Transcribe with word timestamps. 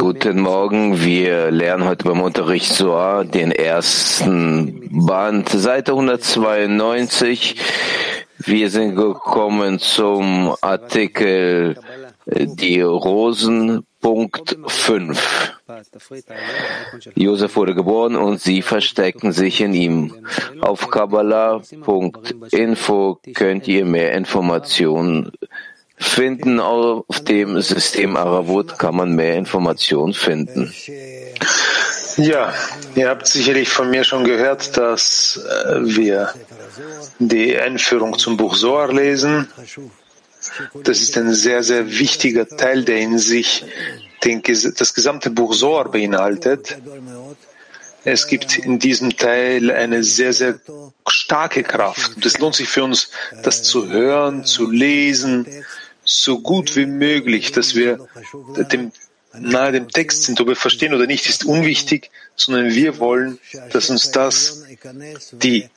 Guten 0.00 0.40
Morgen, 0.40 1.04
wir 1.04 1.50
lernen 1.50 1.84
heute 1.84 2.04
beim 2.04 2.22
Unterricht 2.22 2.72
Zohar 2.72 3.26
den 3.26 3.50
ersten 3.50 4.88
Band, 5.06 5.50
Seite 5.50 5.92
192. 5.92 7.56
Wir 8.38 8.70
sind 8.70 8.96
gekommen 8.96 9.78
zum 9.78 10.56
Artikel 10.62 11.76
Die 12.28 12.80
Rosen, 12.80 13.86
Punkt 14.00 14.58
5. 14.66 15.54
Josef 17.14 17.54
wurde 17.54 17.72
geboren 17.74 18.16
und 18.16 18.40
sie 18.40 18.62
verstecken 18.62 19.30
sich 19.30 19.60
in 19.60 19.74
ihm. 19.74 20.26
Auf 20.60 20.90
Kabbalah.info 20.90 23.20
könnt 23.32 23.68
ihr 23.68 23.84
mehr 23.84 24.12
Informationen 24.14 25.30
finden. 25.96 26.58
Auf 26.58 27.20
dem 27.20 27.60
System 27.60 28.16
Aravut 28.16 28.76
kann 28.76 28.96
man 28.96 29.14
mehr 29.14 29.36
Informationen 29.36 30.12
finden. 30.12 30.74
Ja, 32.16 32.52
ihr 32.96 33.08
habt 33.08 33.28
sicherlich 33.28 33.68
von 33.68 33.90
mir 33.90 34.02
schon 34.02 34.24
gehört, 34.24 34.76
dass 34.76 35.36
äh, 35.36 35.84
wir 35.84 36.30
die 37.18 37.56
Einführung 37.56 38.18
zum 38.18 38.36
Buch 38.36 38.56
Soar 38.56 38.92
lesen. 38.92 39.46
Das 40.84 41.00
ist 41.00 41.16
ein 41.16 41.34
sehr, 41.34 41.62
sehr 41.62 41.98
wichtiger 41.98 42.46
Teil, 42.48 42.84
der 42.84 42.98
in 42.98 43.18
sich 43.18 43.64
den, 44.24 44.42
das 44.42 44.94
gesamte 44.94 45.30
Buch 45.30 45.54
Soar 45.54 45.90
beinhaltet. 45.90 46.76
Es 48.04 48.28
gibt 48.28 48.56
in 48.58 48.78
diesem 48.78 49.16
Teil 49.16 49.70
eine 49.70 50.04
sehr, 50.04 50.32
sehr 50.32 50.60
starke 51.08 51.62
Kraft. 51.62 52.24
Es 52.24 52.38
lohnt 52.38 52.54
sich 52.54 52.68
für 52.68 52.84
uns, 52.84 53.10
das 53.42 53.62
zu 53.64 53.88
hören, 53.88 54.44
zu 54.44 54.70
lesen, 54.70 55.46
so 56.04 56.40
gut 56.40 56.76
wie 56.76 56.86
möglich, 56.86 57.50
dass 57.50 57.74
wir 57.74 58.06
dem, 58.70 58.92
nahe 59.34 59.72
dem 59.72 59.88
Text 59.88 60.22
sind. 60.22 60.40
Ob 60.40 60.48
wir 60.48 60.56
verstehen 60.56 60.94
oder 60.94 61.06
nicht, 61.06 61.28
ist 61.28 61.44
unwichtig, 61.44 62.10
sondern 62.36 62.70
wir 62.70 62.98
wollen, 62.98 63.38
dass 63.72 63.90
uns 63.90 64.12
das 64.12 64.64
die 65.32 65.68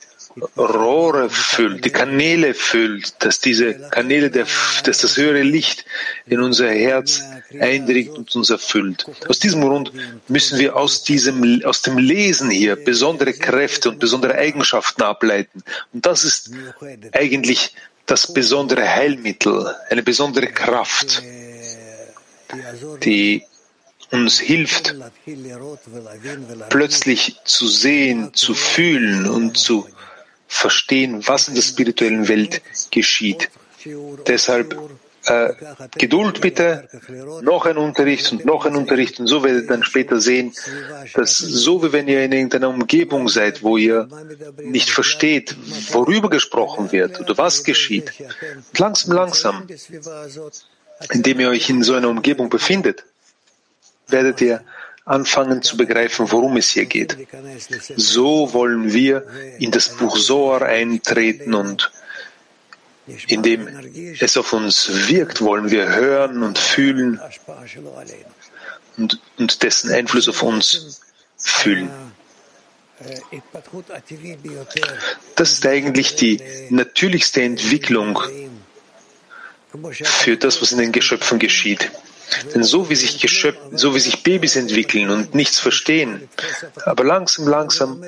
Rohre 0.56 1.28
füllt, 1.28 1.84
die 1.84 1.90
Kanäle 1.90 2.54
füllt, 2.54 3.14
dass 3.18 3.40
diese 3.40 3.74
Kanäle, 3.90 4.30
der, 4.30 4.46
dass 4.84 4.98
das 4.98 5.16
höhere 5.16 5.42
Licht 5.42 5.84
in 6.26 6.40
unser 6.40 6.70
Herz 6.70 7.22
eindringt 7.58 8.16
und 8.16 8.34
uns 8.36 8.50
erfüllt. 8.50 9.06
Aus 9.28 9.40
diesem 9.40 9.62
Grund 9.62 9.92
müssen 10.28 10.58
wir 10.58 10.76
aus 10.76 11.02
diesem, 11.02 11.62
aus 11.64 11.82
dem 11.82 11.98
Lesen 11.98 12.50
hier 12.50 12.76
besondere 12.76 13.32
Kräfte 13.32 13.88
und 13.88 13.98
besondere 13.98 14.36
Eigenschaften 14.36 15.02
ableiten. 15.02 15.62
Und 15.92 16.06
das 16.06 16.24
ist 16.24 16.50
eigentlich 17.12 17.74
das 18.06 18.32
besondere 18.32 18.88
Heilmittel, 18.88 19.74
eine 19.88 20.02
besondere 20.02 20.46
Kraft, 20.46 21.22
die 23.02 23.44
uns 24.10 24.38
hilft, 24.38 24.94
plötzlich 26.68 27.36
zu 27.44 27.68
sehen, 27.68 28.34
zu 28.34 28.54
fühlen 28.54 29.28
und 29.28 29.56
zu 29.56 29.86
verstehen, 30.50 31.26
was 31.26 31.48
in 31.48 31.54
der 31.54 31.62
spirituellen 31.62 32.28
Welt 32.28 32.60
geschieht. 32.90 33.48
Deshalb 34.26 34.76
äh, 35.26 35.52
Geduld 35.96 36.40
bitte, 36.40 36.88
noch 37.42 37.66
ein 37.66 37.76
Unterricht 37.76 38.32
und 38.32 38.44
noch 38.44 38.66
ein 38.66 38.74
Unterricht 38.74 39.20
und 39.20 39.26
so 39.26 39.44
werdet 39.44 39.64
ihr 39.64 39.68
dann 39.68 39.84
später 39.84 40.20
sehen, 40.20 40.52
dass 41.14 41.36
so 41.36 41.82
wie 41.82 41.92
wenn 41.92 42.08
ihr 42.08 42.24
in 42.24 42.32
irgendeiner 42.32 42.68
Umgebung 42.68 43.28
seid, 43.28 43.62
wo 43.62 43.76
ihr 43.76 44.08
nicht 44.62 44.90
versteht, 44.90 45.56
worüber 45.92 46.30
gesprochen 46.30 46.90
wird 46.90 47.20
oder 47.20 47.38
was 47.38 47.64
geschieht, 47.64 48.12
und 48.18 48.78
langsam, 48.78 49.14
langsam, 49.14 49.66
indem 51.12 51.40
ihr 51.40 51.50
euch 51.50 51.70
in 51.70 51.82
so 51.82 51.94
einer 51.94 52.08
Umgebung 52.08 52.50
befindet, 52.50 53.04
werdet 54.08 54.40
ihr 54.40 54.64
anfangen 55.10 55.60
zu 55.62 55.76
begreifen, 55.76 56.30
worum 56.30 56.56
es 56.56 56.70
hier 56.70 56.86
geht. 56.86 57.16
So 57.96 58.52
wollen 58.54 58.92
wir 58.92 59.26
in 59.58 59.72
das 59.72 59.96
Buch 59.96 60.16
Zohar 60.16 60.62
eintreten 60.62 61.54
und 61.54 61.90
indem 63.26 63.66
es 64.20 64.36
auf 64.36 64.52
uns 64.52 65.08
wirkt, 65.08 65.40
wollen 65.40 65.70
wir 65.70 65.88
hören 65.88 66.44
und 66.44 66.58
fühlen 66.58 67.20
und, 68.96 69.20
und 69.36 69.62
dessen 69.64 69.90
Einfluss 69.92 70.28
auf 70.28 70.42
uns 70.44 71.00
fühlen. 71.36 71.90
Das 75.34 75.52
ist 75.52 75.66
eigentlich 75.66 76.14
die 76.14 76.40
natürlichste 76.68 77.42
Entwicklung 77.42 78.20
für 80.04 80.36
das, 80.36 80.62
was 80.62 80.70
in 80.70 80.78
den 80.78 80.92
Geschöpfen 80.92 81.40
geschieht. 81.40 81.90
Denn 82.54 82.62
so 82.62 82.88
wie 82.90 82.96
sich 82.96 83.20
Geschöpf, 83.20 83.58
so 83.72 83.94
wie 83.94 84.00
sich 84.00 84.22
Babys 84.22 84.56
entwickeln 84.56 85.10
und 85.10 85.34
nichts 85.34 85.58
verstehen, 85.58 86.28
aber 86.84 87.04
langsam, 87.04 87.48
langsam 87.48 88.04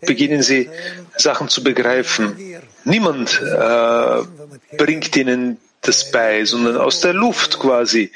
beginnen 0.00 0.42
sie 0.42 0.68
Sachen 1.16 1.48
zu 1.48 1.62
begreifen. 1.62 2.36
Niemand 2.84 3.40
äh, 3.42 4.76
bringt 4.76 5.16
ihnen 5.16 5.58
das 5.86 6.10
bei, 6.10 6.44
sondern 6.44 6.76
aus 6.76 7.00
der 7.00 7.12
Luft 7.12 7.58
quasi 7.58 8.10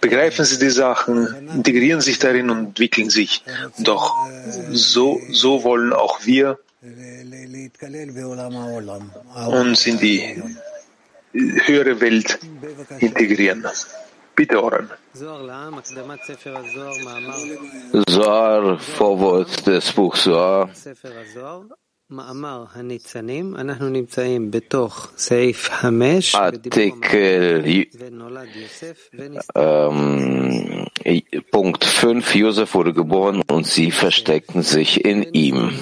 begreifen 0.00 0.44
sie 0.44 0.58
die 0.58 0.70
Sachen, 0.70 1.48
integrieren 1.48 2.00
sich 2.00 2.18
darin 2.18 2.50
und 2.50 2.58
entwickeln 2.58 3.10
sich. 3.10 3.42
Doch 3.78 4.14
so, 4.70 5.20
so 5.30 5.64
wollen 5.64 5.92
auch 5.92 6.24
wir 6.24 6.58
uns 9.46 9.86
in 9.86 9.98
die 9.98 10.42
höhere 11.34 12.00
Welt 12.00 12.38
integrieren. 13.00 13.66
Bitte, 14.36 14.62
Oren. 14.62 14.88
Zohar, 18.06 18.78
Vorwort 18.78 19.66
des 19.66 19.92
Buchs 19.92 20.24
Zohar. 20.24 20.70
Artikel 26.34 27.86
ähm, 29.54 30.86
Punkt 31.50 31.84
5 31.84 32.34
Josef 32.34 32.74
wurde 32.74 32.92
geboren 32.92 33.42
und 33.50 33.66
sie 33.66 33.90
versteckten 33.90 34.62
sich 34.62 35.04
in 35.04 35.22
ihm. 35.32 35.72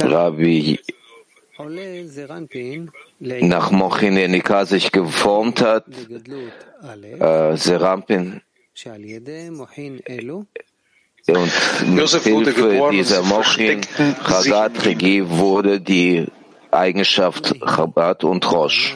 Rabbi 0.00 0.78
nach 3.40 3.70
Mochin 3.70 4.16
Enika 4.16 4.64
sich 4.66 4.92
geformt 4.92 5.60
hat, 5.60 5.86
äh, 7.20 7.56
Serampin 7.56 8.40
und 11.26 11.94
mit 11.94 12.08
Hilfe 12.08 12.88
dieser 12.92 13.22
Mochin 13.22 13.80
Chagat 14.26 14.84
Regi 14.84 15.28
wurde 15.28 15.80
die 15.80 16.26
Eigenschaft 16.70 17.54
Chabad 17.60 18.24
und 18.24 18.50
Rosh. 18.50 18.94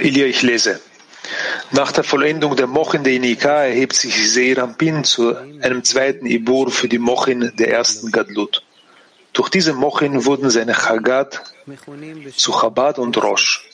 Ilya, 0.00 0.26
ich 0.26 0.42
lese. 0.42 0.80
Nach 1.72 1.90
der 1.92 2.04
Vollendung 2.04 2.54
der 2.56 2.66
Mochin 2.66 3.02
der 3.02 3.14
Inika 3.14 3.64
erhebt 3.64 3.94
sich 3.94 4.32
Serampin 4.32 5.02
zu 5.02 5.34
einem 5.36 5.82
zweiten 5.82 6.26
Ibur 6.26 6.70
für 6.70 6.88
die 6.88 6.98
Mochin 6.98 7.52
der 7.58 7.70
ersten 7.70 8.12
Gadlut. 8.12 8.62
Durch 9.36 9.50
diese 9.50 9.74
Mochin 9.74 10.24
wurden 10.24 10.48
seine 10.48 10.72
Chagat 10.72 11.42
zu 12.34 12.52
Chabad 12.52 12.98
und 12.98 13.22
Rosh. 13.22 13.68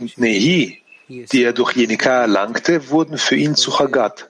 Und 0.00 0.18
Nehi, 0.18 0.82
die 1.08 1.42
er 1.44 1.52
durch 1.52 1.76
Jenika 1.76 2.22
erlangte, 2.22 2.90
wurden 2.90 3.16
für 3.16 3.36
ihn 3.36 3.54
zu 3.54 3.70
Chagat. 3.70 4.28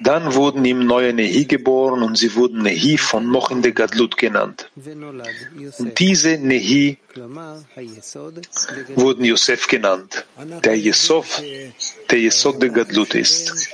Dann 0.00 0.34
wurden 0.34 0.64
ihm 0.64 0.86
neue 0.86 1.12
Nehi 1.12 1.44
geboren 1.44 2.04
und 2.04 2.16
sie 2.16 2.36
wurden 2.36 2.62
Nehi 2.62 2.98
von 2.98 3.26
Mochin 3.26 3.62
de 3.62 3.72
Gadlut 3.72 4.16
genannt. 4.16 4.70
Und 5.78 5.98
diese 5.98 6.38
Nehi 6.38 6.96
wurden 8.94 9.24
Yosef 9.24 9.66
genannt, 9.66 10.24
der 10.64 10.76
Yesov, 10.76 11.42
der 12.10 12.18
Yesod 12.18 12.62
de 12.62 12.70
Gadlut 12.70 13.16
ist. 13.16 13.70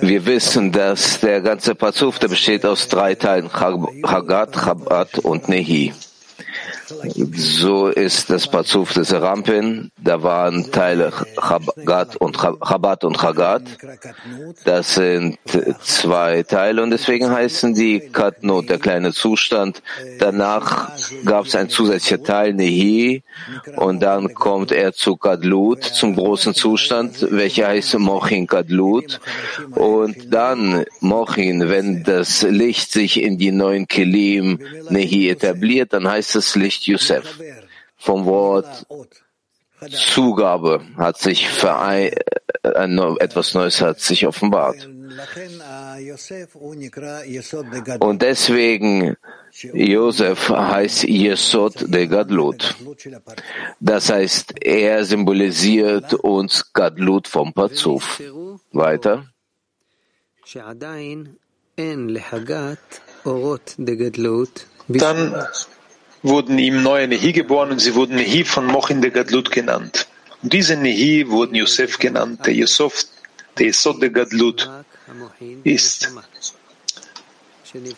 Wir 0.00 0.26
wissen, 0.26 0.72
dass 0.72 1.20
der 1.20 1.40
ganze 1.42 1.74
Pazuf, 1.74 2.18
der 2.18 2.28
besteht 2.28 2.64
aus 2.64 2.88
drei 2.88 3.14
Teilen, 3.14 3.50
Chagat, 3.50 4.56
Chabad 4.56 5.18
und 5.18 5.48
Nehi. 5.48 5.92
So 7.34 7.88
ist 7.88 8.30
das 8.30 8.48
Pazuf 8.48 8.92
des 8.92 9.12
Rampin. 9.12 9.90
Da 10.00 10.22
waren 10.22 10.70
Teile 10.70 11.12
Chabad 11.36 12.16
und 12.16 12.36
Chabad 12.36 13.04
und 13.04 13.18
Chagat. 13.18 13.62
Das 14.64 14.94
sind 14.94 15.38
zwei 15.80 16.42
Teile 16.42 16.82
und 16.82 16.90
deswegen 16.90 17.30
heißen 17.30 17.74
die 17.74 18.00
Katnot, 18.00 18.68
der 18.68 18.78
kleine 18.78 19.12
Zustand. 19.12 19.82
Danach 20.18 20.92
gab 21.24 21.46
es 21.46 21.54
ein 21.54 21.68
zusätzlicher 21.68 22.22
Teil, 22.22 22.54
Nehi, 22.54 23.22
und 23.76 24.00
dann 24.00 24.34
kommt 24.34 24.72
er 24.72 24.92
zu 24.92 25.16
Kadlut, 25.16 25.84
zum 25.84 26.16
großen 26.16 26.54
Zustand, 26.54 27.26
welcher 27.30 27.68
heißt 27.68 27.98
Mochin 27.98 28.46
Kadlut. 28.46 29.20
Und 29.70 30.32
dann 30.32 30.84
Mochin, 31.00 31.68
wenn 31.68 32.02
das 32.02 32.42
Licht 32.42 32.92
sich 32.92 33.22
in 33.22 33.38
die 33.38 33.52
neuen 33.52 33.86
Kelim 33.86 34.58
Nehi 34.90 35.28
etabliert, 35.28 35.92
dann 35.92 36.08
heißt 36.08 36.34
das 36.34 36.54
Licht 36.56 36.71
Yosef. 36.80 37.38
Vom 37.96 38.24
Wort 38.26 38.86
Zugabe 39.90 40.80
hat 40.96 41.18
sich 41.18 41.48
verein, 41.48 42.12
äh, 42.62 43.14
etwas 43.18 43.54
Neues 43.54 43.80
hat 43.80 44.00
sich 44.00 44.26
offenbart. 44.26 44.88
Und 48.00 48.22
deswegen 48.22 49.16
Josef 49.72 50.48
heißt 50.48 51.04
Yesod 51.04 51.92
de 51.92 52.06
Gadlut. 52.06 52.74
Das 53.80 54.10
heißt, 54.10 54.64
er 54.64 55.04
symbolisiert 55.04 56.14
uns 56.14 56.72
Gadlut 56.72 57.28
vom 57.28 57.52
Pazuf. 57.52 58.22
Weiter. 58.72 59.26
Dann 64.88 65.46
wurden 66.22 66.58
ihm 66.58 66.82
neue 66.82 67.08
Nehi 67.08 67.32
geboren 67.32 67.70
und 67.70 67.78
sie 67.80 67.94
wurden 67.94 68.16
Nehi 68.16 68.44
von 68.44 68.66
Mochin 68.66 69.02
de 69.02 69.10
Gadlut 69.10 69.50
genannt. 69.50 70.06
Und 70.42 70.52
diese 70.52 70.76
Nehi 70.76 71.28
wurden 71.28 71.54
Yosef 71.54 71.98
genannt. 71.98 72.46
Der 72.46 72.54
Yosef, 72.54 73.06
der 73.58 73.66
Yesod 73.66 74.02
de 74.02 74.10
Gadlut 74.10 74.70
ist. 75.64 76.10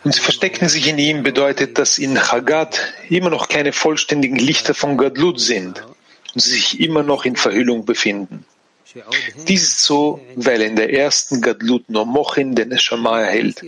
Und 0.04 0.14
sie 0.14 0.20
verstecken 0.20 0.68
sich 0.68 0.86
in 0.86 0.98
ihm 0.98 1.22
bedeutet, 1.22 1.78
dass 1.78 1.98
in 1.98 2.14
Chagat 2.16 2.80
immer 3.08 3.30
noch 3.30 3.48
keine 3.48 3.72
vollständigen 3.72 4.36
Lichter 4.36 4.74
von 4.74 4.96
Gadlut 4.96 5.40
sind 5.40 5.82
und 6.34 6.40
sie 6.40 6.50
sich 6.50 6.80
immer 6.80 7.02
noch 7.02 7.24
in 7.24 7.36
Verhüllung 7.36 7.84
befinden. 7.84 8.44
Dies 9.48 9.62
ist 9.62 9.84
so, 9.84 10.20
weil 10.36 10.62
in 10.62 10.76
der 10.76 10.92
ersten 10.92 11.40
Gadlut 11.40 11.88
nur 11.90 12.06
Mochin 12.06 12.54
den 12.54 12.68
Neshama 12.68 13.20
erhält, 13.20 13.62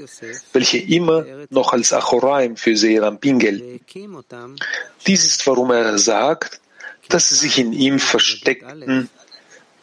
welche 0.52 0.78
immer 0.78 1.24
noch 1.50 1.72
als 1.72 1.92
Achoraim 1.92 2.56
für 2.56 2.76
Seirampin 2.76 3.38
gelten. 3.38 3.80
Dies 5.06 5.24
ist, 5.24 5.46
warum 5.46 5.70
er 5.70 5.98
sagt, 5.98 6.60
dass 7.08 7.28
sie 7.28 7.34
sich 7.34 7.58
in 7.58 7.72
ihm 7.72 7.98
versteckten, 7.98 9.08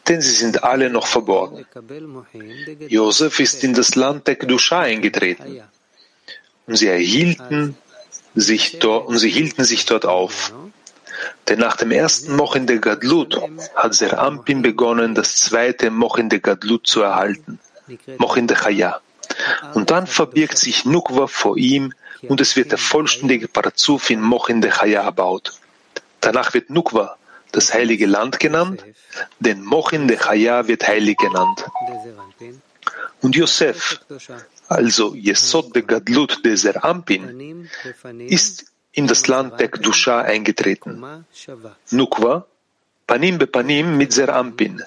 denn 0.08 0.20
sie 0.20 0.32
sind 0.32 0.64
alle 0.64 0.90
noch 0.90 1.06
verborgen. 1.06 1.66
Josef 2.88 3.40
ist 3.40 3.64
in 3.64 3.74
das 3.74 3.94
Land 3.94 4.26
der 4.26 4.36
Kedusha 4.36 4.80
eingetreten 4.80 5.62
und 6.66 6.76
sie 6.76 6.88
erhielten 6.88 7.76
sich 8.34 8.78
dort, 8.78 9.08
und 9.08 9.18
sie 9.18 9.30
hielten 9.30 9.64
sich 9.64 9.86
dort 9.86 10.06
auf. 10.06 10.52
Denn 11.48 11.58
nach 11.58 11.76
dem 11.76 11.90
ersten 11.90 12.36
Moch 12.36 12.56
in 12.56 12.66
der 12.66 12.78
Gadlut 12.78 13.40
hat 13.74 13.94
Serampin 13.94 14.62
begonnen, 14.62 15.14
das 15.14 15.36
zweite 15.36 15.90
Moch 15.90 16.18
in 16.18 16.28
der 16.28 16.40
Gadlut 16.40 16.86
zu 16.86 17.02
erhalten, 17.02 17.58
Moch 18.18 18.36
in 18.36 18.46
der 18.46 18.56
Chaya. 18.56 19.00
Und 19.74 19.90
dann 19.90 20.06
verbirgt 20.06 20.58
sich 20.58 20.84
Nukwa 20.84 21.26
vor 21.26 21.56
ihm 21.56 21.92
und 22.22 22.40
es 22.40 22.56
wird 22.56 22.70
der 22.70 22.78
vollständige 22.78 23.48
Parazuf 23.48 24.10
in 24.10 24.20
Moch 24.20 24.48
in 24.48 24.60
der 24.60 24.72
Chaya 24.72 25.02
erbaut. 25.02 25.58
Danach 26.20 26.54
wird 26.54 26.70
Nukwa 26.70 27.16
das 27.52 27.72
heilige 27.72 28.06
Land 28.06 28.40
genannt, 28.40 28.84
denn 29.38 29.62
Moch 29.62 29.92
in 29.92 30.08
der 30.08 30.18
Chaya 30.18 30.66
wird 30.66 30.86
heilig 30.86 31.18
genannt. 31.18 31.64
Und 33.22 33.36
Yosef, 33.36 34.00
also 34.68 35.14
Yesod 35.14 35.74
de 35.74 35.82
Gadlut 35.82 36.44
de 36.44 36.56
Serampin, 36.56 37.68
ist 38.28 38.66
in 38.94 39.06
das 39.06 39.26
Land 39.26 39.60
der 39.60 39.68
Gdusha 39.68 40.20
eingetreten. 40.22 41.24
Nukwa, 41.90 42.46
Panim 43.06 43.38
be 43.38 43.46
Panim 43.46 43.96
mit 43.96 44.12
Serampin, 44.12 44.82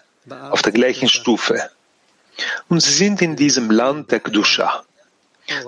auf 0.51 0.61
der 0.61 0.71
gleichen 0.71 1.09
Stufe. 1.09 1.69
Und 2.69 2.81
sie 2.81 2.93
sind 2.93 3.21
in 3.21 3.35
diesem 3.35 3.69
Land 3.69 4.11
der 4.11 4.19
Gdusha. 4.19 4.83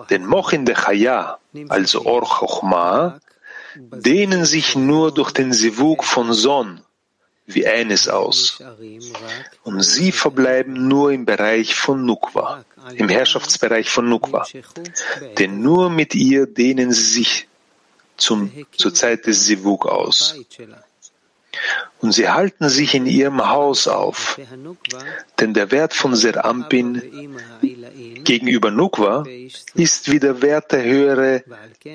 Denn 0.09 0.25
Mochin 0.25 0.65
de 0.65 0.75
Chaya, 0.75 1.38
also 1.69 2.06
Or 2.06 2.24
Chochma, 2.24 3.19
dehnen 3.75 4.45
sich 4.45 4.75
nur 4.75 5.13
durch 5.13 5.31
den 5.31 5.53
Sivuk 5.53 6.03
von 6.03 6.33
Son 6.33 6.81
wie 7.45 7.68
eines 7.68 8.07
aus. 8.07 8.62
Und 9.63 9.81
sie 9.81 10.12
verbleiben 10.12 10.88
nur 10.88 11.12
im 11.12 11.25
Bereich 11.25 11.75
von 11.75 12.06
Nukwa, 12.06 12.63
im 12.95 13.09
Herrschaftsbereich 13.09 13.89
von 13.89 14.07
Nukwa. 14.07 14.45
Denn 15.38 15.62
nur 15.62 15.89
mit 15.89 16.13
ihr 16.13 16.45
dehnen 16.45 16.91
sie 16.91 17.12
sich 17.19 17.49
zum, 18.19 18.51
zur 18.75 18.94
Zeit 18.94 19.25
des 19.25 19.45
Sivuk 19.45 19.86
aus. 19.86 20.36
Und 22.00 22.13
sie 22.13 22.30
halten 22.30 22.69
sich 22.69 22.94
in 22.94 23.06
ihrem 23.06 23.45
Haus 23.50 23.88
auf, 23.88 24.39
denn 25.39 25.54
der 25.54 25.71
Wert 25.71 25.94
von 25.94 26.16
Serampin 26.16 27.01
gegenüber 28.24 28.71
Nukwa 28.71 29.25
ist 29.74 30.10
wie 30.10 30.19
der 30.19 30.42
Wert 30.42 30.71
der, 30.71 30.83
höhere 30.83 31.44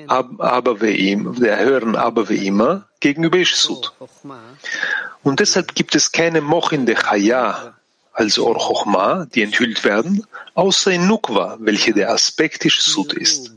Abaveim, 0.07 1.35
der 1.39 1.59
höheren 1.59 1.95
Abaveima 1.95 2.87
gegenüber 2.99 3.37
Ishsud. 3.37 3.93
Und 5.23 5.39
deshalb 5.39 5.73
gibt 5.73 5.95
es 5.95 6.11
keine 6.11 6.41
Mochin 6.41 6.85
de 6.85 6.95
Chaya, 6.95 7.73
also 8.13 8.47
Or 8.47 8.57
Chochma, 8.57 9.25
die 9.33 9.41
enthüllt 9.41 9.83
werden, 9.83 10.25
außer 10.53 10.91
in 10.91 11.07
Nukwa, 11.07 11.57
welche 11.59 11.93
der 11.93 12.11
Aspekt 12.11 12.63
Ishsud 12.65 13.13
ist. 13.13 13.51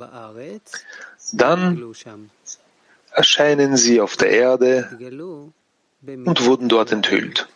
Dann 1.33 1.95
erscheinen 3.13 3.77
sie 3.77 4.01
auf 4.01 4.17
der 4.17 4.31
Erde 4.31 4.89
und 6.03 6.45
wurden 6.45 6.69
dort 6.69 6.93
enthüllt. 6.93 7.49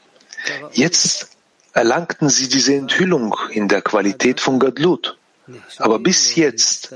Jetzt 0.73 1.31
erlangten 1.73 2.29
sie 2.29 2.49
diese 2.49 2.75
Enthüllung 2.75 3.37
in 3.51 3.69
der 3.69 3.83
Qualität 3.83 4.41
von 4.41 4.59
Gadlut. 4.59 5.17
Aber 5.79 5.99
bis 5.99 6.35
jetzt 6.35 6.95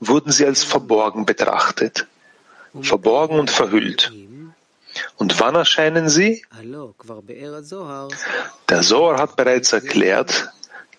wurden 0.00 0.32
sie 0.32 0.46
als 0.46 0.64
verborgen 0.64 1.26
betrachtet, 1.26 2.06
verborgen 2.82 3.38
und 3.38 3.50
verhüllt. 3.50 4.12
Und 5.16 5.38
wann 5.40 5.54
erscheinen 5.54 6.08
sie? 6.08 6.44
Der 8.68 8.80
Zohar 8.82 9.18
hat 9.18 9.36
bereits 9.36 9.72
erklärt, 9.72 10.50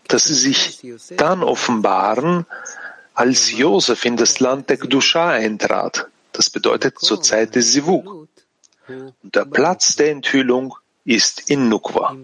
dass 0.07 0.25
sie 0.25 0.34
sich 0.34 0.81
dann 1.18 1.44
offenbaren, 1.44 2.46
als 3.13 3.52
Josef 3.52 4.06
in 4.06 4.18
das 4.18 4.40
Land 4.40 4.69
der 4.69 4.78
Gdusha 4.78 5.31
eintrat. 5.31 6.08
Das 6.31 6.50
bedeutet 6.50 7.00
zur 7.00 7.22
Zeit 7.22 7.56
des 7.56 7.74
Sivuk. 7.74 8.28
Und 8.88 9.36
der 9.36 9.46
Platz 9.46 9.96
der 9.96 10.12
Enthüllung 10.12 10.75
ist 11.06 11.50
in 11.50 11.69
Nukwa. 11.69 12.16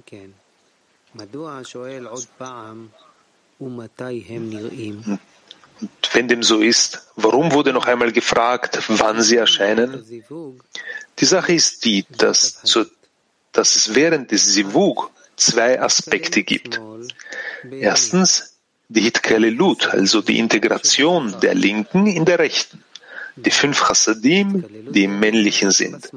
Und 5.79 6.13
wenn 6.13 6.27
dem 6.27 6.43
so 6.43 6.59
ist, 6.59 7.07
warum 7.15 7.51
wurde 7.51 7.73
noch 7.73 7.85
einmal 7.85 8.11
gefragt, 8.11 8.79
wann 8.87 9.21
sie 9.21 9.35
erscheinen? 9.35 10.03
Die 11.19 11.25
Sache 11.25 11.53
ist 11.53 11.85
die, 11.85 12.05
dass, 12.17 12.61
zu, 12.63 12.85
dass 13.51 13.75
es 13.75 13.93
während 13.93 14.31
des 14.31 14.45
Sivug 14.45 15.11
zwei 15.35 15.79
Aspekte 15.79 16.43
gibt. 16.43 16.81
Erstens 17.69 18.56
die 18.89 19.01
Hitkalelut, 19.01 19.87
also 19.87 20.21
die 20.21 20.39
Integration 20.39 21.35
der 21.41 21.55
Linken 21.55 22.07
in 22.07 22.25
der 22.25 22.39
Rechten 22.39 22.83
die 23.37 23.51
fünf 23.51 23.79
Chassadim, 23.87 24.65
die 24.91 25.03
im 25.03 25.19
Männlichen 25.19 25.71
sind. 25.71 26.09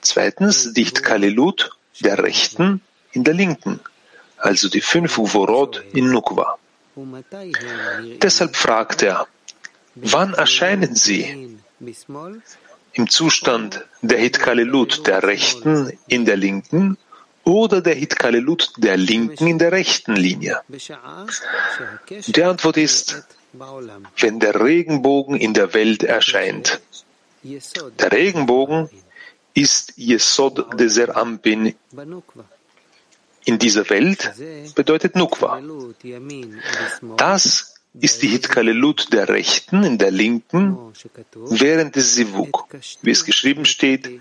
Zweitens 0.00 0.72
die 0.72 0.84
Kalelut 0.84 1.70
der 2.00 2.18
Rechten 2.18 2.80
in 3.12 3.24
der 3.24 3.34
Linken, 3.34 3.80
also 4.36 4.68
die 4.68 4.80
fünf 4.80 5.18
Uvorot 5.18 5.82
in 5.92 6.10
Nukwa. 6.10 6.58
Deshalb 8.22 8.56
fragt 8.56 9.02
er, 9.02 9.26
wann 9.94 10.34
erscheinen 10.34 10.94
sie? 10.94 11.58
Im 12.92 13.08
Zustand 13.08 13.84
der 14.02 14.18
Hitkalelut 14.18 15.06
der 15.06 15.22
Rechten 15.22 15.92
in 16.06 16.24
der 16.24 16.36
Linken 16.36 16.96
oder 17.48 17.80
der 17.80 17.94
Hitkalelut 17.94 18.72
der 18.76 18.96
Linken 18.96 19.46
in 19.46 19.58
der 19.58 19.72
rechten 19.72 20.14
Linie? 20.14 20.60
Die 22.26 22.42
Antwort 22.42 22.76
ist 22.76 23.24
wenn 24.18 24.40
der 24.40 24.60
Regenbogen 24.60 25.36
in 25.36 25.54
der 25.54 25.72
Welt 25.74 26.02
erscheint. 26.02 26.80
Der 27.42 28.12
Regenbogen 28.12 28.88
ist 29.54 29.94
Yesod 29.96 30.78
de 30.78 30.88
Serampin. 30.88 31.74
In 33.44 33.58
dieser 33.58 33.88
Welt 33.88 34.32
bedeutet 34.74 35.16
Nukwa. 35.16 35.60
Das 37.16 37.74
ist 37.98 38.22
die 38.22 38.28
Hitkalelut 38.28 39.12
der 39.12 39.28
Rechten 39.28 39.82
in 39.82 39.96
der 39.96 40.10
Linken 40.10 40.92
während 41.32 41.96
des 41.96 42.14
Sivuk, 42.14 42.68
wie 43.02 43.10
es 43.10 43.24
geschrieben 43.24 43.64
steht, 43.64 44.20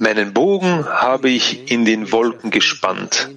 meinen 0.00 0.32
Bogen 0.32 0.86
habe 0.86 1.28
ich 1.28 1.70
in 1.70 1.84
den 1.84 2.10
Wolken 2.10 2.50
gespannt. 2.50 3.28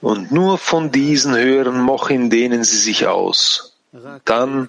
Und 0.00 0.30
nur 0.30 0.58
von 0.58 0.90
diesen 0.92 1.34
höheren 1.34 1.80
Mochin 1.80 2.28
dehnen 2.30 2.62
sie 2.62 2.76
sich 2.76 3.06
aus. 3.06 3.74
Dann 4.24 4.68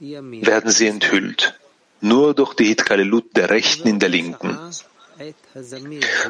werden 0.00 0.70
sie 0.70 0.88
enthüllt. 0.88 1.58
Nur 2.00 2.34
durch 2.34 2.54
die 2.54 2.66
Hitkalelut 2.66 3.36
der 3.36 3.50
Rechten 3.50 3.88
in 3.88 3.98
der 3.98 4.08
Linken. 4.08 4.58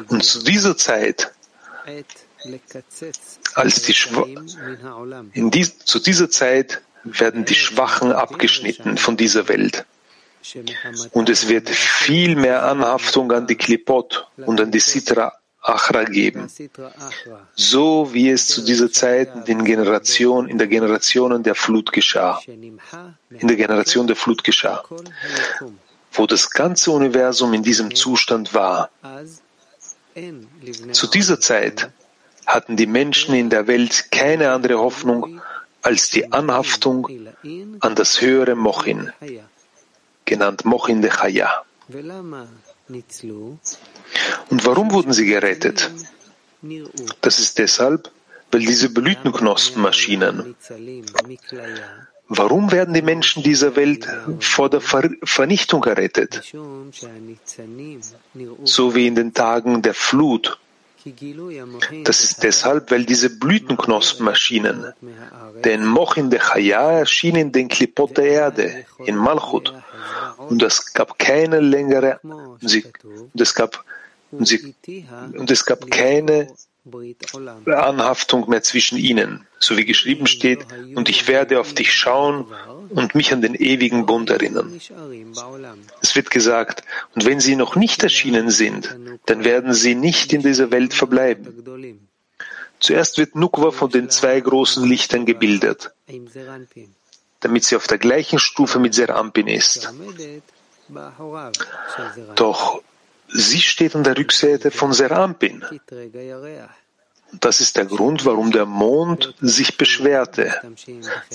Und 0.07 0.23
zu 0.23 0.43
dieser 0.43 0.77
Zeit, 0.77 1.31
als 3.55 3.81
die 3.81 3.93
Schwa 3.93 4.25
dies, 5.33 5.79
zu 5.79 5.99
dieser 5.99 6.29
Zeit 6.29 6.81
werden 7.03 7.45
die 7.45 7.55
Schwachen 7.55 8.11
abgeschnitten 8.11 8.97
von 8.97 9.17
dieser 9.17 9.47
Welt. 9.47 9.85
Und 11.11 11.29
es 11.29 11.47
wird 11.47 11.69
viel 11.69 12.35
mehr 12.35 12.63
Anhaftung 12.63 13.31
an 13.31 13.47
die 13.47 13.55
Klipot 13.55 14.27
und 14.37 14.61
an 14.61 14.71
die 14.71 14.79
Sitra 14.79 15.33
Achra 15.61 16.03
geben. 16.03 16.47
So 17.55 18.13
wie 18.13 18.29
es 18.29 18.45
zu 18.45 18.63
dieser 18.63 18.91
Zeit 18.91 19.35
in, 19.35 19.45
den 19.45 19.65
Generation, 19.65 20.47
in 20.47 20.57
der 20.59 20.67
Generation 20.67 21.41
der 21.41 21.55
Flut 21.55 21.91
geschah. 21.91 22.39
In 22.45 23.47
der 23.47 23.57
Generation 23.57 24.05
der 24.05 24.15
Flut 24.15 24.43
geschah. 24.43 24.83
Wo 26.11 26.27
das 26.27 26.49
ganze 26.51 26.91
Universum 26.91 27.53
in 27.53 27.63
diesem 27.63 27.93
Zustand 27.95 28.53
war. 28.53 28.89
Zu 30.91 31.07
dieser 31.07 31.39
Zeit 31.39 31.89
hatten 32.45 32.77
die 32.77 32.85
Menschen 32.85 33.33
in 33.33 33.49
der 33.49 33.65
Welt 33.67 34.11
keine 34.11 34.51
andere 34.51 34.77
Hoffnung 34.77 35.41
als 35.81 36.09
die 36.09 36.31
Anhaftung 36.31 37.07
an 37.79 37.95
das 37.95 38.21
höhere 38.21 38.55
Mochin, 38.55 39.11
genannt 40.25 40.65
Mochin 40.65 41.01
de 41.01 41.11
Chaya. 41.11 41.63
Und 44.49 44.65
warum 44.65 44.91
wurden 44.91 45.13
sie 45.13 45.25
gerettet? 45.25 45.91
Das 47.21 47.39
ist 47.39 47.57
deshalb, 47.57 48.11
weil 48.51 48.61
diese 48.61 48.89
Blütenknospen 48.89 49.85
erschienen. 49.85 50.55
Warum 52.27 52.71
werden 52.71 52.93
die 52.93 53.03
Menschen 53.03 53.43
dieser 53.43 53.75
Welt 53.75 54.07
vor 54.39 54.69
der 54.69 54.81
Ver 54.81 55.11
Vernichtung 55.23 55.83
errettet? 55.83 56.41
So 58.63 58.95
wie 58.95 59.07
in 59.07 59.15
den 59.15 59.33
Tagen 59.33 59.81
der 59.83 59.93
Flut. 59.93 60.57
Das 62.03 62.23
ist 62.23 62.43
deshalb, 62.43 62.91
weil 62.91 63.05
diese 63.05 63.29
Blütenknospen 63.29 64.27
erschienen. 64.27 64.93
Denn 65.63 65.85
Mochin 65.85 66.29
de 66.29 66.39
Chaya 66.39 66.91
erschien 66.99 67.35
in 67.35 67.51
den 67.51 67.67
Klipot 67.67 68.17
der 68.17 68.25
Erde, 68.25 68.85
in 69.05 69.15
Malchut. 69.15 69.73
Und 70.37 70.63
es 70.63 70.93
gab 70.93 71.19
keine 71.19 71.59
längere, 71.59 72.19
und 72.23 73.41
es 73.41 73.53
gab, 73.53 73.83
und, 74.31 74.47
sie, 74.47 74.73
und 75.37 75.51
es 75.51 75.65
gab 75.65 75.89
keine 75.89 76.47
Anhaftung 77.67 78.49
mehr 78.49 78.63
zwischen 78.63 78.97
ihnen, 78.97 79.47
so 79.59 79.75
wie 79.77 79.85
geschrieben 79.85 80.27
steht, 80.27 80.65
und 80.95 81.09
ich 81.09 81.27
werde 81.27 81.59
auf 81.59 81.73
dich 81.73 81.93
schauen 81.93 82.45
und 82.89 83.15
mich 83.15 83.33
an 83.33 83.41
den 83.41 83.55
ewigen 83.55 84.05
Bund 84.05 84.29
erinnern. 84.29 84.79
Es 86.01 86.15
wird 86.15 86.29
gesagt, 86.29 86.83
und 87.15 87.25
wenn 87.25 87.39
sie 87.39 87.55
noch 87.55 87.75
nicht 87.75 88.03
erschienen 88.03 88.49
sind, 88.49 88.95
dann 89.25 89.43
werden 89.43 89.73
sie 89.73 89.95
nicht 89.95 90.31
in 90.33 90.41
dieser 90.41 90.71
Welt 90.71 90.93
verbleiben. 90.93 92.07
Zuerst 92.79 93.17
wird 93.17 93.35
Nukwa 93.35 93.71
von 93.71 93.89
den 93.89 94.09
zwei 94.09 94.39
großen 94.39 94.87
Lichtern 94.87 95.25
gebildet, 95.25 95.91
damit 97.39 97.63
sie 97.63 97.75
auf 97.75 97.87
der 97.87 97.97
gleichen 97.97 98.37
Stufe 98.37 98.79
mit 98.79 98.93
Serampin 98.93 99.47
ist. 99.47 99.91
Doch 102.35 102.81
sie 103.27 103.61
steht 103.61 103.95
an 103.95 104.03
der 104.03 104.17
Rückseite 104.17 104.71
von 104.71 104.93
Serampin. 104.93 105.63
Das 107.39 107.59
ist 107.59 107.75
der 107.75 107.85
Grund, 107.85 108.25
warum 108.25 108.51
der 108.51 108.65
Mond 108.65 109.33
sich 109.41 109.77
beschwerte, 109.77 110.53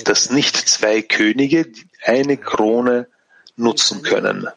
dass 0.05 0.31
nicht 0.31 0.57
zwei 0.57 1.03
Könige 1.03 1.67
eine 2.05 2.37
Krone 2.37 3.07
nutzen 3.57 4.03
können. 4.03 4.49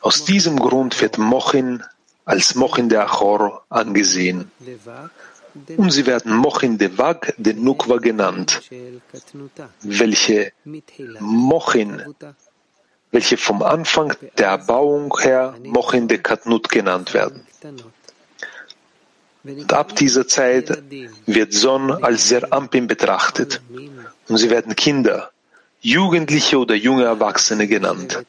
Aus 0.00 0.24
diesem 0.24 0.58
Grund 0.58 1.00
wird 1.00 1.18
Mochin 1.18 1.82
als 2.24 2.54
Mochin 2.54 2.88
der 2.88 3.04
Achor 3.04 3.64
angesehen. 3.68 4.50
Und 5.76 5.90
sie 5.90 6.06
werden 6.06 6.32
Mochin 6.32 6.78
de 6.78 6.96
Wag 6.96 7.34
de 7.36 7.54
Nukwa 7.54 7.98
genannt, 7.98 8.62
welche 9.82 10.52
Mochin, 11.18 12.14
welche 13.12 13.36
vom 13.36 13.62
Anfang 13.62 14.14
der 14.38 14.48
Erbauung 14.48 15.16
her 15.20 15.54
Mochin 15.64 16.08
de 16.08 16.18
Katnut 16.18 16.68
genannt 16.68 17.12
werden. 17.14 17.46
Und 19.42 19.72
ab 19.72 19.96
dieser 19.96 20.28
Zeit 20.28 20.82
wird 21.26 21.52
Son 21.52 21.90
als 21.90 22.28
sehr 22.28 22.52
Ampim 22.52 22.86
betrachtet 22.86 23.62
und 24.28 24.36
sie 24.36 24.50
werden 24.50 24.76
Kinder, 24.76 25.30
Jugendliche 25.80 26.58
oder 26.58 26.74
junge 26.74 27.04
Erwachsene 27.04 27.66
genannt. 27.66 28.22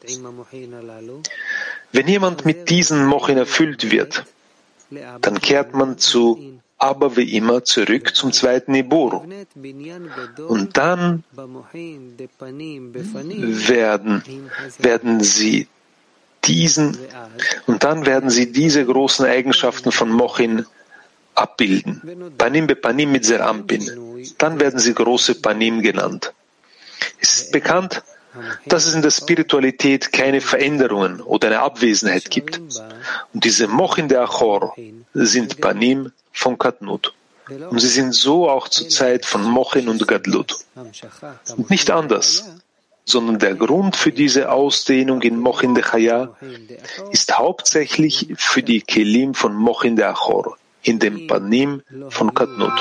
Wenn 1.92 2.08
jemand 2.08 2.46
mit 2.46 2.70
diesen 2.70 3.06
Mochin 3.06 3.38
erfüllt 3.38 3.92
wird, 3.92 4.26
dann 5.22 5.42
kehrt 5.42 5.74
man 5.74 5.98
zu 5.98 6.61
aber 6.82 7.16
wie 7.16 7.38
immer 7.38 7.64
zurück 7.64 8.16
zum 8.16 8.34
zweiten 8.34 8.74
Ibur. 8.74 9.24
Und 10.48 10.78
dann 10.78 11.24
werden, 13.70 14.24
werden 14.80 15.20
sie 15.22 15.68
diesen, 16.44 16.98
und 17.68 17.84
dann 17.84 18.08
werden 18.08 18.32
sie 18.32 18.52
diese 18.52 18.84
großen 18.84 19.28
Eigenschaften 19.28 19.92
von 19.92 20.10
Mochin 20.10 20.66
abbilden. 21.36 22.34
Panim 22.36 22.66
be 22.66 22.76
Panim 22.76 23.12
mit 23.12 23.26
Serampin. 23.26 24.24
Dann 24.40 24.60
werden 24.60 24.80
sie 24.80 24.96
große 24.96 25.36
Panim 25.36 25.84
genannt. 25.84 26.34
Es 27.20 27.36
ist 27.36 27.52
bekannt, 27.52 28.02
dass 28.66 28.88
es 28.88 28.96
in 28.96 29.04
der 29.04 29.12
Spiritualität 29.12 30.12
keine 30.12 30.42
Veränderungen 30.42 31.22
oder 31.22 31.50
eine 31.50 31.60
Abwesenheit 31.60 32.32
gibt. 32.32 32.60
Und 33.34 33.46
diese 33.46 33.68
Mochin 33.68 34.08
der 34.08 34.22
Achor 34.22 34.76
sind 35.14 35.62
Panim 35.62 36.12
von 36.32 36.58
Katnut. 36.58 37.14
Und 37.70 37.80
sie 37.80 37.88
sind 37.88 38.14
so 38.14 38.50
auch 38.50 38.68
zur 38.70 38.88
Zeit 38.90 39.26
von 39.26 39.44
Mochin 39.44 39.90
und 39.90 40.08
Gadlut. 40.08 40.56
Und 40.76 41.70
nicht 41.70 41.92
anders, 41.92 42.46
sondern 43.04 43.40
der 43.40 43.56
Grund 43.56 43.96
für 43.96 44.12
diese 44.12 44.52
Ausdehnung 44.52 45.22
in 45.22 45.38
Mochin 45.38 45.76
de 45.76 45.84
Chaya 45.84 46.36
ist 47.12 47.38
hauptsächlich 47.38 48.34
für 48.38 48.64
die 48.64 48.82
Kelim 48.82 49.34
von 49.34 49.54
Mochin 49.56 49.96
de 49.96 50.06
Achor 50.06 50.58
in 50.84 51.00
dem 51.00 51.28
Panim 51.28 51.82
von 52.10 52.34
Katnut. 52.34 52.80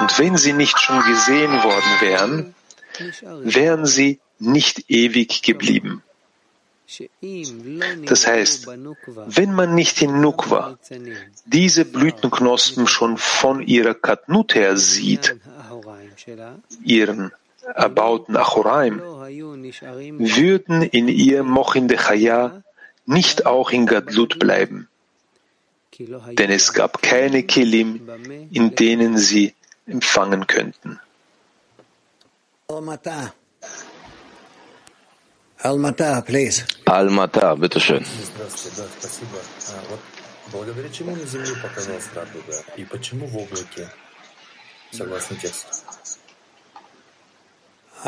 Und 0.00 0.18
wenn 0.18 0.36
sie 0.36 0.52
nicht 0.52 0.78
schon 0.80 1.00
gesehen 1.02 1.52
worden 1.62 2.00
wären, 2.00 2.54
wären 3.42 3.86
sie 3.86 4.20
nicht 4.38 4.90
ewig 4.90 5.42
geblieben. 5.42 6.02
Das 8.06 8.26
heißt, 8.26 8.66
wenn 8.66 9.54
man 9.54 9.74
nicht 9.74 10.02
in 10.02 10.20
Nukwa 10.20 10.78
diese 11.46 11.84
Blütenknospen 11.84 12.86
schon 12.86 13.16
von 13.16 13.62
ihrer 13.62 13.94
Katnut 13.94 14.54
her 14.54 14.76
sieht, 14.76 15.36
ihren 16.82 17.32
erbauten 17.62 18.36
Achoraim, 18.36 19.00
würden 19.00 20.82
in 20.82 21.08
ihr 21.08 21.42
Mochin 21.42 21.88
de 21.88 21.96
Chaya 21.96 22.62
nicht 23.06 23.46
auch 23.46 23.70
in 23.70 23.86
Gadlut 23.86 24.38
bleiben 24.38 24.88
denn 25.98 26.50
es 26.50 26.72
gab 26.72 27.02
keine 27.02 27.44
Kelim, 27.44 28.08
in 28.50 28.74
denen 28.74 29.16
sie 29.16 29.54
empfangen 29.86 30.46
könnten. 30.46 31.00
Almata, 35.63 36.21
please. 36.25 36.65
Almata, 36.85 37.55
bitteschön. 37.55 38.05
Благодаря 40.51 40.89
чему 40.89 41.15
на 41.15 41.25
земле 41.25 41.53
показалась 41.61 42.05
радуга 42.15 42.55
и 42.75 42.83
почему 42.83 43.27
в 43.27 43.37
облаке, 43.37 43.87
согласно 44.91 45.35
тексту? 45.35 45.67
Ich 48.01 48.07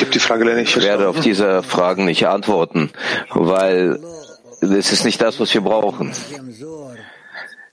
habe 0.00 0.10
die 0.10 0.18
Frage 0.18 0.44
leider 0.44 0.60
nicht 0.60 0.76
Ich 0.76 0.82
werde 0.82 1.08
auf 1.10 1.20
diese 1.20 1.62
Fragen 1.62 2.06
nicht 2.06 2.26
antworten, 2.26 2.90
weil 3.28 4.00
das 4.62 4.92
ist 4.92 5.04
nicht 5.04 5.20
das, 5.20 5.38
was 5.38 5.52
wir 5.52 5.60
brauchen. 5.60 6.12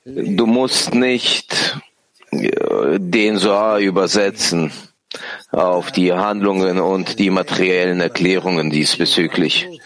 Du 0.05 0.45
musst 0.45 0.93
nicht 0.93 1.79
äh, 2.31 2.99
den 2.99 3.37
Soar 3.37 3.79
übersetzen 3.79 4.73
auf 5.50 5.92
die 5.92 6.12
Handlungen 6.12 6.80
und 6.80 7.18
die 7.18 7.30
materiellen 7.30 8.00
Erklärungen 8.00 8.70
diesbezüglich. 8.70 9.80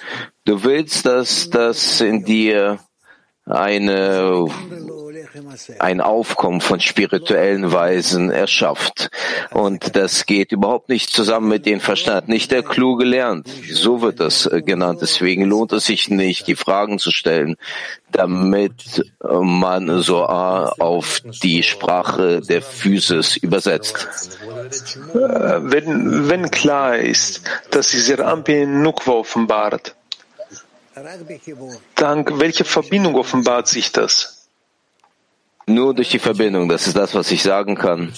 Du 0.44 0.64
willst, 0.64 1.06
dass 1.06 1.50
das 1.50 2.00
in 2.00 2.24
dir 2.24 2.78
eine 3.44 4.46
ein 5.78 6.00
Aufkommen 6.00 6.60
von 6.60 6.80
spirituellen 6.80 7.72
Weisen 7.72 8.30
erschafft. 8.30 9.10
Und 9.50 9.96
das 9.96 10.26
geht 10.26 10.52
überhaupt 10.52 10.88
nicht 10.88 11.10
zusammen 11.10 11.48
mit 11.48 11.66
dem 11.66 11.80
Verstand. 11.80 12.28
Nicht 12.28 12.50
der 12.50 12.62
Kluge 12.62 13.04
lernt. 13.04 13.48
So 13.70 14.02
wird 14.02 14.20
das 14.20 14.46
äh, 14.46 14.62
genannt. 14.62 15.00
Deswegen 15.02 15.44
lohnt 15.44 15.72
es 15.72 15.86
sich 15.86 16.08
nicht, 16.08 16.46
die 16.46 16.56
Fragen 16.56 16.98
zu 16.98 17.10
stellen, 17.10 17.56
damit 18.10 19.04
man 19.20 20.02
so 20.02 20.24
auf 20.24 21.20
die 21.42 21.62
Sprache 21.62 22.40
der 22.40 22.62
Physis 22.62 23.36
übersetzt. 23.36 24.38
Äh, 25.14 25.18
wenn, 25.62 26.28
wenn 26.28 26.50
klar 26.50 26.96
ist, 26.96 27.42
dass 27.70 27.90
sich 27.90 28.04
Serampi 28.04 28.66
Nukwa 28.66 29.12
offenbart, 29.12 29.94
dank 31.94 32.38
welcher 32.40 32.64
Verbindung 32.64 33.14
offenbart 33.14 33.68
sich 33.68 33.92
das? 33.92 34.37
Nur 35.68 35.94
durch 35.94 36.08
die 36.08 36.18
Verbindung, 36.18 36.68
das 36.68 36.86
ist 36.86 36.96
das, 36.96 37.14
was 37.14 37.30
ich 37.30 37.42
sagen 37.42 37.74
kann. 37.76 38.12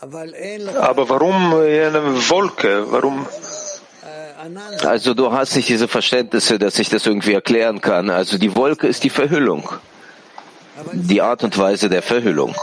Aber 0.00 1.08
warum 1.08 1.54
eine 1.54 2.28
Wolke? 2.30 2.90
Warum? 2.90 3.26
Also 4.84 5.14
du 5.14 5.32
hast 5.32 5.56
nicht 5.56 5.68
diese 5.68 5.88
Verständnisse, 5.88 6.58
dass 6.58 6.78
ich 6.78 6.88
das 6.88 7.06
irgendwie 7.06 7.32
erklären 7.32 7.80
kann. 7.80 8.10
Also 8.10 8.38
die 8.38 8.54
Wolke 8.54 8.86
ist 8.86 9.04
die 9.04 9.10
Verhüllung 9.10 9.68
die 10.92 11.22
Art 11.22 11.44
und 11.44 11.56
Weise 11.58 11.88
der 11.88 12.02
Verhüllung. 12.02 12.54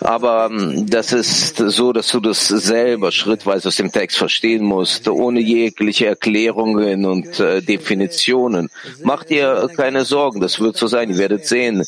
Aber 0.00 0.50
ähm, 0.50 0.86
das 0.88 1.12
ist 1.12 1.56
so, 1.56 1.92
dass 1.92 2.08
du 2.08 2.20
das 2.20 2.46
selber 2.46 3.10
schrittweise 3.12 3.68
aus 3.68 3.76
dem 3.76 3.90
Text 3.90 4.18
verstehen 4.18 4.64
musst, 4.64 5.08
ohne 5.08 5.40
jegliche 5.40 6.06
Erklärungen 6.06 7.04
und 7.04 7.40
äh, 7.40 7.62
Definitionen. 7.62 8.70
Mach 9.02 9.24
dir 9.24 9.68
keine 9.76 10.04
Sorgen, 10.04 10.40
das 10.40 10.60
wird 10.60 10.76
so 10.76 10.86
sein. 10.86 11.10
Ihr 11.10 11.18
werdet 11.18 11.46
sehen, 11.46 11.84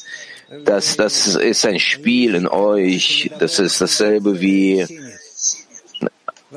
dass 0.65 0.97
das 0.97 1.35
ist 1.37 1.67
ein 1.67 1.81
Spiel 1.81 2.35
in 2.35 2.47
euch. 2.49 3.31
Das 3.39 3.59
ist 3.59 3.81
dasselbe 3.81 4.41
wie 4.41 4.87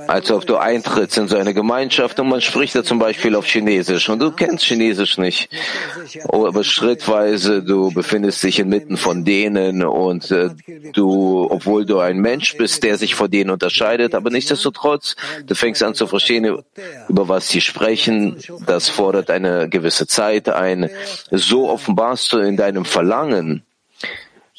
als 0.08 0.32
ob 0.32 0.46
du 0.46 0.58
eintrittst 0.58 1.18
in 1.18 1.28
so 1.28 1.38
eine 1.38 1.54
Gemeinschaft 1.54 2.20
und 2.20 2.30
man 2.30 2.42
spricht 2.42 2.76
da 2.76 2.84
zum 2.84 3.00
Beispiel 3.00 3.36
auf 3.36 3.46
Chinesisch 3.46 4.10
und 4.10 4.20
du 4.20 4.32
kennst 4.32 4.66
Chinesisch 4.66 5.18
nicht. 5.18 5.50
Aber 6.28 6.64
schrittweise, 6.64 7.64
du 7.64 7.92
befindest 7.92 8.44
dich 8.44 8.60
inmitten 8.60 8.98
von 8.98 9.26
denen 9.26 9.84
und 9.84 10.30
äh, 10.32 10.50
du, 10.94 11.48
obwohl 11.50 11.86
du 11.86 12.00
ein 12.00 12.18
Mensch 12.20 12.56
bist, 12.58 12.84
der 12.84 12.98
sich 12.98 13.16
von 13.16 13.32
denen 13.32 13.50
unterscheidet, 13.50 14.14
aber 14.14 14.30
nichtsdestotrotz, 14.30 15.16
du 15.46 15.56
fängst 15.56 15.82
an 15.82 15.96
zu 15.96 16.06
verstehen, 16.06 16.62
über 17.08 17.28
was 17.28 17.50
sie 17.50 17.62
sprechen. 17.62 18.38
Das 18.66 18.90
fordert 18.90 19.32
eine 19.32 19.70
gewisse 19.70 20.06
Zeit 20.06 20.50
ein. 20.50 20.90
So 21.32 21.70
offenbarst 21.70 22.32
du 22.32 22.38
in 22.38 22.58
deinem 22.58 22.86
Verlangen, 22.86 23.64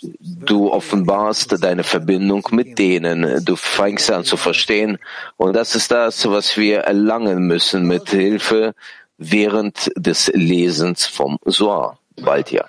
Du 0.03 0.71
offenbarst 0.73 1.63
deine 1.63 1.85
Verbindung 1.85 2.47
mit 2.53 2.79
denen. 2.79 3.45
Du 3.45 3.57
fängst 3.57 4.11
an 4.11 4.25
zu 4.25 4.37
verstehen. 4.37 4.99
Und 5.37 5.55
das 5.55 5.75
ist 5.75 5.91
das, 5.91 6.29
was 6.29 6.57
wir 6.57 6.81
erlangen 6.81 7.47
müssen 7.47 7.87
mit 7.87 8.11
Hilfe 8.11 8.75
während 9.19 9.91
des 9.97 10.29
Lesens 10.35 11.07
vom 11.07 11.39
Soar. 11.45 11.99
Bald 12.23 12.51
ja. 12.51 12.69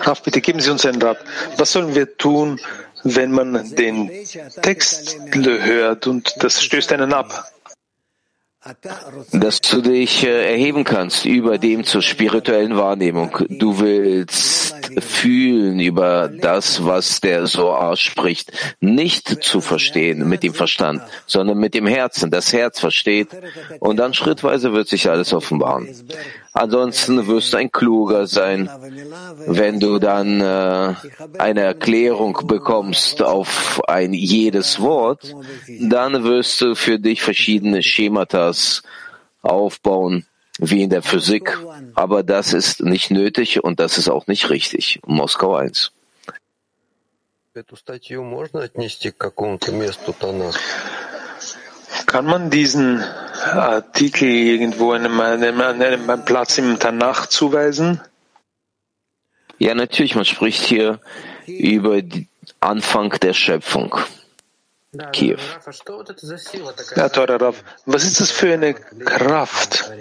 Raf, 0.00 0.22
bitte 0.22 0.40
geben 0.40 0.60
Sie 0.60 0.70
uns 0.70 0.86
einen 0.86 1.02
Rat. 1.02 1.18
Was 1.56 1.72
sollen 1.72 1.94
wir 1.94 2.16
tun, 2.16 2.60
wenn 3.04 3.30
man 3.30 3.74
den 3.74 4.10
Text 4.62 5.16
hört 5.32 6.06
und 6.06 6.34
das 6.42 6.62
stößt 6.62 6.92
einen 6.92 7.12
ab? 7.12 7.52
Dass 9.32 9.60
du 9.60 9.80
dich 9.80 10.24
äh, 10.24 10.52
erheben 10.52 10.84
kannst 10.84 11.24
über 11.24 11.58
dem 11.58 11.84
zur 11.84 12.02
spirituellen 12.02 12.76
Wahrnehmung. 12.76 13.36
Du 13.48 13.80
willst 13.80 14.74
fühlen 15.00 15.80
über 15.80 16.28
das, 16.28 16.84
was 16.84 17.20
der 17.20 17.46
Soar 17.46 17.96
spricht, 17.96 18.52
nicht 18.80 19.42
zu 19.42 19.60
verstehen 19.60 20.28
mit 20.28 20.42
dem 20.42 20.54
Verstand, 20.54 21.02
sondern 21.26 21.58
mit 21.58 21.74
dem 21.74 21.86
Herzen. 21.86 22.30
Das 22.30 22.52
Herz 22.52 22.80
versteht 22.80 23.28
und 23.80 23.96
dann 23.96 24.14
schrittweise 24.14 24.72
wird 24.72 24.88
sich 24.88 25.08
alles 25.10 25.32
offenbaren. 25.32 25.88
Ansonsten 26.52 27.26
wirst 27.26 27.52
du 27.52 27.58
ein 27.58 27.70
Kluger 27.70 28.26
sein, 28.26 28.70
wenn 29.46 29.80
du 29.80 29.98
dann 29.98 30.40
äh, 30.40 30.94
eine 31.38 31.60
Erklärung 31.60 32.46
bekommst 32.46 33.22
auf 33.22 33.80
ein 33.86 34.12
jedes 34.12 34.80
Wort, 34.80 35.34
dann 35.78 36.24
wirst 36.24 36.60
du 36.60 36.74
für 36.74 36.98
dich 36.98 37.22
verschiedene 37.22 37.82
Schematas 37.82 38.82
aufbauen, 39.42 40.26
wie 40.58 40.82
in 40.82 40.90
der 40.90 41.02
Physik. 41.02 41.56
Aber 41.94 42.22
das 42.22 42.52
ist 42.52 42.82
nicht 42.82 43.10
nötig 43.10 43.62
und 43.62 43.78
das 43.78 43.98
ist 43.98 44.08
auch 44.08 44.26
nicht 44.26 44.50
richtig. 44.50 45.00
Moskau 45.06 45.54
1. 45.56 45.92
Kann 52.06 52.26
man 52.26 52.50
diesen 52.50 53.04
Artikel 53.52 54.28
irgendwo 54.28 54.92
einem, 54.92 55.20
einem, 55.20 55.60
einem 55.60 56.24
Platz 56.24 56.58
im 56.58 56.78
Tanach 56.78 57.26
zuweisen? 57.26 58.00
Ja, 59.58 59.74
natürlich. 59.74 60.14
Man 60.14 60.24
spricht 60.24 60.64
hier 60.64 61.00
über 61.46 62.02
den 62.02 62.28
Anfang 62.60 63.10
der 63.20 63.34
Schöpfung. 63.34 63.96
Kiew. 65.12 65.38
Ja, 66.96 67.08
Torarav, 67.08 67.62
was 67.84 68.04
ist 68.04 68.20
das 68.20 68.30
für 68.30 68.54
eine 68.54 68.74
Kraft? 68.74 69.92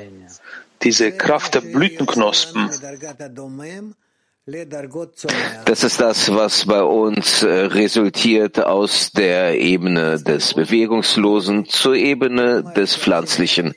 Diese 0.84 1.12
Kraft 1.12 1.56
der 1.56 1.62
Blütenknospen. 1.62 2.70
Das 5.66 5.84
ist 5.84 6.00
das, 6.00 6.34
was 6.34 6.66
bei 6.66 6.82
uns 6.82 7.44
äh, 7.44 7.50
resultiert 7.50 8.58
aus 8.62 9.12
der 9.12 9.60
Ebene 9.60 10.24
des 10.24 10.54
Bewegungslosen 10.54 11.66
zur 11.66 11.96
Ebene 11.96 12.64
des 12.64 12.96
Pflanzlichen. 12.96 13.76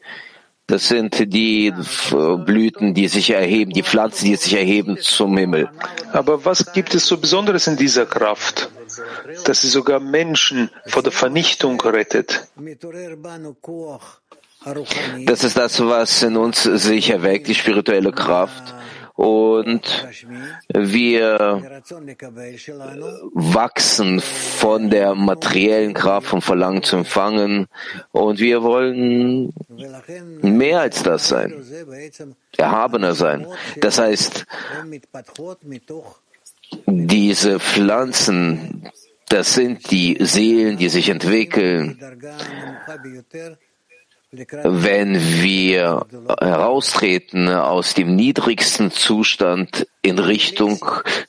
Das 0.68 0.86
sind 0.86 1.34
die 1.34 1.74
Blüten, 2.12 2.94
die 2.94 3.08
sich 3.08 3.30
erheben, 3.30 3.72
die 3.72 3.82
Pflanzen, 3.82 4.26
die 4.26 4.36
sich 4.36 4.54
erheben 4.54 4.96
zum 4.98 5.36
Himmel. 5.36 5.68
Aber 6.12 6.44
was 6.44 6.72
gibt 6.72 6.94
es 6.94 7.04
so 7.04 7.16
Besonderes 7.16 7.66
in 7.66 7.76
dieser 7.76 8.06
Kraft, 8.06 8.70
dass 9.44 9.62
sie 9.62 9.68
sogar 9.68 9.98
Menschen 9.98 10.70
vor 10.86 11.02
der 11.02 11.10
Vernichtung 11.10 11.80
rettet? 11.80 12.46
Das 15.26 15.42
ist 15.42 15.56
das, 15.56 15.80
was 15.80 16.22
in 16.22 16.36
uns 16.36 16.62
sich 16.62 17.10
erweckt, 17.10 17.48
die 17.48 17.56
spirituelle 17.56 18.12
Kraft 18.12 18.74
und 19.20 19.82
wir 20.72 21.60
wachsen 23.34 24.20
von 24.20 24.88
der 24.88 25.14
materiellen 25.14 25.92
Kraft 25.92 26.28
vom 26.28 26.40
Verlangen 26.40 26.82
zu 26.82 26.96
empfangen. 26.96 27.66
Und 28.12 28.38
wir 28.38 28.62
wollen 28.62 29.52
mehr 30.40 30.80
als 30.80 31.02
das 31.02 31.28
sein, 31.28 31.52
erhabener 32.56 33.14
sein. 33.14 33.46
Das 33.82 33.98
heißt, 33.98 34.46
diese 36.86 37.60
Pflanzen, 37.60 38.88
das 39.28 39.52
sind 39.52 39.90
die 39.90 40.16
Seelen, 40.20 40.78
die 40.78 40.88
sich 40.88 41.10
entwickeln 41.10 42.00
wenn 44.32 45.14
wir 45.42 46.06
heraustreten 46.40 47.48
aus 47.48 47.94
dem 47.94 48.14
niedrigsten 48.14 48.92
Zustand 48.92 49.88
in 50.02 50.18
Richtung 50.20 50.84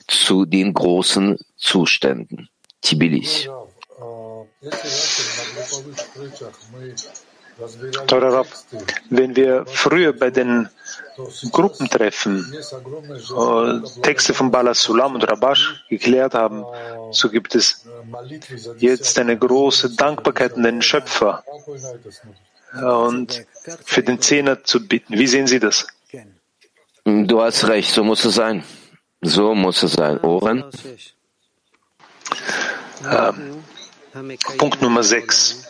zu 0.06 0.44
den 0.44 0.72
großen 0.72 1.38
Zuständen. 1.56 2.48
Tbilisi. 2.80 3.48
Wenn 9.10 9.36
wir 9.36 9.66
früher 9.66 10.12
bei 10.12 10.30
den 10.30 10.68
Gruppentreffen 11.50 12.54
äh, 12.54 14.00
Texte 14.02 14.32
von 14.32 14.50
Bala 14.50 14.74
Sulam 14.74 15.14
und 15.16 15.28
Rabash 15.28 15.84
geklärt 15.88 16.34
haben, 16.34 16.64
so 17.10 17.28
gibt 17.28 17.54
es 17.54 17.84
jetzt 18.78 19.18
eine 19.18 19.36
große 19.36 19.94
Dankbarkeit 19.96 20.54
an 20.54 20.62
den 20.62 20.82
Schöpfer 20.82 21.44
und 22.80 23.46
für 23.84 24.02
den 24.02 24.20
Zehner 24.20 24.64
zu 24.64 24.86
bitten. 24.86 25.18
Wie 25.18 25.26
sehen 25.26 25.46
Sie 25.46 25.60
das? 25.60 25.86
Du 27.04 27.42
hast 27.42 27.66
recht, 27.66 27.92
so 27.92 28.04
muss 28.04 28.24
es 28.24 28.34
sein. 28.34 28.64
So 29.20 29.54
muss 29.54 29.82
es 29.82 29.92
sein. 29.92 30.20
Ohren? 30.20 30.64
Ähm, 33.10 33.64
Punkt 34.58 34.82
Nummer 34.82 35.02
6. 35.02 35.68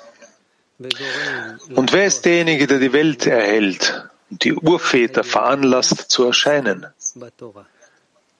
Und 1.74 1.92
wer 1.92 2.06
ist 2.06 2.24
derjenige, 2.24 2.66
der 2.66 2.78
die 2.78 2.92
Welt 2.92 3.26
erhält 3.26 4.08
und 4.30 4.44
die 4.44 4.52
Urväter 4.52 5.24
veranlasst 5.24 6.10
zu 6.10 6.24
erscheinen? 6.24 6.86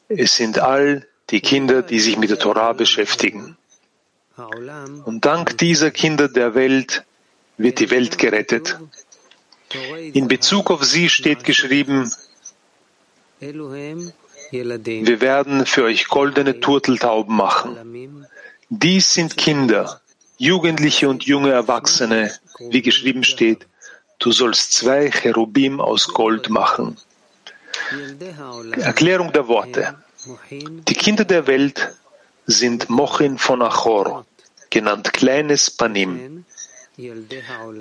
Es 0.09 0.37
sind 0.37 0.59
all 0.59 1.07
die 1.31 1.41
Kinder, 1.41 1.83
die 1.83 2.01
sich 2.01 2.19
mit 2.19 2.31
der 2.31 2.39
Torah 2.39 2.73
beschäftigen. 2.73 3.57
Und 5.05 5.25
dank 5.25 5.59
dieser 5.59 5.91
Kinder 5.91 6.29
der 6.29 6.55
Welt 6.55 7.05
wird 7.57 7.81
die 7.81 7.91
Welt 7.91 8.19
gerettet. 8.19 8.79
In 10.13 10.29
Bezug 10.29 10.71
auf 10.71 10.85
sie 10.85 11.09
steht 11.09 11.45
geschrieben, 11.45 12.11
Wir 13.41 15.21
werden 15.21 15.67
für 15.67 15.85
euch 15.85 16.09
goldene 16.09 16.61
Turteltauben 16.61 17.35
machen. 17.37 18.27
Dies 18.69 19.15
sind 19.15 19.37
Kinder, 19.37 20.01
Jugendliche 20.39 21.09
und 21.09 21.25
junge 21.25 21.53
Erwachsene, 21.53 22.33
wie 22.59 22.83
geschrieben 22.83 23.25
steht, 23.25 23.67
du 24.19 24.33
sollst 24.33 24.73
zwei 24.73 25.11
Cherubim 25.11 25.81
aus 25.81 26.09
Gold 26.09 26.49
machen. 26.51 26.97
Erklärung 28.77 29.33
der 29.33 29.49
Worte. 29.49 29.95
Die 30.61 30.95
Kinder 30.95 31.25
der 31.25 31.47
Welt 31.47 31.95
sind 32.47 32.91
Mochin 32.91 33.39
von 33.39 33.63
Achor, 33.63 34.25
genannt 34.71 35.13
kleines 35.13 35.71
Panim. 35.71 36.45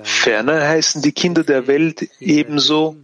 Ferner 0.04 0.68
heißen 0.68 1.02
die 1.02 1.12
Kinder 1.12 1.44
der 1.44 1.66
Welt 1.66 2.08
ebenso 2.20 2.96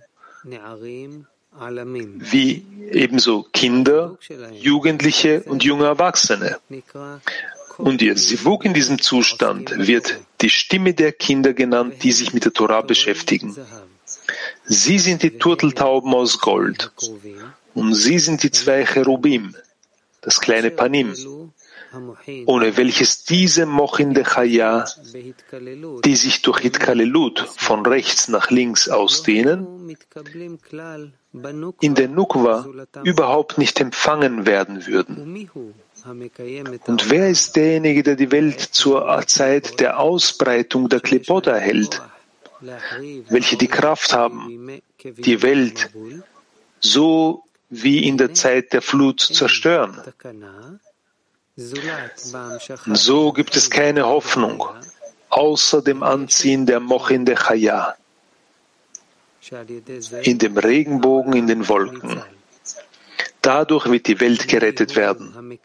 wie 2.33 2.65
ebenso 2.91 3.43
Kinder, 3.53 4.19
Jugendliche 4.53 5.43
und 5.43 5.65
junge 5.65 5.87
Erwachsene. 5.87 6.59
Und 7.77 8.03
ihr 8.03 8.17
Sivuk 8.17 8.65
in 8.65 8.75
diesem 8.75 9.01
Zustand 9.01 9.73
wird 9.77 10.19
die 10.41 10.51
Stimme 10.51 10.95
der 10.95 11.13
Kinder 11.13 11.53
genannt, 11.53 12.03
die 12.03 12.13
sich 12.13 12.33
mit 12.33 12.45
der 12.45 12.53
Torah 12.53 12.83
beschäftigen. 12.83 13.57
Sie 14.65 14.99
sind 14.99 15.23
die 15.23 15.39
Turteltauben 15.39 16.13
aus 16.15 16.41
Gold 16.41 16.93
und 17.75 17.95
sie 17.95 18.19
sind 18.19 18.43
die 18.43 18.51
zwei 18.51 18.85
Cherubim, 18.85 19.55
das 20.21 20.41
kleine 20.41 20.71
Panim, 20.71 21.15
ohne 22.47 22.77
welches 22.77 23.25
diese 23.25 23.67
Mochin 23.67 24.15
de 24.15 24.25
Chaya, 24.25 24.85
die 26.05 26.17
sich 26.17 26.43
durch 26.43 26.61
Hitkalelut 26.61 27.41
von 27.41 27.87
rechts 27.87 28.29
nach 28.29 28.51
links 28.51 28.89
ausdehnen, 28.89 29.97
in 31.81 31.95
der 31.95 32.09
Nukwa 32.09 32.67
überhaupt 33.05 33.59
nicht 33.59 33.81
empfangen 33.81 34.47
werden 34.47 34.87
würden. 34.87 35.49
Und 36.87 37.11
wer 37.11 37.29
ist 37.29 37.57
derjenige, 37.57 38.03
der 38.03 38.17
die 38.17 38.31
Welt 38.31 38.61
zur 38.61 39.23
Zeit 39.27 39.81
der 39.81 39.99
Ausbreitung 39.99 40.89
der 40.89 41.01
Klepot 41.01 41.47
erhält, 41.47 42.03
welche 43.29 43.57
die 43.57 43.69
Kraft 43.69 44.13
haben, 44.13 44.81
die 45.03 45.43
Welt 45.43 45.91
so 46.81 47.45
wie 47.71 48.07
in 48.07 48.17
der 48.17 48.35
Zeit 48.35 48.73
der 48.73 48.83
Flut 48.83 49.21
zu 49.21 49.33
zerstören? 49.33 50.01
So 52.95 53.33
gibt 53.33 53.57
es 53.57 53.69
keine 53.69 54.07
Hoffnung, 54.07 54.65
außer 55.29 55.83
dem 55.83 56.05
Anziehen 56.05 56.67
der 56.67 56.79
Mochin 56.79 57.25
de 57.25 57.35
Chaya, 57.35 57.97
in 60.23 60.39
dem 60.39 60.57
Regenbogen 60.57 61.33
in 61.33 61.49
den 61.49 61.69
Wolken. 61.69 62.23
Dadurch 63.43 63.91
wird 63.91 64.07
die 64.07 64.21
Welt 64.21 64.47
gerettet 64.47 64.95
werden. 64.95 65.59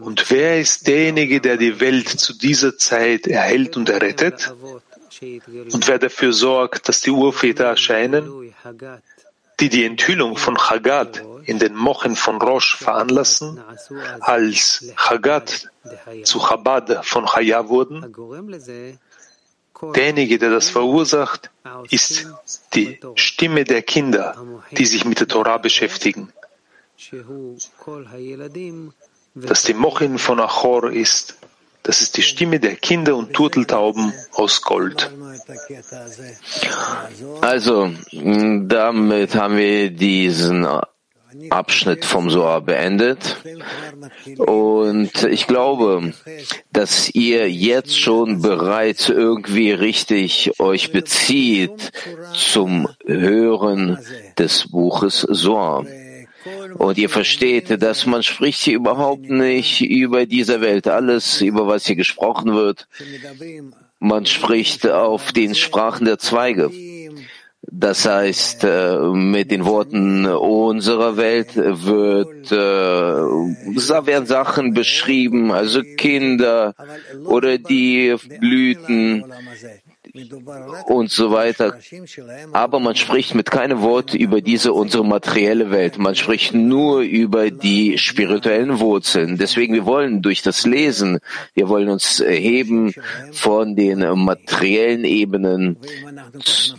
Und 0.00 0.30
wer 0.30 0.60
ist 0.60 0.86
derjenige, 0.86 1.40
der 1.40 1.56
die 1.56 1.80
Welt 1.80 2.08
zu 2.08 2.34
dieser 2.34 2.76
Zeit 2.78 3.26
erhält 3.26 3.76
und 3.76 3.88
errettet? 3.88 4.54
Und 5.72 5.88
wer 5.88 5.98
dafür 5.98 6.32
sorgt, 6.32 6.88
dass 6.88 7.00
die 7.00 7.10
Urväter 7.10 7.64
erscheinen, 7.64 8.52
die 9.60 9.68
die 9.68 9.84
Enthüllung 9.84 10.36
von 10.36 10.56
Chagat 10.56 11.24
in 11.44 11.58
den 11.58 11.74
Mochen 11.74 12.14
von 12.14 12.40
Rosh 12.40 12.76
veranlassen, 12.76 13.60
als 14.20 14.84
Chagat 14.96 15.68
zu 16.24 16.38
Chabad 16.38 17.04
von 17.04 17.26
Chaya 17.26 17.68
wurden? 17.68 18.14
Derjenige, 19.94 20.38
der 20.38 20.50
das 20.50 20.70
verursacht, 20.70 21.50
ist 21.90 22.26
die 22.74 23.00
Stimme 23.14 23.64
der 23.64 23.82
Kinder, 23.82 24.36
die 24.72 24.86
sich 24.86 25.04
mit 25.04 25.20
der 25.20 25.28
Torah 25.28 25.58
beschäftigen. 25.58 26.32
Dass 29.34 29.62
die 29.62 29.74
Mochin 29.74 30.18
von 30.18 30.40
Achor 30.40 30.90
ist, 30.90 31.38
das 31.88 32.02
ist 32.02 32.18
die 32.18 32.22
Stimme 32.22 32.60
der 32.60 32.76
Kinder 32.76 33.16
und 33.16 33.32
Turteltauben 33.32 34.12
aus 34.32 34.60
Gold. 34.60 35.10
Also, 37.40 37.90
damit 38.12 39.34
haben 39.34 39.56
wir 39.56 39.90
diesen 39.90 40.66
Abschnitt 41.48 42.04
vom 42.04 42.28
Soar 42.28 42.60
beendet. 42.60 43.38
Und 44.36 45.22
ich 45.22 45.46
glaube, 45.46 46.12
dass 46.74 47.08
ihr 47.14 47.50
jetzt 47.50 47.98
schon 47.98 48.42
bereits 48.42 49.08
irgendwie 49.08 49.70
richtig 49.72 50.60
euch 50.60 50.92
bezieht 50.92 51.90
zum 52.34 52.86
Hören 53.06 53.96
des 54.36 54.70
Buches 54.70 55.22
Soar. 55.22 55.86
Und 56.76 56.98
ihr 56.98 57.08
versteht, 57.08 57.82
dass 57.82 58.06
man 58.06 58.22
spricht 58.22 58.60
hier 58.60 58.76
überhaupt 58.76 59.28
nicht 59.28 59.80
über 59.80 60.26
diese 60.26 60.60
Welt. 60.60 60.88
Alles, 60.88 61.40
über 61.40 61.66
was 61.66 61.86
hier 61.86 61.96
gesprochen 61.96 62.54
wird, 62.54 62.88
man 63.98 64.26
spricht 64.26 64.86
auf 64.88 65.32
den 65.32 65.54
Sprachen 65.54 66.04
der 66.04 66.18
Zweige. 66.18 66.70
Das 67.70 68.06
heißt, 68.06 68.64
äh, 68.64 68.98
mit 69.12 69.50
den 69.50 69.64
Worten 69.66 70.24
unserer 70.26 71.16
Welt 71.16 71.54
wird, 71.56 72.50
äh, 72.50 74.06
werden 74.06 74.26
Sachen 74.26 74.72
beschrieben, 74.72 75.52
also 75.52 75.82
Kinder 75.96 76.74
oder 77.26 77.58
die 77.58 78.14
Blüten, 78.40 79.24
und 80.86 81.10
so 81.10 81.30
weiter. 81.30 81.78
Aber 82.52 82.80
man 82.80 82.96
spricht 82.96 83.34
mit 83.34 83.50
keinem 83.50 83.82
Wort 83.82 84.14
über 84.14 84.40
diese 84.40 84.72
unsere 84.72 85.04
materielle 85.04 85.70
Welt. 85.70 85.98
Man 85.98 86.14
spricht 86.14 86.54
nur 86.54 87.00
über 87.00 87.50
die 87.50 87.98
spirituellen 87.98 88.80
Wurzeln. 88.80 89.38
Deswegen, 89.38 89.74
wir 89.74 89.86
wollen 89.86 90.22
durch 90.22 90.42
das 90.42 90.66
Lesen, 90.66 91.18
wir 91.54 91.68
wollen 91.68 91.88
uns 91.88 92.22
heben 92.26 92.94
von 93.32 93.76
den 93.76 94.00
materiellen 94.24 95.04
Ebenen, 95.04 95.76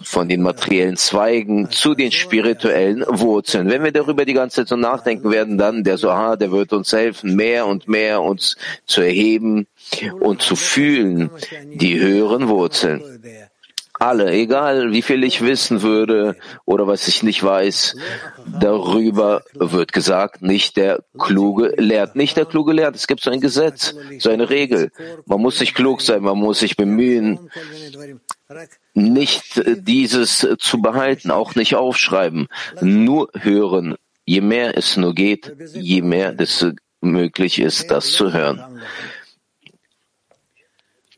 von 0.04 0.28
den 0.28 0.42
materiellen 0.42 0.98
Zweigen 0.98 1.70
zu 1.70 1.96
den 1.96 2.12
spirituellen 2.12 3.04
Wurzeln. 3.08 3.70
Wenn 3.70 3.84
wir 3.84 3.92
darüber 3.92 4.26
die 4.26 4.34
ganze 4.34 4.58
Zeit 4.58 4.68
so 4.70 4.76
nachdenken 4.76 5.32
werden, 5.32 5.58
dann 5.58 5.84
der 5.84 5.98
Sohar, 5.98 6.38
der 6.38 6.52
wird 6.52 6.74
uns 6.74 6.92
helfen, 6.92 7.36
mehr 7.36 7.68
und 7.68 7.88
mehr 7.88 8.22
uns 8.22 8.56
zu 8.86 9.02
erheben 9.02 9.68
und 10.20 10.42
zu 10.42 10.56
fühlen 10.56 11.30
die 11.74 12.00
höheren 12.00 12.48
Wurzeln. 12.48 13.02
Alle, 14.00 14.32
egal 14.32 14.94
wie 14.94 15.02
viel 15.02 15.26
ich 15.26 15.42
wissen 15.42 15.82
würde 15.82 16.38
oder 16.64 16.88
was 16.88 17.10
ich 17.10 17.22
nicht 17.22 17.44
weiß, 17.44 17.98
darüber 18.60 19.44
wird 19.54 19.92
gesagt, 19.92 20.42
nicht 20.42 20.78
der 20.78 21.04
Kluge 21.18 21.76
lehrt. 21.78 22.16
Nicht 22.16 22.38
der 22.38 22.46
Kluge 22.46 22.72
lehrt. 22.72 22.96
Es 22.96 23.08
gibt 23.08 23.22
so 23.22 23.30
ein 23.30 23.42
Gesetz, 23.42 23.94
so 24.20 24.30
eine 24.30 24.50
Regel. 24.50 24.92
Man 25.26 25.42
muss 25.42 25.60
sich 25.60 25.74
klug 25.74 26.02
sein, 26.02 26.24
man 26.24 26.38
muss 26.38 26.60
sich 26.60 26.78
bemühen, 26.78 27.52
nicht 28.94 29.62
dieses 29.66 30.48
zu 30.60 30.82
behalten, 30.82 31.30
auch 31.30 31.56
nicht 31.56 31.76
aufschreiben, 31.76 32.48
nur 32.80 33.30
hören. 33.34 33.96
Je 34.26 34.42
mehr 34.42 34.78
es 34.78 34.96
nur 34.96 35.14
geht, 35.14 35.54
je 35.74 36.02
mehr 36.02 36.36
es 36.38 36.66
möglich 37.02 37.60
ist, 37.60 37.92
das 37.92 38.12
zu 38.12 38.32
hören. 38.32 38.82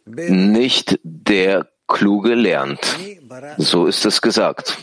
Nicht 0.05 0.99
der 1.03 1.70
Kluge 1.93 2.35
lernt. 2.35 2.83
So 3.57 3.85
ist 3.87 4.05
es 4.05 4.21
gesagt. 4.21 4.77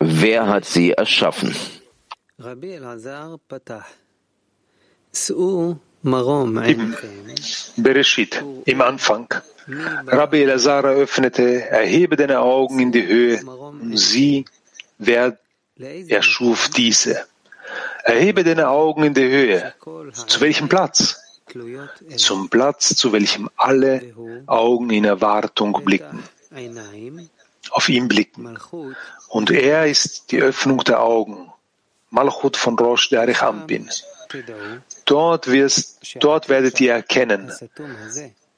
Wer 0.00 0.46
hat 0.46 0.64
sie 0.64 0.92
erschaffen? 0.92 1.54
Im 6.02 6.96
Bereshit, 7.76 8.44
im 8.64 8.80
Anfang. 8.80 9.28
Rabbi 10.06 10.42
Elazar 10.42 10.84
eröffnete, 10.84 11.68
erhebe 11.70 12.16
deine 12.16 12.40
Augen 12.40 12.78
in 12.78 12.92
die 12.92 13.06
Höhe 13.06 13.40
und 13.44 13.96
sieh, 13.96 14.44
wer 14.98 15.38
erschuf 16.08 16.70
diese. 16.70 17.24
Erhebe 18.04 18.44
deine 18.44 18.68
Augen 18.68 19.02
in 19.04 19.14
die 19.14 19.28
Höhe. 19.28 19.74
Zu 20.26 20.40
welchem 20.40 20.68
Platz? 20.68 21.20
Zum 22.16 22.48
Platz, 22.48 22.94
zu 22.94 23.12
welchem 23.12 23.50
alle 23.56 24.14
Augen 24.46 24.90
in 24.90 25.04
Erwartung 25.04 25.72
blicken, 25.84 26.22
auf 27.70 27.88
ihn 27.88 28.08
blicken. 28.08 28.58
Und 29.28 29.50
er 29.50 29.86
ist 29.86 30.30
die 30.30 30.40
Öffnung 30.40 30.78
der 30.78 31.00
Augen, 31.00 31.52
Malchut 32.10 32.56
von 32.56 32.78
Rosh 32.78 33.10
der 33.10 33.42
Ampin. 33.42 33.90
Dort, 35.04 35.46
wirst, 35.46 36.16
dort 36.20 36.48
werdet 36.48 36.80
ihr 36.80 36.92
erkennen, 36.92 37.52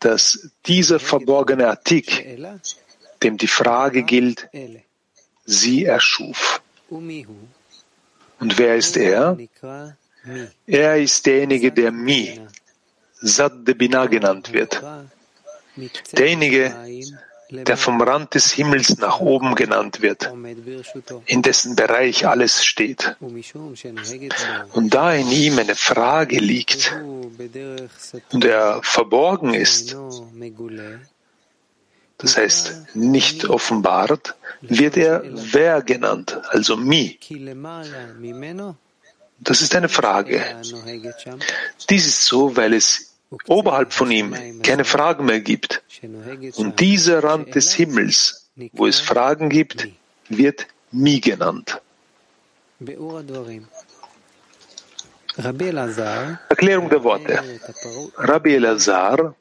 dass 0.00 0.50
dieser 0.66 0.98
verborgene 0.98 1.68
Artik, 1.68 2.38
dem 3.22 3.36
die 3.36 3.48
Frage 3.48 4.02
gilt, 4.02 4.48
sie 5.44 5.84
erschuf. 5.84 6.62
Und 6.90 8.58
wer 8.58 8.76
ist 8.76 8.96
er? 8.96 9.36
Er 10.66 10.98
ist 10.98 11.26
derjenige, 11.26 11.72
der 11.72 11.90
Mi, 11.90 12.40
Sad 13.20 13.66
de 13.66 13.74
genannt 13.74 14.52
wird. 14.52 14.82
Derjenige, 16.16 16.74
der 17.50 17.76
vom 17.76 18.00
Rand 18.00 18.34
des 18.34 18.52
Himmels 18.52 18.98
nach 18.98 19.20
oben 19.20 19.54
genannt 19.54 20.02
wird, 20.02 20.30
in 21.26 21.42
dessen 21.42 21.76
Bereich 21.76 22.26
alles 22.26 22.64
steht. 22.64 23.16
Und 24.72 24.94
da 24.94 25.12
in 25.14 25.30
ihm 25.30 25.58
eine 25.58 25.74
Frage 25.74 26.38
liegt 26.38 26.94
und 28.32 28.44
er 28.44 28.80
verborgen 28.82 29.54
ist, 29.54 29.96
das 32.18 32.36
heißt 32.36 32.94
nicht 32.94 33.44
offenbart, 33.48 34.34
wird 34.60 34.96
er 34.96 35.22
wer 35.24 35.82
genannt, 35.82 36.38
also 36.50 36.76
Mi. 36.76 37.18
Das 39.40 39.62
ist 39.62 39.74
eine 39.76 39.88
Frage. 39.88 40.44
Dies 41.88 42.06
ist 42.06 42.24
so, 42.24 42.56
weil 42.56 42.74
es 42.74 43.07
oberhalb 43.46 43.92
von 43.92 44.10
ihm 44.10 44.62
keine 44.62 44.84
Fragen 44.84 45.26
mehr 45.26 45.40
gibt. 45.40 45.82
Und 46.56 46.80
dieser 46.80 47.22
Rand 47.22 47.54
des 47.54 47.72
Himmels, 47.74 48.48
wo 48.72 48.86
es 48.86 49.00
Fragen 49.00 49.48
gibt, 49.48 49.88
wird 50.28 50.66
Mi 50.90 51.20
genannt. 51.20 51.80
Erklärung 56.48 56.88
der 56.88 57.02
Worte. 57.04 57.42
Rabbi 58.16 58.54
Elazar 58.54 59.34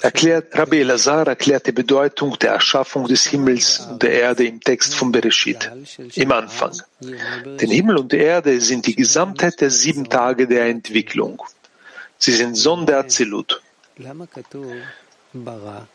Erklärt, 0.00 0.58
Rabbi 0.58 0.80
Elazar 0.80 1.26
erklärt 1.26 1.66
die 1.66 1.72
Bedeutung 1.72 2.38
der 2.38 2.52
Erschaffung 2.52 3.06
des 3.06 3.26
Himmels 3.26 3.80
und 3.80 4.02
der 4.02 4.12
Erde 4.12 4.44
im 4.44 4.60
Text 4.60 4.94
von 4.94 5.12
Bereshit, 5.12 5.70
im 6.14 6.32
Anfang. 6.32 6.72
Denn 7.00 7.70
Himmel 7.70 7.96
und 7.96 8.12
Erde 8.12 8.60
sind 8.60 8.86
die 8.86 8.96
Gesamtheit 8.96 9.60
der 9.60 9.70
sieben 9.70 10.08
Tage 10.08 10.46
der 10.46 10.66
Entwicklung. 10.66 11.42
Sie 12.18 12.32
sind 12.32 12.56
Sohn 12.56 12.86
der 12.86 12.98
Azilut. 12.98 13.62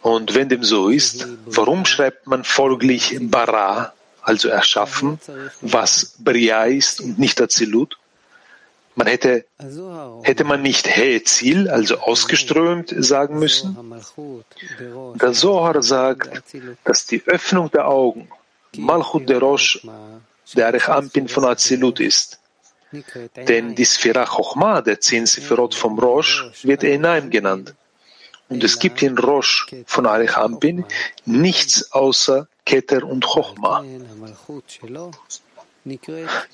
Und 0.01 0.35
wenn 0.35 0.49
dem 0.49 0.63
so 0.63 0.89
ist, 0.89 1.27
warum 1.45 1.85
schreibt 1.85 2.27
man 2.27 2.43
folglich 2.43 3.17
Bara, 3.19 3.93
also 4.21 4.47
erschaffen, 4.47 5.19
was 5.61 6.15
Bria 6.19 6.63
ist 6.65 7.01
und 7.01 7.19
nicht 7.19 7.41
Azilut? 7.41 7.97
Man 8.95 9.07
hätte, 9.07 9.45
hätte 10.23 10.43
man 10.43 10.61
nicht 10.61 10.87
He'ezil, 10.87 11.67
also 11.69 11.97
ausgeströmt, 11.97 12.93
sagen 12.95 13.39
müssen? 13.39 13.75
Der 15.15 15.33
Zohar 15.33 15.81
sagt, 15.81 16.43
dass 16.83 17.05
die 17.05 17.23
Öffnung 17.25 17.71
der 17.71 17.87
Augen, 17.87 18.29
Malchut 18.77 19.27
der 19.29 19.39
Rosh, 19.39 19.85
der 20.55 20.67
Arechampin 20.67 21.27
von 21.27 21.45
Azilut 21.45 21.99
ist. 21.99 22.39
Denn 23.35 23.73
die 23.73 23.85
Sphira 23.85 24.25
Chochma, 24.25 24.81
der 24.81 24.99
zehn 24.99 25.25
Sephirot 25.25 25.73
vom 25.73 25.97
Rosh, 25.97 26.51
wird 26.61 26.83
Enaim 26.83 27.31
genannt. 27.31 27.73
Und 28.49 28.63
es 28.63 28.77
gibt 28.77 29.01
in 29.01 29.17
Rosh 29.17 29.67
von 29.87 30.05
Arechampin 30.05 30.85
nichts 31.25 31.91
außer 31.91 32.47
Keter 32.65 33.03
und 33.03 33.25
Chochma. 33.25 33.83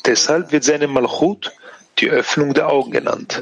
Deshalb 0.06 0.52
wird 0.54 0.64
seine 0.64 0.88
Malchut 0.88 1.52
die 2.00 2.10
Öffnung 2.10 2.54
der 2.54 2.70
Augen 2.70 2.92
genannt. 2.92 3.40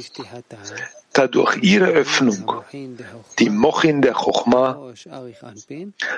Da 1.14 1.28
durch 1.28 1.58
ihre 1.64 1.88
Öffnung 1.88 2.62
die 3.40 3.50
Mochin 3.50 4.02
der 4.02 4.14
Chochma 4.14 4.94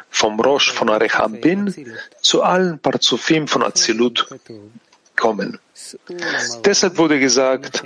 vom 0.10 0.40
Rosh 0.40 0.74
von 0.74 0.90
Arechampin 0.90 1.96
zu 2.22 2.44
allen 2.44 2.80
Parzufim 2.80 3.48
von 3.48 3.64
Azilut 3.64 4.28
kommen. 5.16 5.60
Deshalb 6.66 6.98
wurde 6.98 7.20
gesagt, 7.20 7.84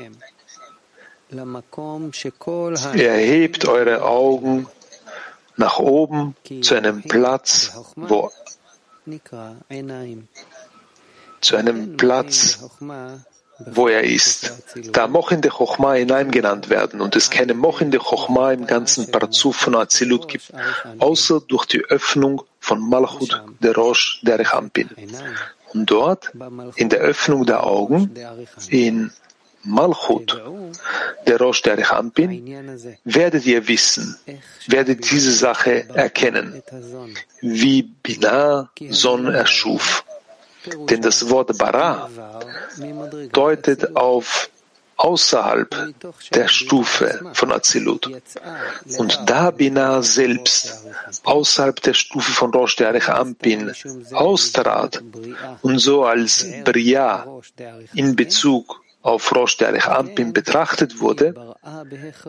erhebt 2.95 3.67
eure 3.67 4.03
Augen 4.03 4.67
nach 5.55 5.79
oben 5.79 6.35
zu 6.61 6.75
einem 6.75 7.03
Platz, 7.03 7.71
wo 7.95 8.31
zu 11.41 11.55
einem 11.57 11.97
Platz, 11.97 12.59
wo 13.59 13.87
er 13.87 14.03
ist. 14.03 14.53
Da 14.91 15.07
Mochin 15.07 15.41
de 15.41 15.51
Chochma 15.51 15.93
hinein 15.93 16.31
genannt 16.31 16.69
werden 16.69 17.01
und 17.01 17.15
es 17.15 17.29
keine 17.29 17.53
Mochin 17.53 17.91
de 17.91 17.99
Chochma 17.99 18.51
im 18.51 18.67
ganzen 18.67 19.11
Parzuf 19.11 19.55
von 19.55 19.75
Azilut 19.75 20.27
gibt, 20.27 20.51
außer 20.99 21.41
durch 21.47 21.65
die 21.65 21.83
Öffnung 21.85 22.43
von 22.59 22.79
Malchut 22.89 23.43
der 23.59 23.75
Rosh 23.75 24.21
der 24.23 24.39
Rechampin. 24.39 24.89
Und 25.73 25.89
dort, 25.89 26.31
in 26.75 26.89
der 26.89 26.99
Öffnung 26.99 27.45
der 27.45 27.65
Augen, 27.65 28.11
in 28.69 29.11
Malchut, 29.63 30.41
der 31.25 31.39
Rosh 31.39 31.61
der 31.61 31.77
Rechampin, 31.77 32.45
werdet 33.03 33.45
ihr 33.45 33.67
wissen, 33.67 34.17
werdet 34.67 35.09
diese 35.09 35.31
Sache 35.31 35.87
erkennen, 35.93 36.61
wie 37.41 37.83
Binah 37.83 38.69
Son 38.89 39.33
erschuf. 39.33 40.03
Denn 40.89 41.01
das 41.01 41.29
Wort 41.29 41.57
Bara 41.57 42.09
deutet 43.31 43.95
auf 43.95 44.49
außerhalb 44.97 45.93
der 46.33 46.47
Stufe 46.47 47.31
von 47.33 47.51
Azilut. 47.51 48.09
Und 48.97 49.19
da 49.25 49.51
Binah 49.51 50.01
selbst 50.01 50.85
außerhalb 51.23 51.81
der 51.81 51.93
Stufe 51.93 52.31
von 52.31 52.51
Rosh 52.51 52.75
Derech 52.75 53.09
Ampin 53.09 53.71
austrat 54.13 55.03
und 55.61 55.79
so 55.79 56.05
als 56.05 56.47
Bria 56.63 57.27
in 57.93 58.15
Bezug 58.15 58.81
auf 59.01 59.35
Rosh 59.35 59.57
Derech 59.57 59.87
Ampin 59.87 60.31
betrachtet 60.31 61.01
wurde, 61.01 61.55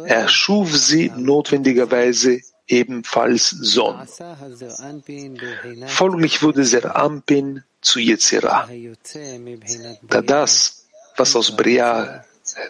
erschuf 0.04 0.76
sie 0.76 1.12
notwendigerweise 1.16 2.40
ebenfalls 2.66 3.50
Sohn. 3.50 4.00
Folglich 5.86 6.42
wurde 6.42 6.64
Ser 6.64 6.96
Ampin 6.96 7.62
zu 7.84 8.00
Yetzirah. 8.00 8.68
Da 10.02 10.22
das, 10.22 10.86
was 11.16 11.36
aus 11.36 11.54
Bria 11.54 12.24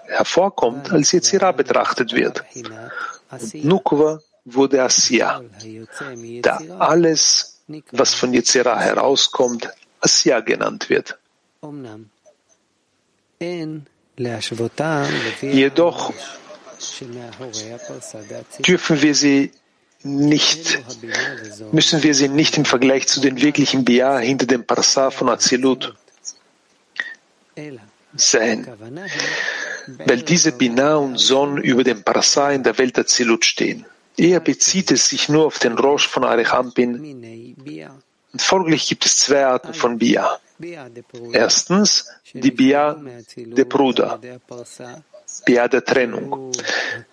hervorkommt, 0.07 0.90
als 0.92 1.12
Yetzirah 1.12 1.53
betrachtet 1.53 2.12
wird. 2.12 2.44
Und 3.31 3.64
Nukwa 3.64 4.20
wurde 4.44 4.83
Asya. 4.83 5.42
Da 6.42 6.61
alles, 6.79 7.61
was 7.92 8.14
von 8.14 8.35
Yetzirah 8.35 8.79
herauskommt, 8.81 9.70
Asya 10.00 10.40
genannt 10.40 10.90
wird. 10.90 11.18
Jedoch 15.40 16.12
dürfen 18.66 19.03
wir 19.03 19.14
sie 19.14 19.53
nicht, 20.05 20.83
müssen 21.73 22.03
wir 22.03 22.14
sie 22.14 22.29
nicht 22.29 22.57
im 22.59 22.64
Vergleich 22.64 23.09
zu 23.09 23.21
den 23.21 23.40
wirklichen 23.40 23.85
Bia 23.85 24.19
hinter 24.19 24.47
dem 24.47 24.64
Parsa 24.64 25.11
von 25.11 25.29
Azilut 25.31 25.95
sehen, 28.14 28.67
weil 30.07 30.23
diese 30.23 30.53
Bina 30.53 30.97
und 30.97 31.19
Son 31.19 31.59
über 31.59 31.85
dem 31.85 32.03
Parsa 32.03 32.51
in 32.53 32.62
der 32.62 32.77
Welt 32.79 32.99
Azilut 32.99 33.45
stehen. 33.45 33.87
Eher 34.17 34.40
bezieht 34.40 34.90
es 34.90 35.09
sich 35.09 35.29
nur 35.29 35.47
auf 35.47 35.59
den 35.59 35.77
Rosh 35.77 36.07
von 36.07 36.25
Arechampin. 36.25 37.55
Und 38.33 38.43
folglich 38.43 38.88
gibt 38.88 39.07
es 39.07 39.17
zwei 39.17 39.47
Arten 39.47 39.75
von 39.75 39.99
Bia. 39.99 40.38
Erstens 41.33 42.09
die 42.33 42.51
Bia 42.51 42.97
der 43.37 43.64
Bruder, 43.64 44.21
Bia 45.44 45.68
der 45.68 45.85
Trennung, 45.85 46.53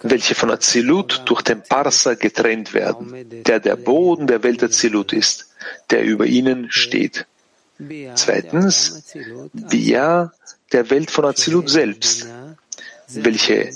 welche 0.01 0.35
von 0.35 0.51
Azilut 0.51 1.21
durch 1.25 1.41
den 1.41 1.61
Parsa 1.61 2.13
getrennt 2.15 2.73
werden, 2.73 3.43
der 3.43 3.59
der 3.59 3.75
Boden 3.75 4.27
der 4.27 4.43
Welt 4.43 4.63
Azilut 4.63 5.13
ist, 5.13 5.49
der 5.89 6.03
über 6.03 6.25
ihnen 6.25 6.71
steht. 6.71 7.25
Zweitens, 8.15 9.03
Bia 9.53 10.31
der 10.71 10.89
Welt 10.89 11.11
von 11.11 11.25
Azilut 11.25 11.69
selbst, 11.69 12.27
welche 13.09 13.71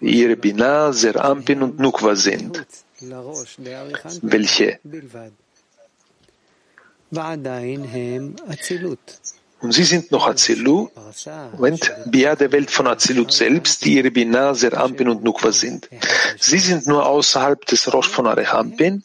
ihre 0.00 0.36
Binah, 0.36 0.92
Serampin 0.92 1.62
und 1.62 1.78
Nukwa 1.78 2.14
sind, 2.14 2.64
welche 4.22 4.78
und 9.60 9.72
sie 9.72 9.84
sind 9.84 10.12
noch 10.12 10.28
Azilu, 10.28 10.88
Moment, 11.52 11.92
Bia 12.06 12.36
der 12.36 12.52
Welt 12.52 12.70
von 12.70 12.86
Azilut 12.86 13.32
selbst, 13.32 13.84
die 13.84 13.94
ihre 13.94 14.10
Binah, 14.10 14.54
Serampin 14.54 15.08
und 15.08 15.24
Nukwa 15.24 15.52
sind. 15.52 15.88
Sie 16.38 16.58
sind 16.58 16.86
nur 16.86 17.06
außerhalb 17.06 17.64
des 17.66 17.92
Rosh 17.92 18.08
von 18.08 18.26
Arechampin 18.26 19.02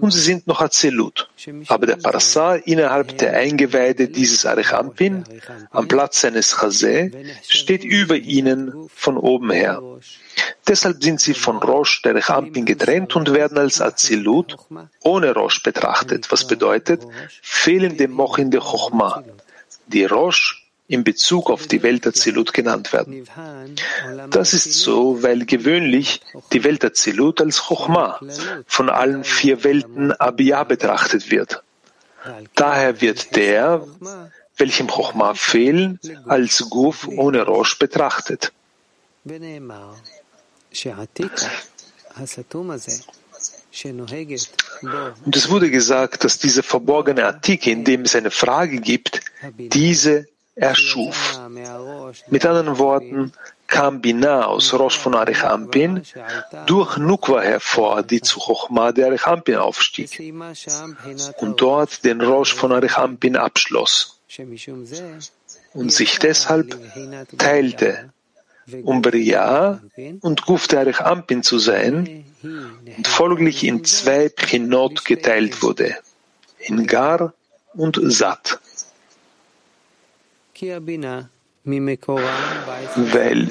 und 0.00 0.10
sie 0.12 0.20
sind 0.20 0.46
noch 0.46 0.60
Azilut. 0.60 1.28
Aber 1.68 1.86
der 1.86 1.96
Parasa 1.96 2.56
innerhalb 2.56 3.16
der 3.18 3.34
Eingeweide 3.34 4.08
dieses 4.08 4.44
Arechampin, 4.44 5.24
am 5.70 5.88
Platz 5.88 6.20
seines 6.20 6.54
Chazé, 6.54 7.12
steht 7.48 7.82
über 7.82 8.16
ihnen 8.16 8.88
von 8.94 9.16
oben 9.16 9.50
her. 9.50 9.82
Deshalb 10.68 11.02
sind 11.02 11.20
sie 11.20 11.34
von 11.34 11.56
Rosh 11.56 12.02
der 12.02 12.12
Arechampin 12.12 12.66
getrennt 12.66 13.16
und 13.16 13.32
werden 13.32 13.56
als 13.56 13.80
Azilut 13.80 14.56
ohne 15.00 15.32
Rosh 15.32 15.62
betrachtet, 15.62 16.30
was 16.30 16.46
bedeutet 16.46 17.02
fehlende 17.40 18.08
Mochin 18.08 18.50
der 18.50 18.60
Chochma 18.60 19.24
die 19.86 20.04
Rosh 20.04 20.66
in 20.88 21.02
Bezug 21.02 21.50
auf 21.50 21.66
die 21.66 21.82
Welt 21.82 22.06
Azilut 22.06 22.52
genannt 22.52 22.92
werden. 22.92 23.26
Das 24.30 24.52
ist 24.54 24.72
so, 24.74 25.22
weil 25.22 25.44
gewöhnlich 25.44 26.20
die 26.52 26.62
Welt 26.64 26.84
Azilut 26.84 27.40
als 27.40 27.62
Chochma 27.66 28.20
von 28.66 28.88
allen 28.88 29.24
vier 29.24 29.64
Welten 29.64 30.12
Abiyah 30.12 30.64
betrachtet 30.64 31.30
wird. 31.30 31.62
Daher 32.54 33.00
wird 33.00 33.34
der, 33.36 33.86
welchem 34.56 34.88
Chochma 34.88 35.34
fehlen, 35.34 36.00
als 36.26 36.68
Guf 36.70 37.08
ohne 37.08 37.42
Rosh 37.42 37.78
betrachtet. 37.78 38.52
Und 43.84 45.36
es 45.36 45.50
wurde 45.50 45.70
gesagt, 45.70 46.24
dass 46.24 46.38
diese 46.38 46.62
verborgene 46.62 47.24
Artikel, 47.24 47.70
in 47.70 47.84
dem 47.84 48.02
es 48.02 48.14
eine 48.14 48.30
Frage 48.30 48.78
gibt, 48.80 49.20
diese 49.58 50.26
erschuf. 50.54 51.38
Mit 52.28 52.46
anderen 52.46 52.78
Worten, 52.78 53.32
kam 53.66 54.00
Binah 54.00 54.46
aus 54.46 54.72
Rosh 54.74 54.98
von 54.98 55.14
Arichampin 55.14 56.02
durch 56.66 56.96
Nukwa 56.96 57.40
hervor, 57.42 58.02
die 58.02 58.20
zu 58.20 58.38
Chochma 58.38 58.92
der 58.92 59.06
Arichampin 59.08 59.56
aufstieg 59.56 60.22
und 61.38 61.60
dort 61.60 62.04
den 62.04 62.20
Rosh 62.20 62.54
von 62.54 62.72
Arichampin 62.72 63.36
abschloss 63.36 64.20
und 65.74 65.92
sich 65.92 66.18
deshalb 66.18 66.76
teilte 67.38 68.10
um 68.82 69.02
Bria 69.02 69.80
und 70.20 70.42
Guf 70.42 70.66
Derech 70.66 71.00
Ampin 71.00 71.42
zu 71.42 71.58
sein 71.58 72.24
folglich 73.04 73.64
in 73.64 73.84
zwei 73.84 74.28
Pchinot 74.28 75.04
geteilt 75.04 75.62
wurde, 75.62 75.96
in 76.58 76.86
Gar 76.86 77.32
und 77.74 77.98
Sat. 78.02 78.60
Weil 82.96 83.50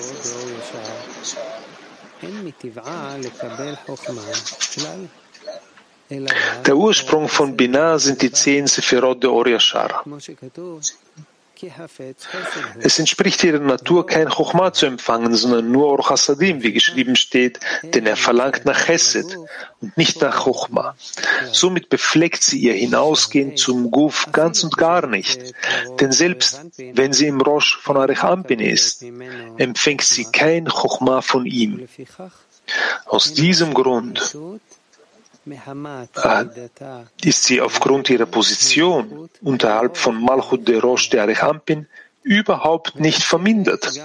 der 6.65 6.77
Ursprung 6.77 7.27
von 7.27 7.57
Binah 7.57 7.99
sind 7.99 8.21
die 8.21 8.31
zehn 8.31 8.67
Sephirot 8.67 9.23
der 9.23 9.31
Oriashar. 9.31 10.03
Es 12.81 12.99
entspricht 12.99 13.43
ihrer 13.43 13.59
Natur, 13.59 14.05
kein 14.05 14.29
Chochma 14.29 14.73
zu 14.73 14.85
empfangen, 14.85 15.35
sondern 15.35 15.71
nur 15.71 15.87
Or 15.87 16.09
Hasadim, 16.09 16.63
wie 16.63 16.73
geschrieben 16.73 17.15
steht, 17.15 17.59
denn 17.83 18.05
er 18.05 18.15
verlangt 18.15 18.65
nach 18.65 18.85
Chesed 18.85 19.37
und 19.81 19.97
nicht 19.97 20.21
nach 20.21 20.43
Chochma. 20.43 20.95
Somit 21.51 21.89
befleckt 21.89 22.43
sie 22.43 22.59
ihr 22.59 22.73
Hinausgehen 22.73 23.57
zum 23.57 23.91
Guf 23.91 24.27
ganz 24.31 24.63
und 24.63 24.77
gar 24.77 25.07
nicht. 25.07 25.53
Denn 25.99 26.11
selbst 26.11 26.61
wenn 26.93 27.13
sie 27.13 27.27
im 27.27 27.41
Rosh 27.41 27.77
von 27.77 27.97
Arechampin 27.97 28.59
ist, 28.59 29.03
empfängt 29.57 30.03
sie 30.03 30.25
kein 30.25 30.65
Chochma 30.65 31.21
von 31.21 31.45
ihm. 31.45 31.87
Aus 33.05 33.33
diesem 33.33 33.73
Grund 33.73 34.35
ist 37.23 37.43
sie 37.43 37.61
aufgrund 37.61 38.09
ihrer 38.09 38.25
Position 38.25 39.29
unterhalb 39.41 39.97
von 39.97 40.21
Malchut 40.21 40.67
de 40.67 40.79
Rosh 40.79 41.09
der 41.09 41.23
Arechampin 41.23 41.87
überhaupt 42.23 42.99
nicht 42.99 43.23
vermindert. 43.23 43.99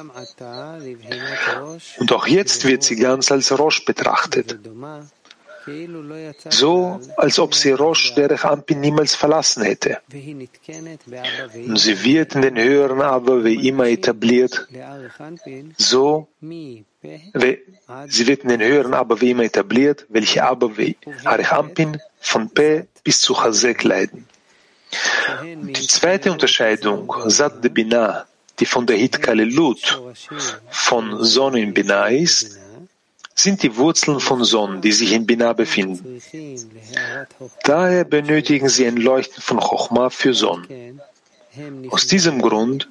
Und 1.98 2.12
auch 2.12 2.26
jetzt 2.26 2.64
wird 2.66 2.82
sie 2.82 2.96
ganz 2.96 3.32
als 3.32 3.58
Rosh 3.58 3.84
betrachtet 3.84 4.58
so 6.50 7.00
als 7.16 7.38
ob 7.38 7.54
sie 7.54 7.72
Rosh 7.72 8.14
Derech 8.14 8.44
Ampin 8.44 8.80
niemals 8.80 9.14
verlassen 9.14 9.62
hätte. 9.62 9.98
Und 10.12 11.76
sie 11.76 12.04
wird 12.04 12.34
in 12.34 12.42
den 12.42 12.58
höheren 12.58 13.00
aber 13.00 13.44
wie 13.44 13.68
immer 13.68 13.86
etabliert, 13.86 14.66
so 15.76 16.28
sie 16.42 18.26
wird 18.26 18.42
in 18.42 18.48
den 18.48 18.60
höheren 18.60 18.94
aber 18.94 19.20
wie 19.20 19.30
immer 19.30 19.44
etabliert, 19.44 20.06
welche 20.08 20.44
aber 20.44 20.76
wie 20.76 20.96
Arech 21.24 21.52
Ampin 21.52 21.98
von 22.20 22.50
P 22.50 22.86
bis 23.04 23.20
zu 23.20 23.34
Chazek 23.34 23.84
leiden. 23.84 24.26
Die 25.42 25.86
zweite 25.86 26.32
Unterscheidung, 26.32 27.12
Sat 27.26 27.62
de 27.62 27.70
Binah, 27.70 28.26
die 28.58 28.66
von 28.66 28.86
der 28.86 28.96
Hit 28.96 29.22
Kalelut 29.22 30.02
von 30.68 31.24
Sonne 31.24 31.60
in 31.60 31.72
Binah 31.72 32.08
ist, 32.08 32.59
sind 33.42 33.62
die 33.62 33.76
Wurzeln 33.76 34.20
von 34.20 34.44
Sonnen, 34.44 34.80
die 34.80 34.92
sich 34.92 35.12
in 35.12 35.26
Binah 35.26 35.52
befinden. 35.52 36.20
Daher 37.64 38.04
benötigen 38.04 38.68
sie 38.68 38.86
ein 38.86 38.96
Leuchten 38.96 39.42
von 39.42 39.58
Chochma 39.58 40.10
für 40.10 40.34
Sonnen. 40.34 41.00
Aus 41.90 42.06
diesem 42.06 42.40
Grund 42.40 42.88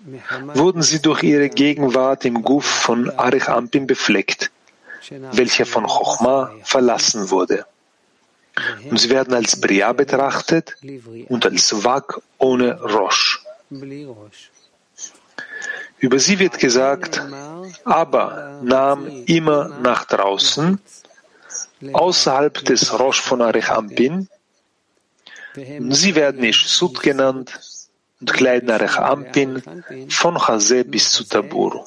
wurden 0.53 0.81
sie 0.81 1.01
durch 1.01 1.23
ihre 1.23 1.49
Gegenwart 1.49 2.25
im 2.25 2.41
Guf 2.41 2.65
von 2.65 3.09
Arich 3.11 3.47
Ampin 3.47 3.87
befleckt, 3.87 4.51
welcher 5.31 5.65
von 5.65 5.85
Chochma 5.85 6.51
verlassen 6.63 7.29
wurde. 7.29 7.65
Und 8.89 8.99
sie 8.99 9.09
werden 9.09 9.33
als 9.33 9.59
Bria 9.61 9.93
betrachtet 9.93 10.75
und 11.29 11.45
als 11.45 11.83
Wak 11.83 12.21
ohne 12.37 12.81
Rosh. 12.81 13.41
Über 15.99 16.19
sie 16.19 16.39
wird 16.39 16.59
gesagt, 16.59 17.21
aber 17.83 18.59
nahm 18.63 19.07
immer 19.25 19.69
nach 19.81 20.05
draußen, 20.05 20.79
außerhalb 21.93 22.63
des 22.65 22.97
Rosh 22.97 23.21
von 23.21 23.41
Arechampin. 23.41 24.27
Sie 25.55 26.15
werden 26.15 26.43
Ishsut 26.43 27.01
genannt 27.01 27.59
und 28.19 28.33
kleiden 28.33 28.69
Arechampin 28.69 29.61
von 30.09 30.37
Chazeh 30.37 30.83
bis 30.83 31.11
zu 31.11 31.23
Tabur. 31.23 31.85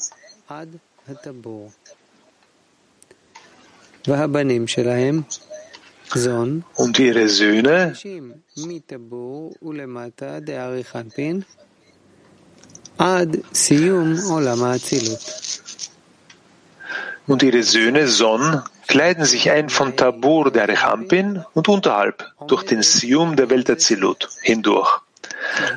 Und 6.74 6.98
ihre 6.98 7.28
Söhne 7.28 7.94
und 17.26 17.42
ihre 17.42 17.62
Söhne 17.64 18.06
Son 18.06 18.62
kleiden 18.86 19.24
sich 19.24 19.50
ein 19.50 19.68
von 19.70 19.96
Tabur 19.96 20.52
der 20.52 20.68
Rechampin 20.68 21.44
und 21.52 21.68
unterhalb 21.68 22.32
durch 22.46 22.62
den 22.62 22.82
Sium 22.82 23.34
der 23.34 23.50
Welt 23.50 23.66
der 23.66 23.78
Zilut 23.78 24.28
hindurch. 24.42 25.00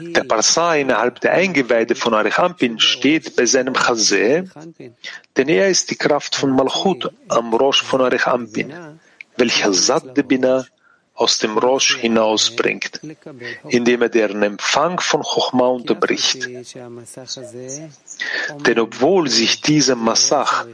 Der 0.02 0.24
Parsa 0.24 0.76
innerhalb 0.76 1.20
der 1.22 1.34
Eingeweide 1.34 1.96
von 1.96 2.14
Arechampin 2.14 2.80
steht 2.80 3.36
bei 3.36 3.48
seinem 3.48 3.74
Chazeh, 3.74 4.44
denn 5.36 5.50
er 5.50 5.70
ist 5.70 5.90
die 5.90 5.96
Kraft 5.96 6.36
von 6.36 6.52
Malchut 6.52 7.12
am 7.28 7.52
Rosh 7.56 7.82
von 7.82 8.02
Arechampin, 8.02 8.72
welcher 9.36 9.74
Sad 9.74 10.16
de 10.16 10.24
Bina 10.24 10.66
aus 11.16 11.40
dem 11.40 11.58
Rosh 11.58 11.96
hinausbringt, 11.98 13.00
indem 13.70 14.02
er 14.02 14.10
deren 14.10 14.44
Empfang 14.44 15.00
von 15.00 15.22
Chochma 15.22 15.68
unterbricht. 15.68 16.48
Denn 18.68 18.80
obwohl 18.80 19.30
sich 19.30 19.62
dieser 19.62 19.96
Massach 19.96 20.66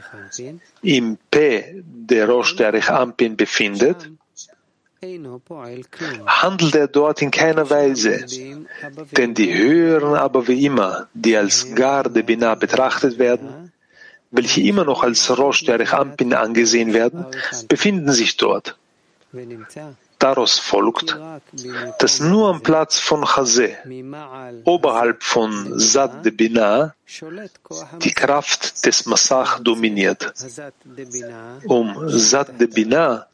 im 0.82 1.16
P 1.30 1.82
der 1.84 2.28
Rosh 2.28 2.56
der 2.56 2.74
Ampin 2.90 3.36
befindet, 3.36 4.10
handelt 6.26 6.74
er 6.74 6.88
dort 6.88 7.22
in 7.22 7.30
keiner 7.30 7.70
Weise, 7.70 8.24
denn 9.16 9.34
die 9.34 9.52
höheren 9.52 10.14
aber 10.14 10.46
wie 10.48 10.64
immer, 10.64 11.08
die 11.14 11.36
als 11.36 11.74
Garde 11.74 12.22
Binah 12.22 12.54
betrachtet 12.56 13.18
werden, 13.18 13.72
welche 14.30 14.62
immer 14.62 14.84
noch 14.84 15.02
als 15.02 15.36
Rosh 15.36 15.64
der 15.64 15.92
Ampin 15.92 16.34
angesehen 16.34 16.92
werden, 16.92 17.26
befinden 17.68 18.12
sich 18.12 18.36
dort. 18.36 18.76
Daraus 20.22 20.56
folgt, 20.60 21.18
dass 21.98 22.20
nur 22.20 22.48
am 22.48 22.62
Platz 22.62 23.00
von 23.00 23.24
Chazeh, 23.24 23.76
oberhalb 24.64 25.20
von 25.20 25.76
Sad 25.80 26.24
de 26.24 26.30
Binah, 26.30 26.94
die 28.04 28.12
Kraft 28.12 28.86
des 28.86 29.06
Massach 29.06 29.58
dominiert. 29.58 30.32
Um 31.64 32.08
Sad 32.08 32.60
de 32.60 32.68
Binah 32.68 33.26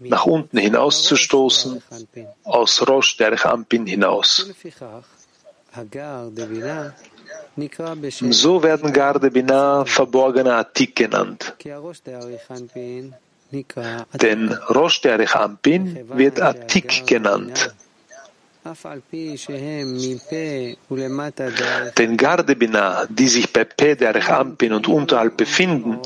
nach 0.00 0.26
unten 0.26 0.58
hinauszustoßen, 0.58 1.80
aus 2.42 2.88
Rosh 2.88 3.16
der 3.18 3.46
Ampin 3.46 3.86
hinaus. 3.86 4.50
So 8.30 8.62
werden 8.62 8.92
Garde 8.92 9.30
Binah 9.30 9.84
verborgene 9.84 10.54
Atik 10.54 10.96
genannt. 10.96 11.54
Denn 14.14 14.52
Rosh 14.74 15.00
der 15.02 15.36
Ampin 15.36 16.08
wird 16.14 16.40
Atik 16.40 17.06
genannt. 17.06 17.74
Denn 21.98 22.16
Gardebina, 22.16 23.06
die 23.08 23.28
sich 23.28 23.52
bei 23.52 23.64
P 23.64 23.96
der 23.96 24.30
Ampin 24.38 24.72
und 24.72 24.86
unterhalb 24.86 25.36
befinden, 25.36 25.98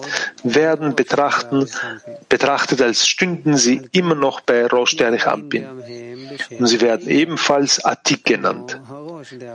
werden 0.43 0.97
betrachtet, 0.97 2.81
als 2.81 3.07
stünden 3.07 3.57
sie 3.59 3.83
immer 3.93 4.15
noch 4.15 4.41
bei 4.41 4.67
Rosh 4.67 4.97
der 4.97 5.29
Ampin. 5.31 5.67
Und 6.59 6.67
sie 6.67 6.81
werden 6.81 7.09
ebenfalls 7.09 7.85
Atik 7.85 8.25
genannt, 8.25 8.81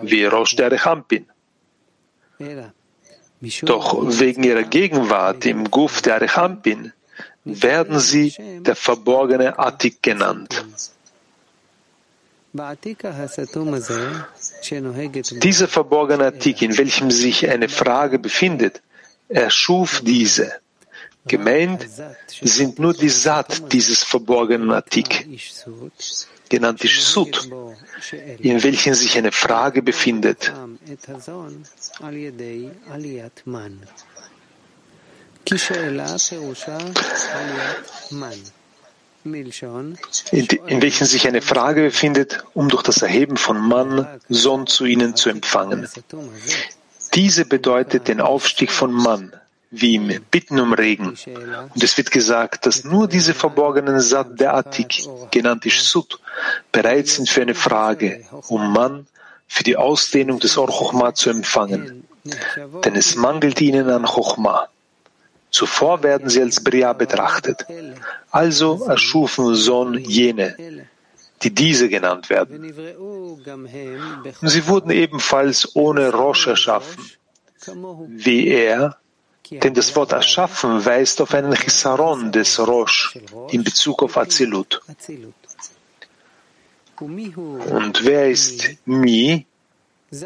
wie 0.04 0.26
Rosh 0.26 0.56
der 0.56 0.86
Ampin. 0.86 1.26
Doch 3.64 3.98
wegen 4.20 4.44
ihrer 4.44 4.64
Gegenwart 4.64 5.46
im 5.48 5.72
Guf 5.72 6.04
der 6.04 6.16
Arechampin 6.16 6.94
werden 7.44 8.00
sie 8.00 8.34
der 8.60 8.76
verborgene 8.76 9.58
Attik 9.58 10.02
genannt. 10.02 10.66
Dieser 15.50 15.68
verborgene 15.68 16.26
Attik, 16.26 16.62
in 16.62 16.78
welchem 16.78 17.10
sich 17.10 17.50
eine 17.50 17.70
Frage 17.70 18.20
befindet, 18.20 18.82
erschuf 19.30 20.02
diese. 20.04 20.52
Gemeint 21.26 21.88
sind 22.42 22.80
nur 22.80 22.94
die 22.94 23.10
Saat 23.10 23.72
dieses 23.72 24.04
verborgenen 24.04 24.72
Attik, 24.72 25.28
genannt 26.50 26.84
Ishsut, 26.84 27.48
in 28.40 28.64
welchem 28.64 28.96
sich 28.96 29.18
eine 29.18 29.32
Frage 29.32 29.82
befindet. 29.82 30.52
In, 40.32 40.82
welchen 40.82 41.06
sich 41.06 41.28
eine 41.28 41.42
Frage 41.42 41.82
befindet, 41.84 42.44
um 42.54 42.70
durch 42.70 42.84
das 42.84 43.02
Erheben 43.02 43.38
von 43.38 43.60
Mann 43.60 44.08
Sohn 44.30 44.66
zu 44.66 44.86
ihnen 44.86 45.16
zu 45.16 45.30
empfangen. 45.30 45.88
Diese 47.14 47.46
bedeutet 47.46 48.08
den 48.08 48.22
Aufstieg 48.22 48.72
von 48.72 48.92
Mann, 48.94 49.34
wie 49.70 49.96
im 49.96 50.08
Bitten 50.32 50.60
um 50.60 50.74
Regen. 50.74 51.10
Und 51.74 51.84
es 51.84 51.98
wird 51.98 52.12
gesagt, 52.12 52.66
dass 52.66 52.84
nur 52.84 53.08
diese 53.08 53.34
verborgenen 53.34 54.00
Sat 54.00 54.40
der 54.40 54.56
Attik, 54.56 55.04
genannt 55.32 55.66
Ishsut, 55.66 56.20
bereit 56.72 57.08
sind 57.08 57.30
für 57.30 57.42
eine 57.42 57.56
Frage, 57.56 58.24
um 58.48 58.72
Mann 58.74 59.06
für 59.48 59.64
die 59.64 59.76
Ausdehnung 59.76 60.40
des 60.40 60.58
Or 60.58 60.70
Chochma 60.70 61.14
zu 61.14 61.30
empfangen. 61.30 62.08
Denn 62.86 62.96
es 62.96 63.16
mangelt 63.16 63.60
ihnen 63.62 63.90
an 63.90 64.06
Chochma. 64.06 64.68
Zuvor 65.52 66.02
werden 66.02 66.30
sie 66.30 66.42
als 66.42 66.64
Bria 66.64 66.94
betrachtet. 66.94 67.66
Also 68.32 68.86
erschufen 68.86 69.54
Sohn 69.56 70.00
jene, 70.00 70.88
die 71.42 71.54
diese 71.54 71.90
genannt 71.90 72.30
werden. 72.30 72.74
Und 74.42 74.48
sie 74.48 74.66
wurden 74.68 74.92
ebenfalls 74.92 75.76
ohne 75.76 76.12
Rosh 76.12 76.48
erschaffen, 76.48 77.04
wie 78.08 78.48
er, 78.48 78.96
denn 79.52 79.74
das 79.74 79.94
Wort 79.98 80.14
erschaffen 80.14 80.86
weist 80.86 81.20
auf 81.20 81.34
einen 81.34 81.54
Chisaron 81.54 82.32
des 82.32 82.58
Rosh 82.58 83.18
in 83.52 83.66
Bezug 83.66 84.04
auf 84.04 84.18
Azilut. 84.18 84.82
Und 86.98 88.06
wer 88.06 88.30
ist 88.30 88.70
Mi? 88.86 89.46
Es 90.10 90.20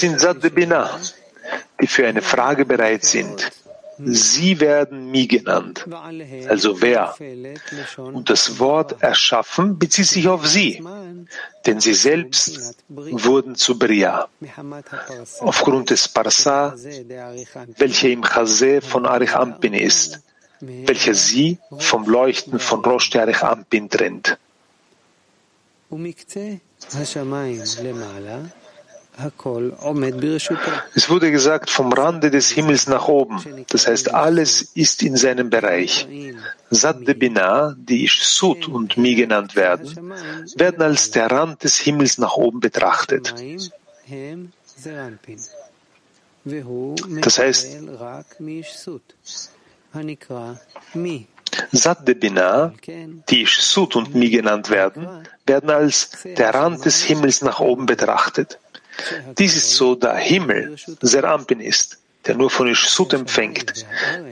sind 0.00 0.20
Zad 0.20 0.42
de 0.42 0.50
Binah, 0.50 1.00
die 1.80 1.86
für 1.86 2.06
eine 2.06 2.22
Frage 2.22 2.64
bereit 2.64 3.04
sind. 3.04 3.50
Sie 3.98 4.60
werden 4.60 5.10
Mi 5.10 5.26
genannt, 5.26 5.86
also 6.48 6.82
wer. 6.82 7.14
Und 7.96 8.28
das 8.28 8.58
Wort 8.58 9.02
erschaffen 9.02 9.78
bezieht 9.78 10.06
sich 10.06 10.28
auf 10.28 10.46
sie, 10.46 10.84
denn 11.64 11.80
sie 11.80 11.94
selbst 11.94 12.76
wurden 12.88 13.54
zu 13.54 13.78
Bria. 13.78 14.28
Aufgrund 15.40 15.90
des 15.90 16.08
Parsa, 16.08 16.74
welcher 17.78 18.08
im 18.10 18.22
Chazé 18.22 18.82
von 18.82 19.06
Arich 19.06 19.34
Ampin 19.34 19.72
ist, 19.72 20.20
welcher 20.60 21.14
sie 21.14 21.58
vom 21.78 22.06
Leuchten 22.06 22.58
von 22.58 22.84
Rosh 22.84 23.16
Arich 23.16 23.42
Ampin 23.42 23.88
trennt. 23.88 24.36
Es 30.94 31.08
wurde 31.08 31.30
gesagt, 31.30 31.70
vom 31.70 31.92
Rande 31.92 32.30
des 32.30 32.50
Himmels 32.50 32.86
nach 32.86 33.08
oben. 33.08 33.40
Das 33.70 33.86
heißt, 33.86 34.12
alles 34.12 34.62
ist 34.74 35.02
in 35.02 35.16
seinem 35.16 35.48
Bereich. 35.48 36.06
Sad 36.70 37.06
de 37.06 37.14
Binah, 37.14 37.74
die 37.78 38.08
Sud 38.12 38.68
und 38.68 38.96
Mi 38.98 39.14
genannt 39.14 39.56
werden, 39.56 40.12
werden 40.56 40.82
als 40.82 41.10
der 41.12 41.30
Rand 41.30 41.64
des 41.64 41.78
Himmels 41.78 42.18
nach 42.18 42.36
oben 42.36 42.60
betrachtet. 42.60 43.34
Das 47.22 47.38
heißt, 47.38 47.78
Sad 51.72 52.06
de 52.06 52.14
Binah, 52.14 52.72
die 53.30 53.46
Sud 53.46 53.96
und 53.96 54.14
Mi 54.14 54.28
genannt 54.28 54.68
werden, 54.68 55.26
werden 55.46 55.70
als 55.70 56.10
der 56.24 56.54
Rand 56.54 56.84
des 56.84 57.02
Himmels 57.02 57.40
nach 57.40 57.60
oben 57.60 57.86
betrachtet. 57.86 58.58
Dies 59.38 59.56
ist 59.56 59.74
so, 59.74 59.94
da 59.94 60.16
Himmel 60.16 60.76
Serampin 61.00 61.60
ist, 61.60 61.98
der 62.26 62.34
nur 62.34 62.50
von 62.50 62.68
Ishsut 62.68 63.12
empfängt, 63.12 63.86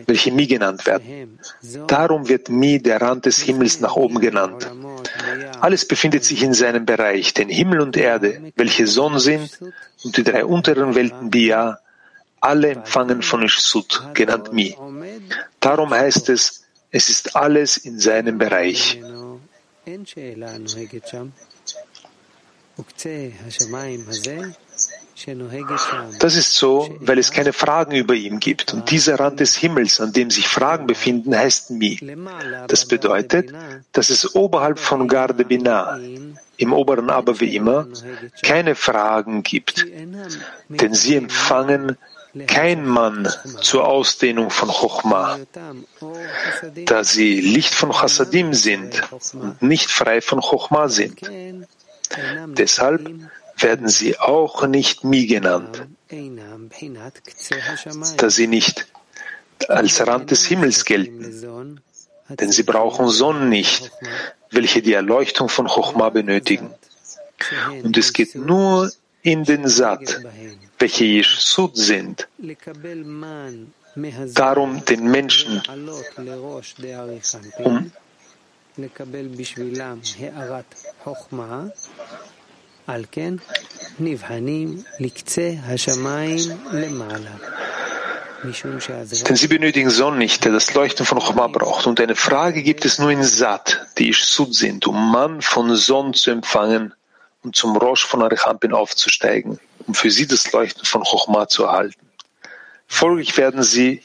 welche 0.06 0.32
Mi 0.32 0.46
genannt 0.46 0.86
werden. 0.86 1.38
Darum 1.86 2.28
wird 2.28 2.48
Mi 2.48 2.80
der 2.80 3.00
Rand 3.00 3.26
des 3.26 3.38
Himmels 3.38 3.80
nach 3.80 3.96
oben 3.96 4.20
genannt. 4.20 4.70
Alles 5.60 5.86
befindet 5.86 6.24
sich 6.24 6.42
in 6.42 6.54
seinem 6.54 6.84
Bereich, 6.86 7.34
denn 7.34 7.48
Himmel 7.48 7.80
und 7.80 7.96
Erde, 7.96 8.52
welche 8.56 8.86
Sonne 8.86 9.20
sind, 9.20 9.58
und 10.02 10.16
die 10.16 10.24
drei 10.24 10.44
unteren 10.44 10.94
Welten 10.94 11.30
Bia, 11.30 11.78
alle 12.40 12.70
empfangen 12.70 13.22
von 13.22 13.42
Ishsut, 13.42 14.02
genannt 14.14 14.52
Mi. 14.52 14.76
Darum 15.60 15.90
heißt 15.90 16.28
es, 16.28 16.64
es 16.90 17.08
ist 17.08 17.36
alles 17.36 17.76
in 17.76 17.98
seinem 17.98 18.38
Bereich. 18.38 19.00
Das 26.18 26.36
ist 26.36 26.56
so, 26.56 26.96
weil 27.00 27.18
es 27.18 27.30
keine 27.30 27.52
Fragen 27.52 27.94
über 27.94 28.14
ihm 28.14 28.40
gibt. 28.40 28.74
Und 28.74 28.90
dieser 28.90 29.20
Rand 29.20 29.38
des 29.40 29.54
Himmels, 29.56 30.00
an 30.00 30.12
dem 30.12 30.30
sich 30.30 30.48
Fragen 30.48 30.86
befinden, 30.86 31.36
heißt 31.36 31.70
Mi. 31.70 32.00
Das 32.66 32.86
bedeutet, 32.86 33.52
dass 33.92 34.10
es 34.10 34.34
oberhalb 34.34 34.78
von 34.78 35.06
Garde 35.06 35.44
Binah, 35.44 36.00
im 36.56 36.72
oberen 36.72 37.10
aber 37.10 37.40
wie 37.40 37.54
immer, 37.54 37.86
keine 38.42 38.74
Fragen 38.74 39.44
gibt. 39.44 39.86
Denn 40.68 40.94
sie 40.94 41.16
empfangen 41.16 41.96
kein 42.48 42.84
Mann 42.84 43.28
zur 43.60 43.86
Ausdehnung 43.86 44.50
von 44.50 44.68
Chochma, 44.68 45.38
da 46.86 47.04
sie 47.04 47.40
Licht 47.40 47.74
von 47.74 47.92
Chassadim 47.92 48.52
sind 48.54 49.02
und 49.34 49.62
nicht 49.62 49.90
frei 49.90 50.20
von 50.20 50.40
Chochma 50.40 50.88
sind. 50.88 51.20
Deshalb 52.48 53.10
werden 53.58 53.88
sie 53.88 54.18
auch 54.18 54.66
nicht 54.66 55.04
Mi 55.04 55.26
genannt, 55.26 55.86
da 58.16 58.30
sie 58.30 58.46
nicht 58.46 58.86
als 59.68 60.06
Rand 60.06 60.30
des 60.30 60.44
Himmels 60.46 60.84
gelten, 60.84 61.80
denn 62.28 62.50
sie 62.50 62.62
brauchen 62.62 63.08
Sonnen 63.08 63.48
nicht, 63.48 63.90
welche 64.50 64.82
die 64.82 64.92
Erleuchtung 64.92 65.48
von 65.48 65.66
Chochma 65.66 66.10
benötigen. 66.10 66.70
Und 67.82 67.96
es 67.96 68.12
geht 68.12 68.34
nur 68.34 68.90
in 69.22 69.44
den 69.44 69.68
Sat, 69.68 70.20
welche 70.78 71.04
Yeshsud 71.04 71.76
sind, 71.76 72.28
darum 74.34 74.84
den 74.84 75.10
Menschen, 75.10 75.62
um 77.58 77.92
denn 89.22 89.36
sie 89.36 89.48
benötigen 89.48 89.90
Sonne 89.90 90.18
nicht, 90.18 90.44
der 90.44 90.52
das 90.52 90.74
Leuchten 90.74 91.06
von 91.06 91.18
Choma 91.18 91.46
braucht. 91.46 91.86
Und 91.86 92.00
eine 92.00 92.16
Frage 92.16 92.62
gibt 92.62 92.84
es 92.84 92.98
nur 92.98 93.10
in 93.10 93.22
Sat, 93.22 93.86
die 93.96 94.10
Ishsud 94.10 94.54
sind, 94.54 94.86
um 94.86 95.12
Mann 95.12 95.40
von 95.40 95.74
Sonne 95.76 96.12
zu 96.12 96.30
empfangen 96.30 96.94
und 97.42 97.56
zum 97.56 97.76
Rosh 97.76 98.04
von 98.04 98.22
Arichampin 98.22 98.72
aufzusteigen, 98.72 99.58
um 99.86 99.94
für 99.94 100.10
sie 100.10 100.26
das 100.26 100.52
Leuchten 100.52 100.84
von 100.84 101.04
Chochma 101.04 101.48
zu 101.48 101.64
erhalten. 101.64 102.10
Folglich 102.86 103.36
werden 103.36 103.62
sie 103.62 104.02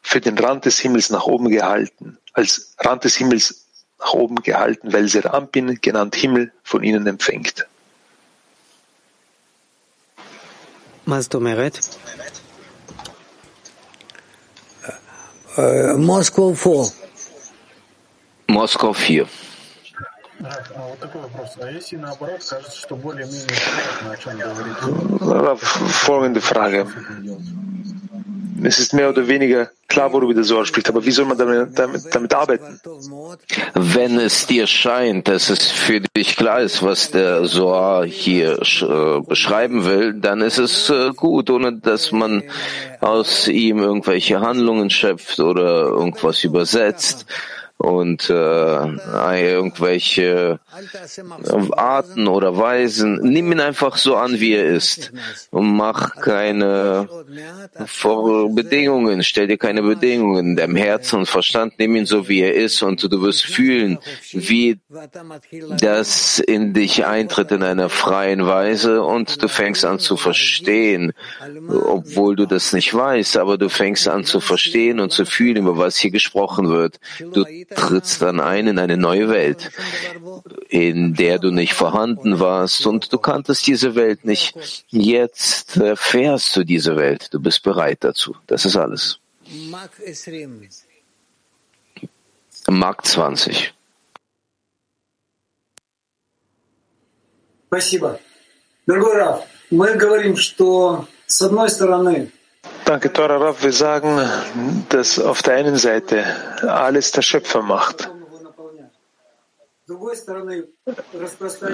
für 0.00 0.20
den 0.20 0.38
Rand 0.38 0.64
des 0.64 0.78
Himmels 0.78 1.10
nach 1.10 1.24
oben 1.24 1.48
gehalten, 1.48 2.18
als 2.32 2.74
Rand 2.78 3.04
des 3.04 3.16
Himmels 3.16 3.66
nach 4.02 4.14
oben 4.14 4.36
gehalten, 4.36 4.92
weil 4.92 5.08
sie 5.08 5.20
Rampin, 5.20 5.78
genannt 5.80 6.16
Himmel, 6.16 6.52
von 6.62 6.82
ihnen 6.82 7.06
empfängt. 7.06 7.66
Masdomeret. 11.04 11.80
Äh, 15.56 15.94
Moskau 15.94 16.54
4. 16.54 16.90
Moskau 18.46 18.92
4. 18.92 19.26
Folgende 26.06 26.40
Frage. 26.40 26.86
Es 28.64 28.78
ist 28.78 28.94
mehr 28.94 29.10
oder 29.10 29.26
weniger 29.28 29.70
klar, 29.88 30.12
worüber 30.12 30.34
der 30.34 30.44
Zohar 30.44 30.64
spricht, 30.64 30.88
aber 30.88 31.04
wie 31.04 31.10
soll 31.10 31.26
man 31.26 31.36
damit, 31.36 31.78
damit, 31.78 32.02
damit 32.12 32.34
arbeiten? 32.34 32.80
Wenn 33.74 34.18
es 34.18 34.46
dir 34.46 34.66
scheint, 34.66 35.28
dass 35.28 35.50
es 35.50 35.70
für 35.70 36.00
dich 36.00 36.36
klar 36.36 36.60
ist, 36.60 36.82
was 36.82 37.10
der 37.10 37.44
Zohar 37.44 38.06
hier 38.06 38.58
äh, 38.62 39.20
beschreiben 39.20 39.84
will, 39.84 40.14
dann 40.14 40.40
ist 40.40 40.58
es 40.58 40.88
äh, 40.90 41.10
gut, 41.14 41.50
ohne 41.50 41.74
dass 41.74 42.12
man 42.12 42.42
aus 43.00 43.48
ihm 43.48 43.78
irgendwelche 43.78 44.40
Handlungen 44.40 44.90
schöpft 44.90 45.40
oder 45.40 45.88
irgendwas 45.88 46.42
übersetzt 46.44 47.26
und 47.78 48.30
äh, 48.30 48.34
irgendwelche 49.42 50.60
Arten 51.72 52.28
oder 52.28 52.56
Weisen. 52.56 53.18
Nimm 53.22 53.52
ihn 53.52 53.60
einfach 53.60 53.96
so 53.96 54.16
an, 54.16 54.38
wie 54.40 54.54
er 54.54 54.66
ist 54.66 55.12
und 55.50 55.76
mach 55.76 56.16
keine 56.16 57.08
Bedingungen, 58.50 59.24
stell 59.24 59.48
dir 59.48 59.58
keine 59.58 59.82
Bedingungen. 59.82 60.50
In 60.50 60.56
deinem 60.56 60.76
Herzen 60.76 61.20
und 61.20 61.26
Verstand 61.26 61.74
nimm 61.78 61.96
ihn 61.96 62.06
so, 62.06 62.28
wie 62.28 62.40
er 62.40 62.54
ist 62.54 62.82
und 62.82 63.02
du 63.02 63.22
wirst 63.22 63.44
fühlen, 63.44 63.98
wie 64.32 64.78
das 65.80 66.38
in 66.38 66.74
dich 66.74 67.04
eintritt 67.04 67.50
in 67.52 67.62
einer 67.62 67.88
freien 67.88 68.46
Weise 68.46 69.02
und 69.02 69.42
du 69.42 69.48
fängst 69.48 69.84
an 69.84 69.98
zu 69.98 70.16
verstehen, 70.16 71.12
obwohl 71.68 72.36
du 72.36 72.46
das 72.46 72.72
nicht 72.72 72.94
weißt, 72.94 73.36
aber 73.36 73.58
du 73.58 73.68
fängst 73.68 74.08
an 74.08 74.24
zu 74.24 74.40
verstehen 74.40 75.00
und 75.00 75.12
zu 75.12 75.24
fühlen, 75.26 75.56
über 75.56 75.78
was 75.78 75.96
hier 75.96 76.10
gesprochen 76.10 76.68
wird. 76.68 77.00
Du 77.18 77.44
trittst 77.75 78.21
dann 78.21 78.39
ein 78.39 78.67
in 78.67 78.79
eine 78.79 78.97
neue 78.97 79.29
Welt, 79.29 79.71
in 80.69 81.13
der 81.13 81.39
du 81.39 81.51
nicht 81.51 81.73
vorhanden 81.73 82.39
warst 82.39 82.85
und 82.85 83.11
du 83.11 83.17
kanntest 83.17 83.67
diese 83.67 83.95
Welt 83.95 84.25
nicht. 84.25 84.85
Jetzt 84.89 85.77
erfährst 85.77 86.55
du 86.55 86.63
diese 86.63 86.95
Welt. 86.95 87.33
Du 87.33 87.39
bist 87.39 87.63
bereit 87.63 87.99
dazu. 88.01 88.35
Das 88.47 88.65
ist 88.65 88.75
alles. 88.75 89.19
Mark 92.69 93.05
20. 93.05 93.73
Спасибо. 97.67 98.19
Дорогой 98.85 99.17
Раф, 99.17 99.45
мы 99.69 99.95
говорим, 99.95 100.37
что 100.37 101.07
с 101.25 101.41
одной 101.41 101.69
стороны 101.69 102.31
Danke, 102.92 103.10
Tora 103.10 103.38
Rav. 103.38 103.62
Wir 103.62 103.72
sagen, 103.72 104.20
dass 104.90 105.18
auf 105.18 105.40
der 105.40 105.54
einen 105.54 105.76
Seite 105.76 106.26
alles 106.60 107.10
der 107.10 107.22
Schöpfer 107.22 107.62
macht. 107.62 108.10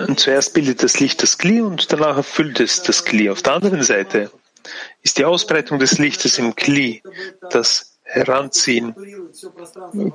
Und 0.06 0.20
zuerst 0.20 0.54
bildet 0.54 0.84
das 0.84 1.00
Licht 1.00 1.20
das 1.20 1.36
Kli 1.36 1.60
und 1.60 1.92
danach 1.92 2.18
erfüllt 2.18 2.60
es 2.60 2.84
das 2.84 3.04
Kli. 3.04 3.30
Auf 3.30 3.42
der 3.42 3.54
anderen 3.54 3.82
Seite 3.82 4.30
ist 5.02 5.18
die 5.18 5.24
Ausbreitung 5.24 5.80
des 5.80 5.98
Lichtes 5.98 6.38
im 6.38 6.54
Kli, 6.54 7.02
das 7.50 7.98
Heranziehen 8.04 8.94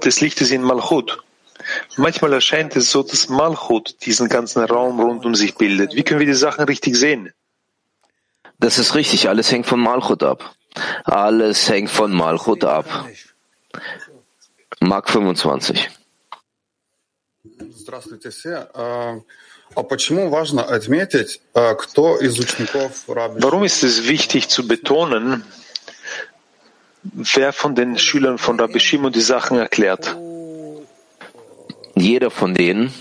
des 0.06 0.22
Lichtes 0.22 0.51
in 0.51 0.62
Malchut. 0.62 1.22
Manchmal 1.97 2.32
erscheint 2.32 2.78
es 2.78 2.91
so, 2.91 3.04
dass 3.04 3.28
Malchut 3.28 4.06
diesen 4.06 4.30
ganzen 4.30 4.64
Raum 4.64 5.01
rund 5.01 5.26
um 5.26 5.36
sich 5.36 5.56
bildet. 5.56 5.95
Wie 5.95 6.04
können 6.04 6.22
wir 6.22 6.28
die 6.28 6.34
Sachen 6.34 6.64
richtig 6.64 6.95
sehen? 6.95 7.34
Das 8.58 8.80
ist 8.80 8.95
richtig. 8.95 9.28
Alles 9.28 9.51
hängt 9.51 9.66
von 9.66 9.82
Malchut 9.82 10.24
ab. 10.24 10.56
Alles 11.05 11.68
hängt 11.68 11.91
von 11.91 12.12
Malchut 12.12 12.64
ab. 12.64 12.86
Mark 14.80 15.09
25. 15.11 15.91
Здравствуйте 17.70 18.30
все. 18.30 18.68
А 19.74 19.82
почему 19.82 20.28
важно 20.28 20.62
отметить, 20.62 21.41
кто 21.53 22.16
из 22.18 22.39
учеников 22.39 23.09
Раби 23.09 23.41
Warum 23.41 23.64
ist 23.64 23.82
es 23.82 24.09
wichtig 24.09 24.49
zu 24.49 24.66
betonen, 24.66 25.45
wer 27.03 27.53
von 27.53 27.74
den 27.74 27.99
Schülern 27.99 28.39
von 28.39 28.59
Rabbi 28.59 28.80
Shimon 28.80 29.12
die 29.12 29.20
Sachen 29.20 29.59
erklärt? 29.59 30.16
Jeder 31.95 32.30
von 32.30 32.55
denen 32.55 32.93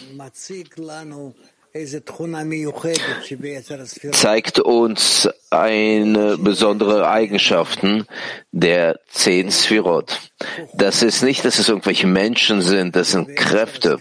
zeigt 4.12 4.58
uns 4.58 5.28
eine 5.50 6.36
besondere 6.36 7.08
Eigenschaften 7.08 8.06
der 8.50 9.00
zehn 9.08 9.50
Sphirot. 9.50 10.18
Das 10.74 11.02
ist 11.02 11.22
nicht, 11.22 11.44
dass 11.46 11.58
es 11.58 11.68
irgendwelche 11.68 12.06
Menschen 12.06 12.60
sind, 12.60 12.94
das 12.94 13.12
sind 13.12 13.34
Kräfte, 13.36 13.98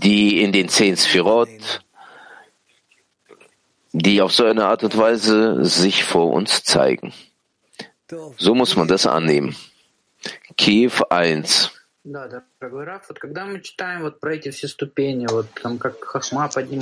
die 0.00 0.40
in 0.40 0.52
den 0.52 0.68
zehn 0.68 0.96
Sphirot, 0.96 1.84
die 3.92 4.22
auf 4.22 4.32
so 4.32 4.44
eine 4.44 4.66
Art 4.66 4.84
und 4.84 4.96
Weise 4.96 5.64
sich 5.64 6.04
vor 6.04 6.30
uns 6.30 6.62
zeigen. 6.62 7.12
So 8.36 8.54
muss 8.54 8.76
man 8.76 8.86
das 8.86 9.06
annehmen. 9.06 9.56
Kiew 10.56 10.92
1. 11.10 11.72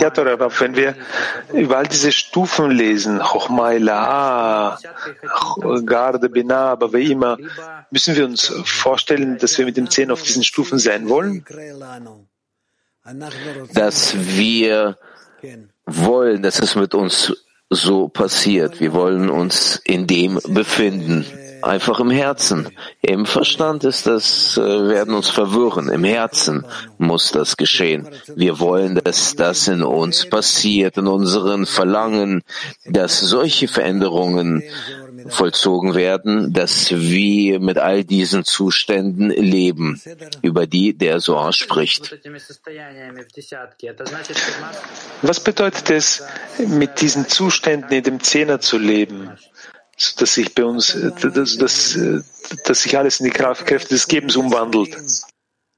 Ja, 0.00 0.10
Torah, 0.10 0.60
wenn 0.60 0.76
wir 0.76 0.94
über 1.52 1.76
all 1.76 1.86
diese 1.86 2.10
Stufen 2.10 2.70
lesen, 2.70 3.20
Garde 5.84 6.28
Binah, 6.30 6.70
aber 6.72 6.94
immer, 6.98 7.36
müssen 7.90 8.16
wir 8.16 8.24
uns 8.24 8.46
vorstellen, 8.64 9.36
dass 9.36 9.58
wir 9.58 9.66
mit 9.66 9.76
dem 9.76 9.90
Zehn 9.90 10.10
auf 10.10 10.22
diesen 10.22 10.42
Stufen 10.42 10.78
sein 10.78 11.06
wollen? 11.10 11.44
Dass 13.74 14.14
wir 14.16 14.96
wollen, 15.84 16.42
dass 16.42 16.60
es 16.60 16.74
mit 16.76 16.94
uns 16.94 17.34
so 17.68 18.08
passiert. 18.08 18.80
Wir 18.80 18.92
wollen 18.94 19.28
uns 19.28 19.76
in 19.84 20.06
dem 20.06 20.40
befinden. 20.48 21.26
Einfach 21.62 22.00
im 22.00 22.10
Herzen. 22.10 22.68
Im 23.02 23.26
Verstand 23.26 23.84
ist 23.84 24.06
das, 24.06 24.56
äh, 24.56 24.60
werden 24.60 25.14
uns 25.14 25.28
verwirren. 25.28 25.88
Im 25.88 26.04
Herzen 26.04 26.64
muss 26.98 27.32
das 27.32 27.56
geschehen. 27.56 28.08
Wir 28.34 28.60
wollen, 28.60 29.00
dass 29.02 29.36
das 29.36 29.68
in 29.68 29.82
uns 29.82 30.28
passiert, 30.28 30.96
in 30.96 31.06
unseren 31.06 31.66
Verlangen, 31.66 32.42
dass 32.86 33.20
solche 33.20 33.68
Veränderungen 33.68 34.62
vollzogen 35.28 35.94
werden, 35.94 36.52
dass 36.52 36.90
wir 36.90 37.60
mit 37.60 37.78
all 37.78 38.04
diesen 38.04 38.44
Zuständen 38.44 39.30
leben, 39.30 40.00
über 40.42 40.66
die 40.66 40.96
der 40.96 41.20
Soar 41.20 41.52
spricht. 41.52 42.16
Was 45.22 45.40
bedeutet 45.40 45.90
es, 45.90 46.22
mit 46.58 47.00
diesen 47.00 47.28
Zuständen 47.28 47.92
in 47.92 48.02
dem 48.02 48.20
Zehner 48.20 48.60
zu 48.60 48.78
leben? 48.78 49.30
Dass 50.18 50.34
sich 50.34 50.54
bei 50.54 50.64
uns, 50.64 50.96
dass, 51.20 51.56
dass, 51.56 51.98
dass 52.64 52.82
sich 52.82 52.98
alles 52.98 53.20
in 53.20 53.26
die 53.26 53.32
Kräfte 53.32 53.78
des 53.78 54.08
Gebens 54.08 54.36
umwandelt. 54.36 54.96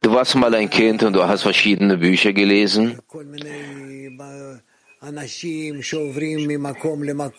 Du 0.01 0.13
warst 0.13 0.35
mal 0.35 0.55
ein 0.55 0.69
Kind 0.69 1.03
und 1.05 1.13
du 1.13 1.23
hast 1.25 1.43
verschiedene 1.43 1.97
Bücher 1.99 2.33
gelesen. 2.33 2.99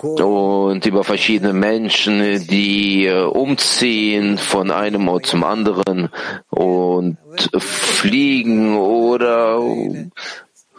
Und 0.02 0.86
über 0.86 1.04
verschiedene 1.04 1.54
Menschen, 1.54 2.48
die 2.48 3.06
äh, 3.06 3.24
umziehen 3.24 4.38
von 4.38 4.72
einem 4.72 5.08
Ort 5.08 5.26
zum 5.26 5.44
anderen 5.46 6.10
und 6.50 7.18
fliegen 7.58 8.76
oder 8.76 9.62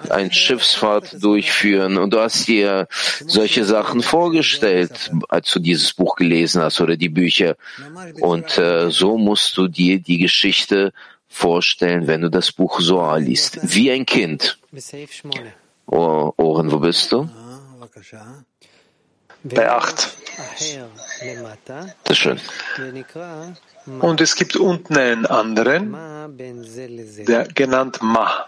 eine 0.09 0.33
Schiffsfahrt 0.33 1.23
durchführen. 1.23 1.99
Und 1.99 2.11
du 2.13 2.21
hast 2.21 2.47
dir 2.49 2.89
solche 3.27 3.65
Sachen 3.65 4.03
vorgestellt, 4.03 5.11
als 5.29 5.51
du 5.53 5.61
dieses 5.61 5.93
Buch 5.93 6.17
gelesen 6.17 6.63
hast 6.63 6.81
oder 6.81 6.97
die 6.97 7.09
Bücher. 7.09 7.57
Und 8.21 8.59
äh, 8.59 8.91
so 8.91 9.19
musst 9.19 9.57
du 9.57 9.69
dir 9.69 9.99
die 10.01 10.19
Geschichte 10.19 10.93
vorstellen, 11.29 12.07
wenn 12.07 12.21
du 12.23 12.31
das 12.31 12.53
Buch 12.53 12.81
Soa 12.81 13.17
liest. 13.17 13.59
Wie 13.63 13.91
ein 13.91 14.07
Kind. 14.07 14.59
Oh, 15.87 16.33
Ohren, 16.37 16.71
wo 16.71 16.79
bist 16.79 17.13
du? 17.13 17.29
Bei 19.45 19.71
acht. 19.71 20.17
Das 22.05 22.17
ist 22.17 22.19
schön. 22.19 22.41
Und 24.01 24.21
es 24.21 24.35
gibt 24.37 24.57
unten 24.57 24.97
einen 24.97 25.27
anderen, 25.27 25.95
der 27.27 27.49
genannt 27.49 27.99
Ma. 28.01 28.47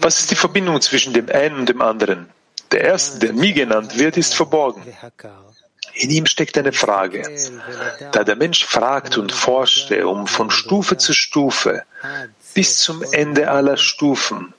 Was 0.00 0.20
ist 0.20 0.30
die 0.30 0.36
Verbindung 0.36 0.80
zwischen 0.80 1.12
dem 1.14 1.28
einen 1.30 1.60
und 1.60 1.68
dem 1.68 1.80
anderen? 1.80 2.28
Der 2.70 2.82
erste, 2.82 3.18
der 3.18 3.32
Mi 3.32 3.52
genannt 3.52 3.98
wird, 3.98 4.16
ist 4.16 4.34
verborgen. 4.34 4.82
In 5.94 6.10
ihm 6.10 6.26
steckt 6.26 6.56
eine 6.58 6.72
Frage. 6.72 7.22
Da 8.12 8.24
der 8.24 8.36
Mensch 8.36 8.64
fragt 8.64 9.18
und 9.18 9.32
forschte, 9.32 10.06
um 10.06 10.26
von 10.26 10.50
Stufe 10.50 10.96
zu 10.96 11.12
Stufe 11.12 11.84
bis 12.54 12.78
zum 12.78 13.02
Ende 13.12 13.50
aller 13.50 13.76
Stufen, 13.76 14.54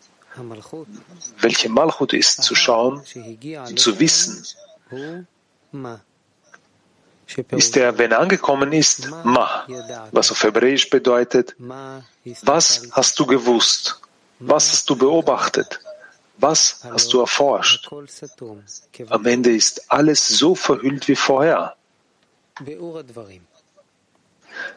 welche 1.39 1.69
Malchut 1.69 2.13
ist, 2.13 2.43
zu 2.43 2.55
schauen 2.55 3.03
und 3.67 3.79
zu 3.79 3.99
wissen, 3.99 4.45
ist 7.51 7.77
er, 7.77 7.97
wenn 7.97 8.11
er 8.11 8.19
angekommen 8.19 8.71
ist, 8.73 9.09
Ma, 9.23 9.65
was 10.11 10.31
auf 10.31 10.43
Hebräisch 10.43 10.89
bedeutet, 10.89 11.55
was 12.41 12.87
hast 12.91 13.19
du 13.19 13.25
gewusst? 13.25 13.99
Was 14.39 14.71
hast 14.71 14.89
du 14.89 14.95
beobachtet? 14.95 15.79
Was 16.37 16.79
hast 16.83 17.13
du 17.13 17.21
erforscht? 17.21 17.89
Am 19.09 19.25
Ende 19.25 19.51
ist 19.55 19.91
alles 19.91 20.27
so 20.27 20.55
verhüllt 20.55 21.07
wie 21.07 21.15
vorher. 21.15 21.75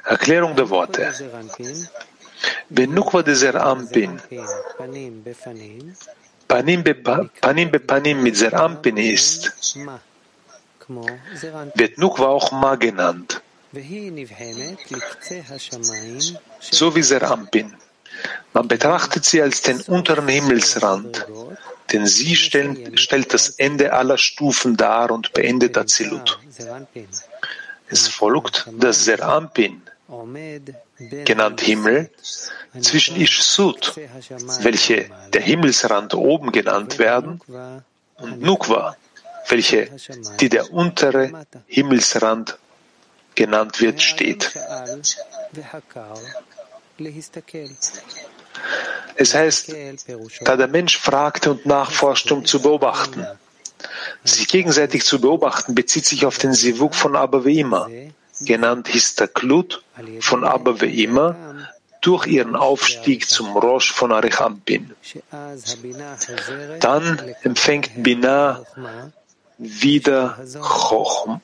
Erklärung 0.05 0.55
der 0.57 0.71
Worte. 0.71 1.13
Wenn 2.69 2.95
Nukwa 2.95 3.23
de 3.23 3.35
Serampin 3.35 4.21
Panim 6.49 6.83
be 6.83 6.95
Panim, 6.95 7.71
be 7.71 7.81
Panim 7.81 8.23
mit 8.23 8.37
Serampin 8.37 8.97
ist, 8.97 9.77
wird 10.89 11.99
Nukwa 11.99 12.27
auch 12.27 12.53
Ma 12.53 12.77
genannt, 12.77 13.43
so 16.61 16.95
wie 16.95 17.03
Serampin. 17.03 17.75
Man 18.53 18.69
betrachtet 18.69 19.25
sie 19.25 19.43
als 19.43 19.63
den 19.63 19.81
unteren 19.83 20.29
Himmelsrand, 20.29 21.27
denn 21.93 22.07
sie 22.07 22.37
stellt, 22.37 22.99
stellt 22.99 23.35
das 23.35 23.51
Ende 23.51 23.93
aller 23.93 24.17
Stufen 24.17 24.77
dar 24.77 25.11
und 25.11 25.33
beendet 25.35 25.77
Azilut. 25.77 26.39
Es 27.89 28.09
folgt, 28.09 28.67
dass 28.79 29.05
Serampin, 29.05 29.83
genannt 31.25 31.61
Himmel, 31.61 32.11
zwischen 32.81 33.21
Ishsut, 33.21 33.95
welche 34.61 35.11
der 35.33 35.43
Himmelsrand 35.43 36.15
oben 36.15 36.53
genannt 36.53 36.99
werden, 36.99 37.41
und 38.19 38.41
Nukwa, 38.41 38.97
welche 39.49 39.91
die 40.41 40.49
der 40.49 40.73
untere 40.73 41.47
Himmelsrand 41.67 42.59
genannt 43.35 43.81
wird, 43.81 44.03
steht. 44.03 44.53
Es 49.17 49.35
heißt, 49.35 49.75
da 50.43 50.57
der 50.57 50.69
Mensch 50.69 50.99
fragte 50.99 51.51
und 51.51 51.67
nachforschte, 51.67 52.35
um 52.35 52.45
zu 52.45 52.61
beobachten. 52.61 53.27
Sich 54.25 54.49
gegenseitig 54.49 55.05
zu 55.05 55.21
beobachten 55.21 55.75
bezieht 55.75 56.07
sich 56.07 56.27
auf 56.27 56.39
den 56.39 56.55
Sivuk 56.55 56.95
von 56.95 57.15
Abba 57.15 57.45
Veima, 57.45 57.89
genannt 58.41 58.89
Histaklut 58.89 59.83
von 60.21 60.45
Abba 60.45 60.81
Veima, 60.81 61.37
durch 62.01 62.27
ihren 62.27 62.57
Aufstieg 62.57 63.29
zum 63.29 63.57
Rosh 63.57 63.93
von 63.93 64.13
Arichampin. 64.13 64.95
Dann 66.81 67.19
empfängt 67.43 68.03
Binah 68.03 68.65
wieder 69.59 70.39
Chochma. 70.61 71.41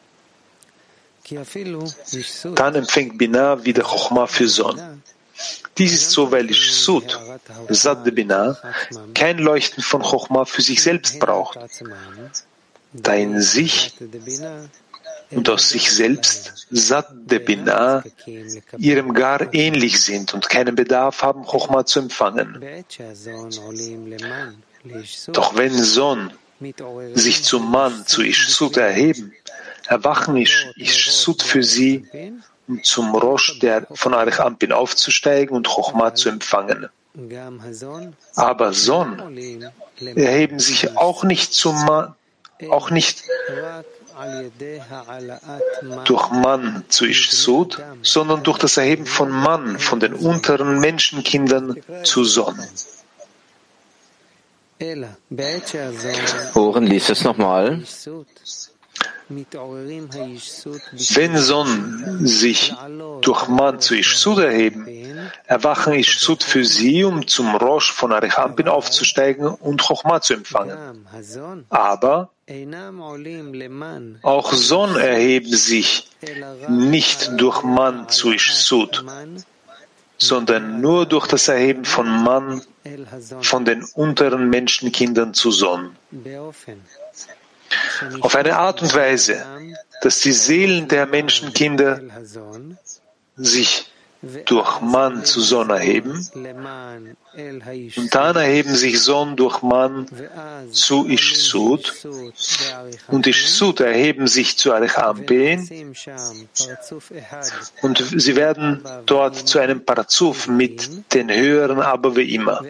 Dann 2.54 2.74
empfängt 2.74 3.18
Binah 3.18 3.64
wieder 3.64 3.84
Chochma 3.84 4.26
für 4.26 4.48
Son. 4.48 5.02
Dies 5.78 5.94
ist 5.94 6.10
so, 6.10 6.30
weil 6.30 6.50
ich 6.50 6.72
Sud, 6.72 7.18
Sad 7.68 8.04
de 8.04 8.12
Binah, 8.12 8.58
kein 9.14 9.38
Leuchten 9.38 9.82
von 9.82 10.02
Chochma 10.02 10.44
für 10.44 10.62
sich 10.62 10.82
selbst 10.82 11.18
braucht, 11.18 11.58
da 12.92 13.14
in 13.14 13.40
sich 13.40 13.94
und 15.30 15.48
aus 15.48 15.70
sich 15.70 15.90
selbst 15.90 16.66
Sad 16.70 17.08
de 17.12 17.38
Binah 17.38 18.04
ihrem 18.76 19.14
Gar 19.14 19.54
ähnlich 19.54 20.02
sind 20.02 20.34
und 20.34 20.48
keinen 20.48 20.74
Bedarf 20.74 21.22
haben, 21.22 21.44
Chochma 21.44 21.86
zu 21.86 22.00
empfangen. 22.00 22.62
Doch 25.28 25.56
wenn 25.56 25.82
Son 25.82 26.32
sich 27.14 27.42
zum 27.42 27.70
Mann, 27.70 28.06
zu 28.06 28.22
Ishsut 28.22 28.76
erheben, 28.76 29.32
erwachen 29.86 30.36
Ishsut 30.36 31.42
für 31.42 31.62
sie 31.62 32.06
um 32.68 32.82
zum 32.82 33.14
Rosh 33.14 33.58
der 33.58 33.86
von 33.92 34.14
Arich 34.14 34.40
Ampin 34.40 34.72
aufzusteigen 34.72 35.56
und 35.56 35.66
Chochma 35.68 36.14
zu 36.14 36.28
empfangen. 36.28 36.88
Aber 38.36 38.72
Son 38.72 39.36
erheben 40.16 40.58
sich 40.58 40.96
auch 40.96 41.24
nicht 41.24 41.52
zum 41.52 41.84
Mann, 41.84 42.14
auch 42.70 42.90
nicht 42.90 43.24
durch 46.04 46.30
Mann 46.30 46.84
zu 46.88 47.06
Ishsud, 47.06 47.82
sondern 48.02 48.42
durch 48.42 48.58
das 48.58 48.76
Erheben 48.76 49.06
von 49.06 49.30
Mann, 49.30 49.78
von 49.78 50.00
den 50.00 50.14
unteren 50.14 50.80
Menschenkindern 50.80 51.76
zu 52.04 52.24
Son. 52.24 52.58
Ohren 56.54 56.86
liest 56.86 57.10
es 57.10 57.24
nochmal. 57.24 57.82
Wenn 59.28 61.38
Son 61.38 62.26
sich 62.26 62.74
durch 63.20 63.48
Man 63.48 63.80
zu 63.80 63.94
Ishsud 63.94 64.38
erheben, 64.38 64.86
erwachen 65.46 65.94
Ishsud 65.94 66.42
für 66.42 66.64
sie, 66.64 67.04
um 67.04 67.26
zum 67.26 67.54
Rosh 67.54 67.92
von 67.92 68.12
Arichampin 68.12 68.68
aufzusteigen 68.68 69.46
und 69.46 69.80
Chochma 69.80 70.20
zu 70.20 70.34
empfangen. 70.34 71.06
Aber 71.70 72.30
auch 74.22 74.52
Son 74.52 74.96
erheben 74.96 75.56
sich 75.56 76.08
nicht 76.68 77.30
durch 77.36 77.62
Man 77.62 78.08
zu 78.08 78.32
Ishsud, 78.32 79.04
sondern 80.18 80.80
nur 80.80 81.06
durch 81.06 81.26
das 81.26 81.48
Erheben 81.48 81.84
von 81.84 82.06
Mann 82.22 82.62
von 83.40 83.64
den 83.64 83.84
unteren 83.94 84.50
Menschenkindern 84.50 85.34
zu 85.34 85.50
Son. 85.50 85.96
Auf 88.20 88.34
eine 88.36 88.56
Art 88.56 88.82
und 88.82 88.94
Weise, 88.94 89.44
dass 90.02 90.20
die 90.20 90.32
Seelen 90.32 90.88
der 90.88 91.06
Menschenkinder 91.06 92.00
sich 93.36 93.91
durch 94.44 94.80
Mann 94.80 95.24
zu 95.24 95.40
Son 95.40 95.70
erheben. 95.70 96.28
Und 97.96 98.14
dann 98.14 98.36
erheben 98.36 98.74
sich 98.74 99.00
Son 99.00 99.36
durch 99.36 99.62
Mann 99.62 100.06
zu 100.70 101.08
Ishsud. 101.08 101.92
Und 103.08 103.26
Ishsud 103.26 103.80
erheben 103.80 104.28
sich 104.28 104.56
zu 104.56 104.72
Arichampen 104.72 105.94
und 107.82 108.04
sie 108.16 108.36
werden 108.36 108.84
dort 109.06 109.36
zu 109.36 109.58
einem 109.58 109.84
Parazuf 109.84 110.46
mit 110.46 111.12
den 111.14 111.30
höheren 111.30 111.80
aber 111.80 112.14
wie 112.16 112.34
immer. 112.34 112.62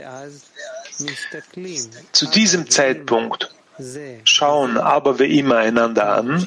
Zu 2.12 2.26
diesem 2.26 2.70
Zeitpunkt 2.70 3.55
schauen 4.24 4.78
aber 4.78 5.18
wie 5.18 5.38
immer 5.38 5.57
einander 5.57 6.14
an. 6.14 6.46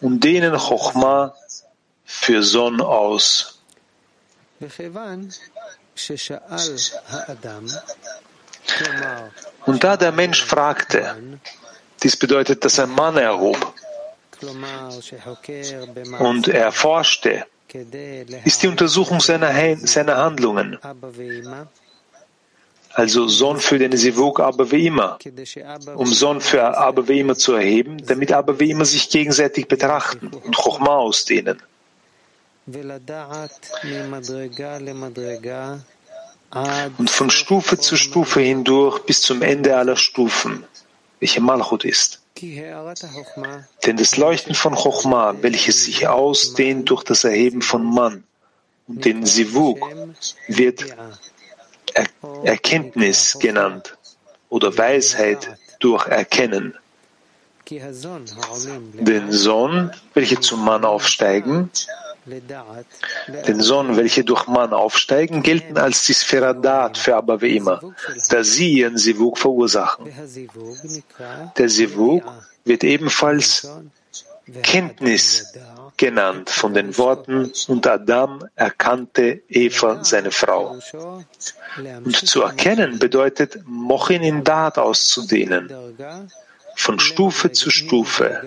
Und 0.00 0.24
dehnen 0.24 0.56
Chochma 0.56 1.34
für 2.06 2.42
Son 2.42 2.80
aus. 2.80 3.58
Und 9.66 9.84
da 9.84 9.96
der 9.96 10.12
Mensch 10.12 10.44
fragte, 10.44 11.38
dies 12.02 12.16
bedeutet, 12.16 12.64
dass 12.64 12.78
ein 12.78 12.90
Mann 12.90 13.16
erhob 13.16 13.74
und 16.18 16.48
er 16.48 16.72
forschte, 16.72 17.46
ist 18.44 18.62
die 18.62 18.68
Untersuchung 18.68 19.20
seiner, 19.20 19.76
seiner 19.76 20.16
Handlungen 20.16 20.78
also 22.96 23.28
Sohn 23.28 23.60
für 23.60 23.78
den 23.78 23.94
Sivuk 23.94 24.40
aber 24.40 24.70
wie 24.72 24.86
immer, 24.86 25.18
um 25.96 26.06
Sohn 26.06 26.40
für 26.40 26.78
aber 26.78 27.06
wie 27.08 27.20
immer 27.20 27.34
zu 27.34 27.52
erheben, 27.52 27.98
damit 28.06 28.32
aber 28.32 28.58
wie 28.58 28.70
immer 28.70 28.86
sich 28.86 29.10
gegenseitig 29.10 29.68
betrachten 29.68 30.28
und 30.28 30.56
Chochma 30.56 30.96
ausdehnen. 30.96 31.60
Und 36.98 37.10
von 37.10 37.30
Stufe 37.30 37.78
zu 37.78 37.96
Stufe 37.96 38.40
hindurch 38.40 39.00
bis 39.00 39.20
zum 39.20 39.42
Ende 39.42 39.76
aller 39.76 39.96
Stufen, 39.96 40.64
welche 41.20 41.40
Malchut 41.40 41.84
ist. 41.84 42.20
Denn 43.84 43.96
das 43.96 44.16
Leuchten 44.16 44.54
von 44.54 44.74
Chochma, 44.74 45.34
welches 45.42 45.84
sich 45.84 46.08
ausdehnt 46.08 46.90
durch 46.90 47.04
das 47.04 47.24
Erheben 47.24 47.62
von 47.62 47.84
Mann 47.84 48.24
und 48.88 49.04
den 49.04 49.24
Sivuk, 49.24 49.78
wird 50.48 50.84
er 51.94 52.06
Erkenntnis 52.44 53.38
genannt 53.38 53.96
oder 54.48 54.76
Weisheit 54.76 55.56
durch 55.78 56.06
Erkennen. 56.08 56.74
Den 57.68 59.32
Sohn, 59.32 59.92
welche 60.14 60.40
zum 60.40 60.64
Mann 60.64 60.84
aufsteigen, 60.84 61.70
den 62.26 63.60
Sohn, 63.60 63.96
welche 63.96 64.24
durch 64.24 64.46
Mann 64.46 64.72
aufsteigen, 64.72 65.42
gelten 65.42 65.78
als 65.78 66.04
die 66.06 66.12
Spheradat 66.12 66.98
für 66.98 67.16
aber 67.16 67.40
wie 67.40 67.56
immer, 67.56 67.80
da 68.30 68.42
sie 68.42 68.72
ihren 68.72 68.98
Sivuk 68.98 69.38
verursachen. 69.38 70.06
Der 71.56 71.68
Sivuk 71.68 72.24
wird 72.64 72.84
ebenfalls 72.84 73.68
Kenntnis 74.62 75.54
genannt 75.96 76.50
von 76.50 76.74
den 76.74 76.96
Worten, 76.98 77.52
und 77.68 77.86
Adam 77.86 78.44
erkannte 78.54 79.42
Eva, 79.48 80.04
seine 80.04 80.30
Frau. 80.30 80.78
Und 82.04 82.16
zu 82.16 82.42
erkennen 82.42 82.98
bedeutet, 82.98 83.60
Mochin 83.66 84.22
in 84.22 84.44
Dat 84.44 84.78
auszudehnen, 84.78 85.72
von 86.76 86.98
Stufe 87.00 87.52
zu 87.52 87.70
Stufe. 87.70 88.42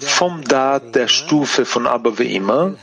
Vom 0.00 0.42
Dat 0.44 0.94
der 0.94 1.08
Stufe 1.08 1.64
von 1.64 1.86
immer 2.18 2.74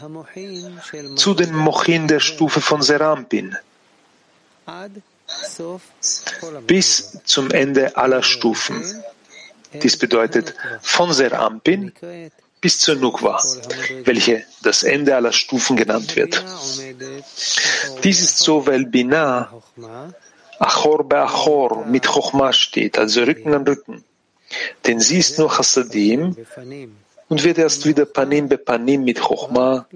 zu 1.16 1.34
den 1.34 1.54
Mochin 1.56 2.08
der 2.08 2.22
Stufe 2.22 2.62
von 2.62 2.82
Serampin. 2.82 3.58
bis 6.68 7.20
zum 7.26 7.52
Ende 7.52 7.98
aller 7.98 8.24
Stufen. 8.24 9.04
Dies 9.74 9.98
bedeutet 9.98 10.56
von 10.82 11.12
Serampin 11.12 11.92
bis 12.62 12.80
zur 12.80 12.96
Nukwa, 12.96 13.44
welche 14.06 14.46
das 14.62 14.84
Ende 14.84 15.16
aller 15.16 15.34
Stufen 15.34 15.76
genannt 15.76 16.16
wird. 16.16 16.44
Dies 18.04 18.22
ist 18.22 18.40
so, 18.40 18.66
weil 18.66 18.86
Binah 18.86 19.52
Achor 20.60 21.04
bei 21.04 21.22
Achor 21.24 21.86
mit 21.86 22.06
Chochma 22.08 22.54
steht, 22.54 22.98
also 22.98 23.24
Rücken 23.24 23.54
an 23.54 23.68
Rücken. 23.68 24.04
Denn 24.86 25.00
sie 25.00 25.20
ist 25.20 25.40
nur 25.40 25.50
Chassadim 25.50 26.36
und 27.30 27.44
wird 27.44 27.58
erst 27.58 27.86
wieder 27.86 28.06
Panim 28.06 28.48
be 28.50 28.58
Panim 28.58 29.04
mit 29.04 29.20
Chochma, 29.20 29.88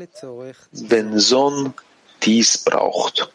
wenn 0.71 1.19
Son 1.19 1.73
dies 2.23 2.57
braucht. 2.57 3.31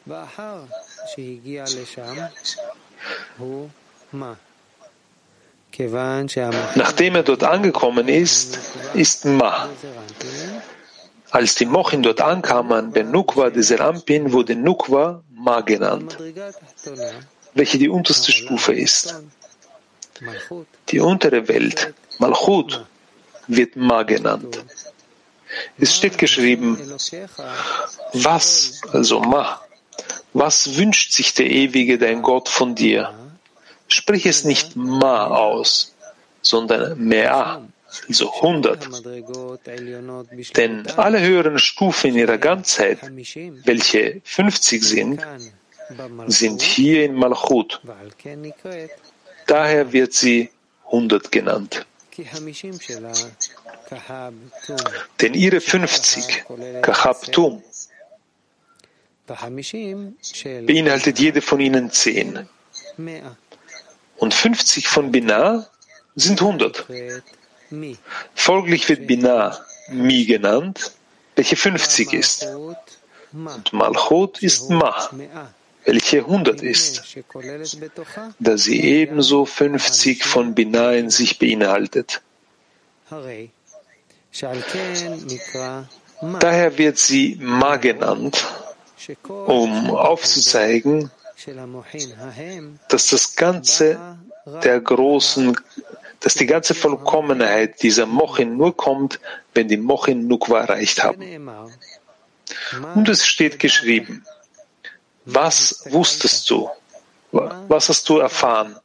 Nachdem 6.74 7.14
er 7.14 7.22
dort 7.22 7.44
angekommen 7.44 8.08
ist, 8.08 8.58
ist 8.94 9.24
Ma. 9.24 9.68
Als 11.30 11.54
die 11.54 11.64
Mochin 11.64 12.02
dort 12.02 12.20
ankamen, 12.20 12.92
bei 12.92 13.02
Nukwa 13.02 13.48
des 13.48 13.68
Serampin, 13.68 14.32
wurde 14.32 14.54
Nukwa 14.54 15.22
Ma 15.30 15.60
genannt, 15.62 16.18
welche 17.54 17.78
die 17.78 17.88
unterste 17.88 18.32
Stufe 18.32 18.74
ist. 18.74 19.14
Die 20.88 21.00
untere 21.00 21.48
Welt, 21.48 21.94
Malchut, 22.18 22.84
wird 23.48 23.76
Ma 23.76 24.02
genannt. 24.02 24.64
Es 25.78 25.94
steht 25.94 26.18
geschrieben, 26.18 26.78
was, 28.12 28.80
also 28.92 29.20
Ma, 29.20 29.60
was 30.32 30.76
wünscht 30.76 31.12
sich 31.12 31.34
der 31.34 31.50
Ewige, 31.50 31.98
dein 31.98 32.22
Gott, 32.22 32.48
von 32.48 32.74
dir? 32.74 33.14
Sprich 33.88 34.24
es 34.24 34.44
nicht 34.44 34.76
Ma 34.76 35.26
aus, 35.26 35.94
sondern 36.40 36.98
Mea, 36.98 37.62
also 38.08 38.32
100. 38.32 38.88
Denn 40.56 40.86
alle 40.96 41.20
höheren 41.20 41.58
Stufen 41.58 42.10
in 42.10 42.16
ihrer 42.16 42.38
Ganzheit, 42.38 42.98
welche 43.64 44.22
50 44.24 44.82
sind, 44.82 45.20
sind 46.26 46.62
hier 46.62 47.04
in 47.04 47.14
Malchut. 47.14 47.82
Daher 49.52 49.92
wird 49.92 50.14
sie 50.14 50.48
100 50.86 51.30
genannt. 51.30 51.84
Denn 55.20 55.34
ihre 55.34 55.60
50, 55.60 56.44
Kahabtum, 56.80 57.62
beinhaltet 60.66 61.18
jede 61.18 61.42
von 61.42 61.60
ihnen 61.60 61.90
10 61.90 62.48
und 64.16 64.32
50 64.32 64.88
von 64.88 65.12
Binah 65.12 65.68
sind 66.14 66.40
100. 66.40 66.86
Folglich 68.34 68.88
wird 68.88 69.06
Binah 69.06 69.58
Mi 69.90 70.24
genannt, 70.24 70.92
welche 71.36 71.56
50 71.56 72.14
ist. 72.14 72.46
Und 73.32 73.72
Malchut 73.74 74.42
ist 74.42 74.70
Ma, 74.70 75.10
welche 75.84 76.18
100 76.18 76.62
ist, 76.62 77.02
da 78.38 78.56
sie 78.56 78.80
ebenso 78.82 79.44
50 79.44 80.24
von 80.24 80.54
Binah 80.54 80.92
in 80.92 81.10
sich 81.10 81.38
beinhaltet. 81.38 82.22
Daher 86.40 86.78
wird 86.78 86.98
sie 86.98 87.36
Ma 87.40 87.76
genannt, 87.76 88.44
um 89.26 89.90
aufzuzeigen, 89.90 91.10
dass 92.88 93.08
das 93.08 93.34
Ganze 93.34 94.18
der 94.62 94.80
großen, 94.80 95.56
dass 96.20 96.34
die 96.34 96.46
ganze 96.46 96.74
Vollkommenheit 96.74 97.82
dieser 97.82 98.06
Mochin 98.06 98.56
nur 98.56 98.76
kommt, 98.76 99.18
wenn 99.54 99.68
die 99.68 99.76
Mochin 99.76 100.28
Nukwa 100.28 100.60
erreicht 100.60 101.02
haben. 101.02 101.20
Und 102.94 103.08
es 103.08 103.26
steht 103.26 103.58
geschrieben, 103.58 104.24
was 105.24 105.84
wusstest 105.90 106.48
du? 106.50 106.70
Was 107.32 107.88
hast 107.88 108.08
du 108.08 108.18
erfahren? 108.18 108.76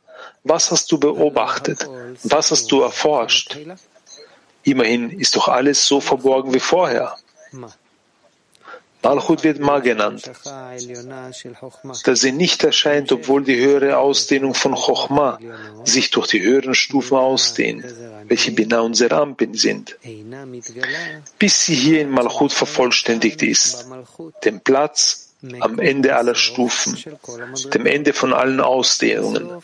Was 0.44 0.72
hast 0.72 0.92
du 0.92 0.98
beobachtet? 0.98 1.88
Was 2.24 2.52
hast 2.52 2.72
du 2.72 2.82
erforscht? 2.82 3.58
Immerhin 4.64 5.10
ist 5.10 5.36
doch 5.36 5.48
alles 5.48 5.86
so 5.86 6.00
verborgen 6.00 6.54
wie 6.54 6.60
vorher. 6.60 7.16
Malchut 9.08 9.44
wird 9.44 9.60
Ma 9.60 9.80
genannt, 9.80 10.30
da 12.04 12.16
sie 12.16 12.32
nicht 12.34 12.64
erscheint, 12.64 13.12
obwohl 13.14 13.44
die 13.44 13.56
höhere 13.56 13.98
Ausdehnung 14.00 14.54
von 14.54 14.76
Chochma 14.76 15.40
sich 15.86 16.12
durch 16.12 16.28
die 16.28 16.42
höheren 16.42 16.76
Stufen 16.76 17.16
ausdehnt, 17.16 17.86
welche 18.28 18.52
Bina 18.52 18.82
und 18.82 18.96
Serampin 18.96 19.54
sind, 19.54 19.98
bis 21.40 21.66
sie 21.66 21.76
hier 21.76 22.02
in 22.02 22.10
Malchut 22.10 22.52
vervollständigt 22.52 23.44
ist, 23.44 23.88
dem 24.44 24.60
Platz 24.60 25.27
am 25.60 25.80
Ende 25.80 26.16
aller 26.16 26.36
Stufen, 26.36 26.98
dem 27.74 27.86
Ende 27.86 28.14
von 28.14 28.34
allen 28.34 28.60
Ausdehnungen. 28.60 29.62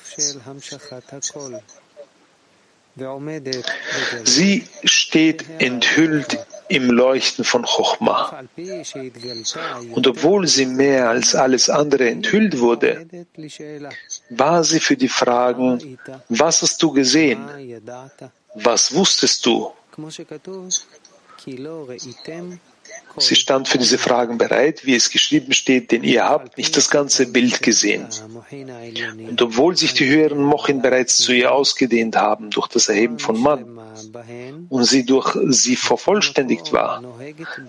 Sie 4.23 4.67
steht 4.83 5.45
enthüllt 5.59 6.37
im 6.67 6.91
Leuchten 6.91 7.43
von 7.43 7.63
Chochma. 7.63 8.43
Und 9.95 10.07
obwohl 10.07 10.47
sie 10.47 10.67
mehr 10.67 11.09
als 11.09 11.33
alles 11.33 11.69
andere 11.69 12.09
enthüllt 12.09 12.59
wurde, 12.59 13.07
war 14.29 14.63
sie 14.63 14.79
für 14.79 14.95
die 14.95 15.09
Fragen, 15.09 15.97
was 16.29 16.61
hast 16.61 16.83
du 16.83 16.91
gesehen? 16.91 17.41
Was 18.53 18.93
wusstest 18.93 19.43
du? 19.45 19.71
Sie 23.17 23.35
stand 23.35 23.67
für 23.67 23.77
diese 23.77 23.99
Fragen 23.99 24.37
bereit, 24.39 24.85
wie 24.85 24.95
es 24.95 25.11
geschrieben 25.11 25.53
steht, 25.53 25.91
denn 25.91 26.03
ihr 26.03 26.23
habt 26.25 26.57
nicht 26.57 26.75
das 26.75 26.89
ganze 26.89 27.27
Bild 27.27 27.61
gesehen. 27.61 28.07
Und 29.29 29.41
obwohl 29.41 29.77
sich 29.77 29.93
die 29.93 30.07
höheren 30.07 30.41
Mochin 30.41 30.81
bereits 30.81 31.17
zu 31.17 31.31
ihr 31.31 31.51
ausgedehnt 31.51 32.15
haben 32.15 32.49
durch 32.49 32.67
das 32.67 32.89
Erheben 32.89 33.19
von 33.19 33.39
Mann 33.39 33.79
und 34.69 34.83
sie 34.85 35.05
durch 35.05 35.37
sie 35.49 35.75
vervollständigt 35.75 36.73
war, 36.73 37.03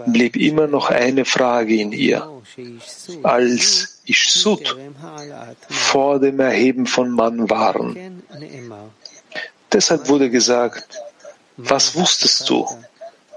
blieb 0.07 0.37
immer 0.37 0.67
noch 0.67 0.89
eine 0.89 1.27
Frage 1.27 1.75
in 1.77 1.93
ihr. 1.93 2.27
Als 3.23 4.01
Ishsut 4.07 4.77
vor 5.69 6.21
dem 6.21 6.41
Erheben 6.41 6.87
von 6.87 7.11
Mann 7.11 7.51
waren. 7.51 8.23
Deshalb 9.73 10.09
wurde 10.09 10.31
gesagt, 10.31 11.03
was 11.57 11.95
wusstest 11.95 12.49
du? 12.49 12.67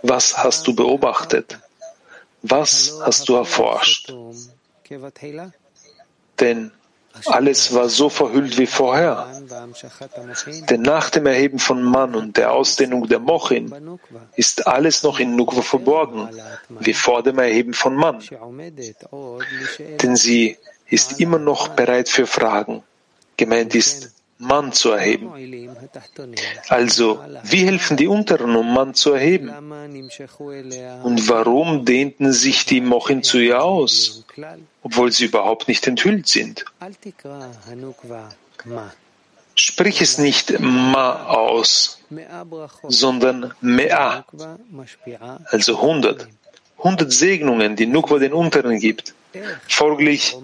Was 0.03 0.37
hast 0.37 0.67
du 0.67 0.75
beobachtet? 0.75 1.59
Was 2.49 2.99
hast 3.01 3.29
du 3.29 3.35
erforscht? 3.35 4.13
Denn 6.39 6.71
alles 7.25 7.73
war 7.73 7.89
so 7.89 8.09
verhüllt 8.09 8.57
wie 8.57 8.67
vorher. 8.67 9.27
Denn 10.69 10.81
nach 10.81 11.09
dem 11.09 11.25
Erheben 11.25 11.59
von 11.59 11.81
Mann 11.81 12.15
und 12.15 12.37
der 12.37 12.51
Ausdehnung 12.53 13.07
der 13.07 13.19
Mochin 13.19 13.99
ist 14.35 14.67
alles 14.67 15.03
noch 15.03 15.19
in 15.19 15.35
Nukwa 15.35 15.61
verborgen, 15.61 16.29
wie 16.79 16.93
vor 16.93 17.23
dem 17.23 17.39
Erheben 17.39 17.73
von 17.73 17.95
Mann. 17.95 18.23
Denn 20.01 20.15
sie 20.15 20.57
ist 20.89 21.19
immer 21.19 21.39
noch 21.39 21.69
bereit 21.69 22.09
für 22.09 22.27
Fragen. 22.27 22.83
Gemeint 23.35 23.75
ist 23.75 24.11
Mann 24.39 24.71
zu 24.71 24.91
erheben. 24.91 25.31
Also, 26.69 27.19
wie 27.43 27.65
helfen 27.65 27.97
die 27.97 28.07
Unteren, 28.07 28.55
um 28.55 28.73
Mann 28.73 28.93
zu 28.93 29.13
erheben? 29.13 29.49
Und 31.03 31.29
warum 31.29 31.85
dehnten 31.85 32.33
sich 32.33 32.65
die 32.65 32.81
Mochin 32.81 33.23
zu 33.23 33.39
ihr 33.39 33.63
aus, 33.63 34.23
obwohl 34.83 35.11
sie 35.11 35.25
überhaupt 35.25 35.67
nicht 35.67 35.87
enthüllt 35.87 36.27
sind? 36.27 36.65
Sprich 39.55 40.01
es 40.01 40.17
nicht 40.19 40.59
Ma 40.59 41.25
aus, 41.25 41.99
sondern 42.83 43.53
Mea, 43.59 44.23
also 45.45 45.75
100. 45.77 46.27
100 46.77 47.11
Segnungen, 47.11 47.75
die 47.75 47.87
Nukwa 47.87 48.19
den 48.19 48.33
Unteren 48.33 48.79
gibt. 48.79 49.15
Folglich, 49.67 50.35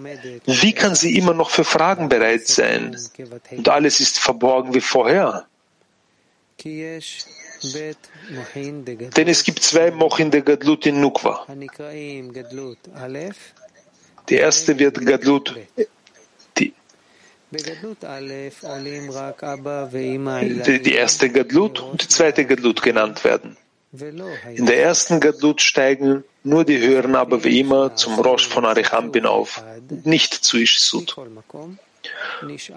wie 0.45 0.73
kann 0.73 0.95
sie 0.95 1.17
immer 1.17 1.33
noch 1.33 1.49
für 1.49 1.63
Fragen 1.63 2.09
bereit 2.09 2.47
sein? 2.47 2.97
Und 3.51 3.69
alles 3.69 3.99
ist 3.99 4.19
verborgen 4.19 4.73
wie 4.73 4.81
vorher. 4.81 5.45
Denn 9.17 9.27
es 9.27 9.43
gibt 9.43 9.63
zwei 9.63 9.91
Mochin 9.91 10.31
der 10.31 10.41
Gadlut 10.41 10.85
in 10.85 10.99
Nukwa. 10.99 11.45
Die 14.29 14.35
erste 14.35 14.79
wird 14.79 15.05
Gadlut, 15.05 15.55
die, 16.57 16.73
die 20.81 20.93
erste 20.93 21.29
Gadlut 21.29 21.79
und 21.81 22.01
die 22.01 22.07
zweite 22.07 22.45
Gadlut 22.45 22.81
genannt 22.81 23.23
werden. 23.23 23.57
In 24.55 24.65
der 24.65 24.81
ersten 24.81 25.19
Gadlut 25.19 25.61
steigen 25.61 26.23
nur 26.43 26.65
die 26.65 26.79
höheren 26.79 27.15
aber 27.15 27.43
wie 27.43 27.59
immer 27.59 27.95
zum 27.95 28.19
Rosh 28.19 28.47
von 28.47 28.65
Arichampin 28.65 29.27
auf, 29.27 29.63
nicht 30.03 30.33
zu 30.33 30.57
Ishsud. 30.57 31.15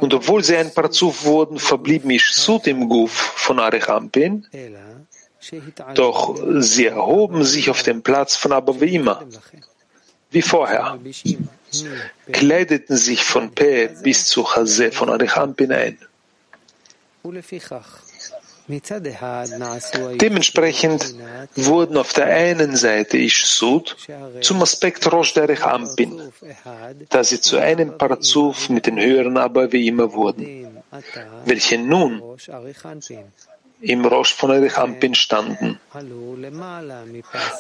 Und 0.01 0.15
obwohl 0.15 0.45
sie 0.45 0.57
ein 0.57 0.75
Parzuf 0.75 1.25
wurden, 1.25 1.59
verblieben 1.59 2.11
Ishsud 2.11 2.67
im 2.67 2.91
Guf 2.91 3.13
von 3.13 3.59
Arichampin, 3.59 4.47
doch 5.95 6.37
sie 6.59 6.87
erhoben 6.87 7.45
sich 7.45 7.71
auf 7.71 7.83
den 7.83 8.03
Platz 8.03 8.37
von 8.37 8.53
aber 8.53 8.79
wie 8.79 10.43
vorher, 10.43 10.99
kleideten 12.31 12.97
sich 12.97 13.25
von 13.25 13.53
Pe 13.53 13.89
bis 14.03 14.27
zu 14.27 14.43
Chase 14.45 14.93
von 14.93 15.09
Arichampin 15.09 15.73
ein. 15.73 15.99
Dementsprechend 18.69 21.15
wurden 21.55 21.97
auf 21.97 22.13
der 22.13 22.27
einen 22.27 22.77
Seite 22.77 23.17
Ishsud 23.17 23.97
zum 24.41 24.63
Aspekt 24.63 25.11
Rosh 25.13 25.35
Derech 25.35 25.65
Ampin, 25.65 26.33
da 27.09 27.23
sie 27.23 27.41
zu 27.41 27.59
einem 27.59 27.97
Parzuf 27.97 28.69
mit 28.69 28.87
den 28.87 28.99
höheren 28.99 29.37
aber 29.37 29.73
wie 29.73 29.87
immer 29.87 30.13
wurden, 30.13 30.67
welche 31.45 31.79
nun 31.79 32.23
im 33.87 34.05
Rosh 34.05 34.35
von 34.35 34.51
Erich 34.51 34.77
Ampin 34.77 35.15
standen. 35.15 35.79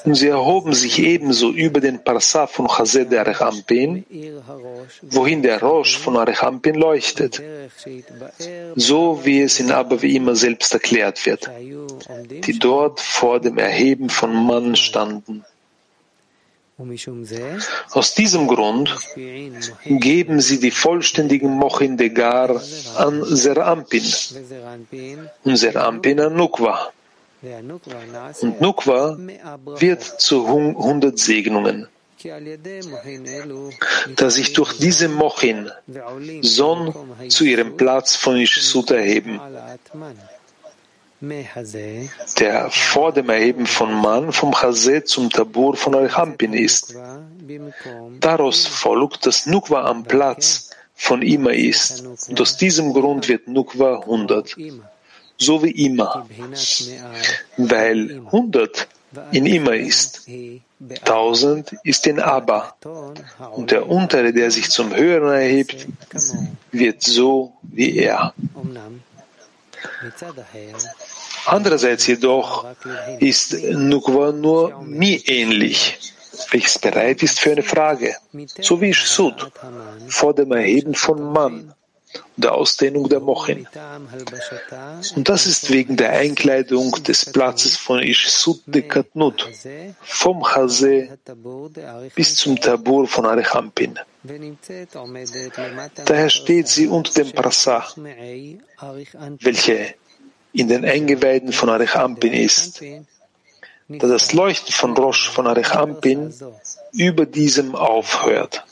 Und 0.05 0.14
sie 0.14 0.29
erhoben 0.29 0.74
sich 0.74 0.99
ebenso 0.99 1.53
über 1.53 1.81
den 1.81 2.03
Parsa 2.03 2.47
von 2.47 2.66
Chazed 2.68 3.12
Ampin, 3.41 4.05
wohin 5.03 5.43
der 5.43 5.61
Rosh 5.61 5.97
von 5.99 6.16
Erich 6.16 6.43
Ampin 6.43 6.74
leuchtet, 6.74 7.41
so 8.74 9.20
wie 9.24 9.43
es 9.43 9.61
in 9.61 9.70
Abba 9.70 10.03
wie 10.03 10.16
immer 10.16 10.35
selbst 10.35 10.72
erklärt 10.74 11.24
wird, 11.27 11.49
die 12.47 12.59
dort 12.59 13.01
vor 13.01 13.41
dem 13.41 13.59
Erheben 13.59 14.09
von 14.11 14.35
Mann 14.35 14.77
standen. 14.77 15.45
Aus 17.93 18.14
diesem 18.14 18.49
Grund 18.49 18.95
geben 19.87 20.41
sie 20.41 20.61
die 20.61 20.70
vollständigen 20.70 21.51
Mochin 21.51 21.97
de 21.97 22.11
Gar 22.11 22.61
an 22.97 23.24
Serampin 23.24 24.05
und 25.45 25.57
Serampin 25.57 26.20
an 26.20 26.37
Nukwa. 26.37 26.93
Und 28.43 28.61
Nukwa 28.61 29.16
wird 29.79 30.03
zu 30.03 30.47
100 30.47 31.18
Segnungen. 31.18 31.89
Da 34.16 34.31
sich 34.31 34.53
durch 34.53 34.77
diese 34.79 35.09
Mochin 35.09 35.70
Son 36.43 36.95
zu 37.29 37.45
ihrem 37.45 37.77
Platz 37.77 38.16
von 38.16 38.37
Ishsut 38.37 38.91
erheben 38.91 39.41
der 42.39 42.71
vor 42.71 43.12
dem 43.12 43.31
Erheben 43.31 43.67
von 43.67 43.93
Mann 43.95 44.33
vom 44.33 44.53
Chazé 44.53 45.05
zum 45.05 45.31
Tabur 45.31 45.77
von 45.77 45.95
Alchampin 45.95 46.53
ist. 46.53 46.95
Daraus 48.21 48.67
folgt, 48.67 49.27
dass 49.27 49.47
Nukwa 49.47 49.85
am 49.85 50.05
Platz 50.05 50.71
von 50.95 51.23
Ima 51.23 51.51
ist. 51.51 52.05
Und 52.29 52.41
aus 52.41 52.57
diesem 52.57 52.93
Grund 52.93 53.29
wird 53.29 53.49
Nukwa 53.49 54.01
100, 54.01 54.57
so 55.39 55.62
wie 55.62 55.71
Ima, 55.71 56.27
weil 57.57 58.23
100 58.27 58.89
in 59.33 59.47
Ima 59.47 59.73
ist. 59.73 60.27
1000 61.05 61.77
ist 61.85 62.07
in 62.07 62.21
Abba. 62.21 62.75
Und 63.53 63.71
der 63.71 63.89
Untere, 63.89 64.33
der 64.33 64.51
sich 64.51 64.71
zum 64.71 64.95
Höheren 64.95 65.33
erhebt, 65.33 65.87
wird 66.73 67.03
so 67.03 67.55
wie 67.62 67.97
er. 67.97 68.35
Andererseits 71.47 72.07
jedoch 72.07 72.66
ist 73.20 73.53
Nukwa 73.53 74.32
nur 74.32 74.82
Mi 74.82 75.22
ähnlich, 75.26 75.99
welches 76.51 76.78
bereit 76.78 77.22
ist 77.22 77.39
für 77.39 77.53
eine 77.53 77.62
Frage, 77.62 78.16
so 78.61 78.80
wie 78.80 78.93
Sud 78.93 79.51
vor 80.09 80.34
dem 80.34 80.53
Erheben 80.53 80.95
von 80.95 81.32
Mann, 81.32 81.74
der 82.37 82.55
Ausdehnung 82.55 83.09
der 83.09 83.20
Mochin. 83.20 83.66
Und 85.16 85.28
das 85.28 85.47
ist 85.47 85.70
wegen 85.70 85.97
der 85.97 86.11
Einkleidung 86.11 86.93
des 87.03 87.24
Platzes 87.26 87.76
von 87.76 88.01
Ishsud 88.03 88.62
de 88.66 88.82
Katnut, 88.82 89.49
vom 90.03 90.43
Chase 90.43 91.18
bis 92.14 92.34
zum 92.37 92.61
Tabur 92.61 93.07
von 93.07 93.26
Arechampin. 93.26 93.99
Daher 96.05 96.31
steht 96.31 96.68
sie 96.68 96.89
unter 96.89 97.12
dem 97.12 97.33
Prasach, 97.33 97.97
welche 99.41 99.95
in 100.53 100.68
den 100.68 100.85
Eingeweiden 100.85 101.53
von 101.53 101.68
Arechampin 101.68 102.33
ist, 102.33 102.83
da 103.89 104.07
das 104.07 104.33
Leuchten 104.33 104.72
von 104.72 104.97
Rosh 104.97 105.29
von 105.29 105.47
Arechampin 105.47 106.35
über 106.93 107.27
diesem 107.27 107.74
aufhört. 107.74 108.64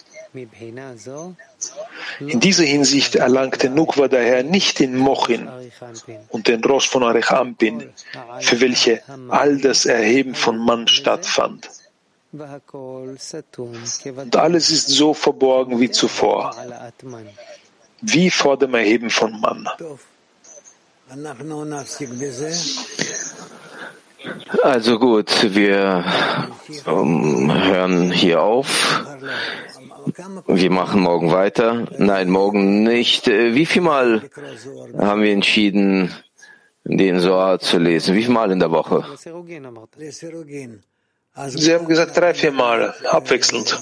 In 2.21 2.41
dieser 2.41 2.65
Hinsicht 2.65 3.15
erlangte 3.15 3.71
Nukwa 3.71 4.09
daher 4.09 4.43
nicht 4.43 4.81
den 4.81 4.97
Mochin 4.97 5.49
und 6.29 6.49
den 6.49 6.65
Rosh 6.65 6.89
von 6.89 7.05
Arechampin, 7.05 7.91
für 8.41 8.61
welche 8.61 9.03
all 9.29 9.59
das 9.59 9.87
Erheben 9.87 10.35
von 10.35 10.59
Mann 10.59 10.89
stattfand. 10.89 11.71
Und 14.17 14.37
alles 14.37 14.71
ist 14.71 14.89
so 14.89 15.15
verborgen 15.15 15.81
wie 15.81 15.91
zuvor, 15.91 16.55
wie 18.01 18.31
vor 18.31 18.59
dem 18.59 18.75
Erheben 18.75 19.11
von 19.11 19.41
Mann. 19.41 19.69
Also 24.63 24.99
gut, 24.99 25.55
wir 25.55 26.05
ähm, 26.87 27.53
hören 27.53 28.11
hier 28.11 28.43
auf. 28.43 29.05
Wir 30.47 30.71
machen 30.71 31.01
morgen 31.03 31.31
weiter. 31.31 31.87
Nein, 31.99 32.31
morgen 32.31 32.83
nicht. 32.83 33.29
Äh, 33.29 33.55
wie 33.55 33.67
viel 33.67 33.83
Mal 33.83 34.23
haben 34.99 35.23
wir 35.23 35.33
entschieden, 35.33 36.13
den 36.85 37.21
Soar 37.21 37.59
zu 37.59 37.79
lesen? 37.79 38.15
Wie 38.15 38.23
viel 38.23 38.33
Mal 38.33 38.51
in 38.51 38.61
der 38.61 38.71
Woche? 38.71 39.05
Sie 41.37 41.75
haben 41.75 41.87
gesagt 41.87 42.17
drei, 42.17 42.33
vier 42.33 42.53
Mal, 42.53 42.95
abwechselnd. 43.11 43.81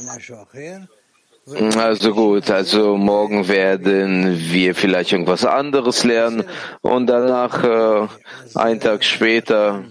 Also 1.77 2.15
gut, 2.15 2.51
also 2.51 2.97
morgen 2.97 3.49
werden 3.49 4.39
wir 4.39 4.75
vielleicht 4.75 5.13
irgendwas 5.13 5.45
anderes 5.45 6.05
lernen 6.05 6.45
und 6.83 7.09
danach, 7.09 7.65
äh, 7.65 8.09
einen 8.55 8.79
Tag 8.79 9.03
später, 9.03 9.85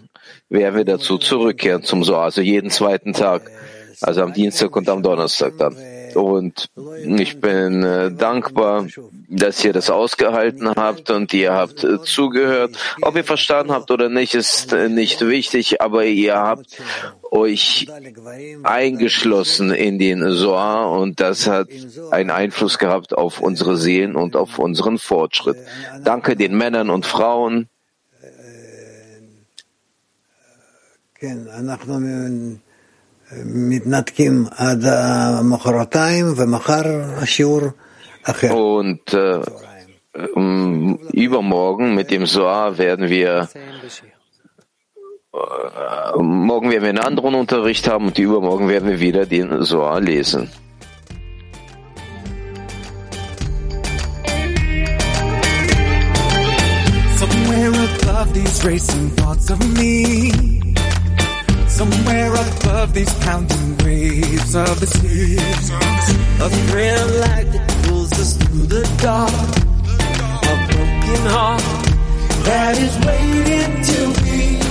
werden 0.47 0.76
wir 0.78 0.86
dazu 0.86 1.18
zurückkehren 1.18 1.84
zum 1.84 2.05
Soar, 2.05 2.24
also 2.24 2.41
jeden 2.41 2.70
zweiten 2.70 3.12
Tag, 3.12 3.51
also 3.99 4.22
am 4.22 4.32
Dienstag 4.34 4.74
und 4.76 4.88
am 4.88 5.03
Donnerstag 5.03 5.57
dann. 5.57 5.76
Und 6.16 6.70
ich 7.18 7.39
bin 7.39 7.84
äh, 7.84 8.12
dankbar, 8.12 8.88
dass 9.30 9.64
ihr 9.64 9.74
das 9.74 9.89
ausgehalten 9.89 10.70
habt 10.70 11.09
und 11.09 11.34
ihr 11.34 11.53
habt 11.53 11.84
äh, 11.84 12.01
zugehört. 12.01 12.78
Ob 13.01 13.16
ihr 13.16 13.24
verstanden 13.24 13.72
habt 13.72 13.91
oder 13.91 14.09
nicht, 14.09 14.36
ist 14.36 14.74
äh, 14.74 14.89
nicht 14.89 15.22
wichtig, 15.22 15.82
aber 15.82 16.05
ihr 16.05 16.36
habt 16.36 16.82
euch 17.32 17.88
eingeschlossen 18.64 19.72
in 19.72 19.97
den 19.99 20.32
Soar 20.32 20.91
und 20.91 21.20
das 21.20 21.47
hat 21.47 21.70
einen 22.12 22.30
Einfluss 22.30 22.78
gehabt 22.78 23.18
auf 23.18 23.39
unsere 23.39 23.78
Seelen 23.78 24.16
und 24.16 24.36
auf 24.36 24.59
unseren 24.59 24.97
Fortschritt. 24.97 25.57
Danke 26.03 26.36
den 26.36 26.57
Männern 26.57 26.89
und 26.89 27.05
Frauen. 27.05 27.70
Und 38.51 39.13
äh, 39.13 39.41
übermorgen 41.13 41.95
mit 41.95 42.11
dem 42.11 42.25
Soar 42.25 42.77
werden 42.77 43.09
wir 43.09 43.49
äh, 45.34 46.21
morgen 46.21 46.71
werden 46.71 46.84
wir 46.84 46.89
einen 46.89 46.99
anderen 46.99 47.36
Unterricht 47.36 47.88
haben 47.88 48.07
und 48.07 48.19
übermorgen 48.19 48.67
werden 48.67 48.89
wir 48.89 48.99
wieder 48.99 49.25
den 49.25 49.63
Soar 49.63 50.01
lesen. 50.01 50.49
Somewhere 57.17 57.71
above 58.03 58.34
these 58.34 58.65
racing 58.65 59.15
thoughts 59.15 59.49
of 59.51 59.59
me. 59.77 60.70
Somewhere 61.82 62.29
above 62.36 62.93
these 62.93 63.11
pounding 63.25 63.75
waves 63.77 64.53
of 64.53 64.79
the 64.79 64.86
sea. 64.86 65.38
A 66.39 66.47
thrill 66.47 67.07
like 67.21 67.49
that 67.53 67.67
pulls 67.86 68.11
us 68.19 68.38
through 68.38 68.67
the 68.67 68.84
dark. 69.01 69.34
A 70.51 70.55
broken 70.69 71.25
heart 71.34 71.63
that 72.45 72.77
is 72.77 72.93
waiting 73.01 73.82
to 73.89 74.13
be. 74.21 74.61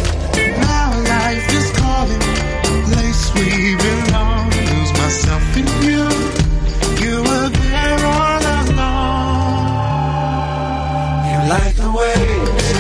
Now 0.62 0.90
life 1.02 1.48
is 1.52 1.68
calling, 1.82 2.24
the 2.62 2.74
place 2.86 3.22
we 3.34 3.74
belong. 3.74 4.46
Lose 4.70 4.92
myself 5.02 5.56
in 5.58 5.66
you. 5.82 6.06
You 7.02 7.14
were 7.26 7.48
there 7.50 8.02
all 8.06 8.42
along. 8.62 9.66
You 11.26 11.38
like 11.50 11.74
the 11.74 11.90
waves. 11.90 12.79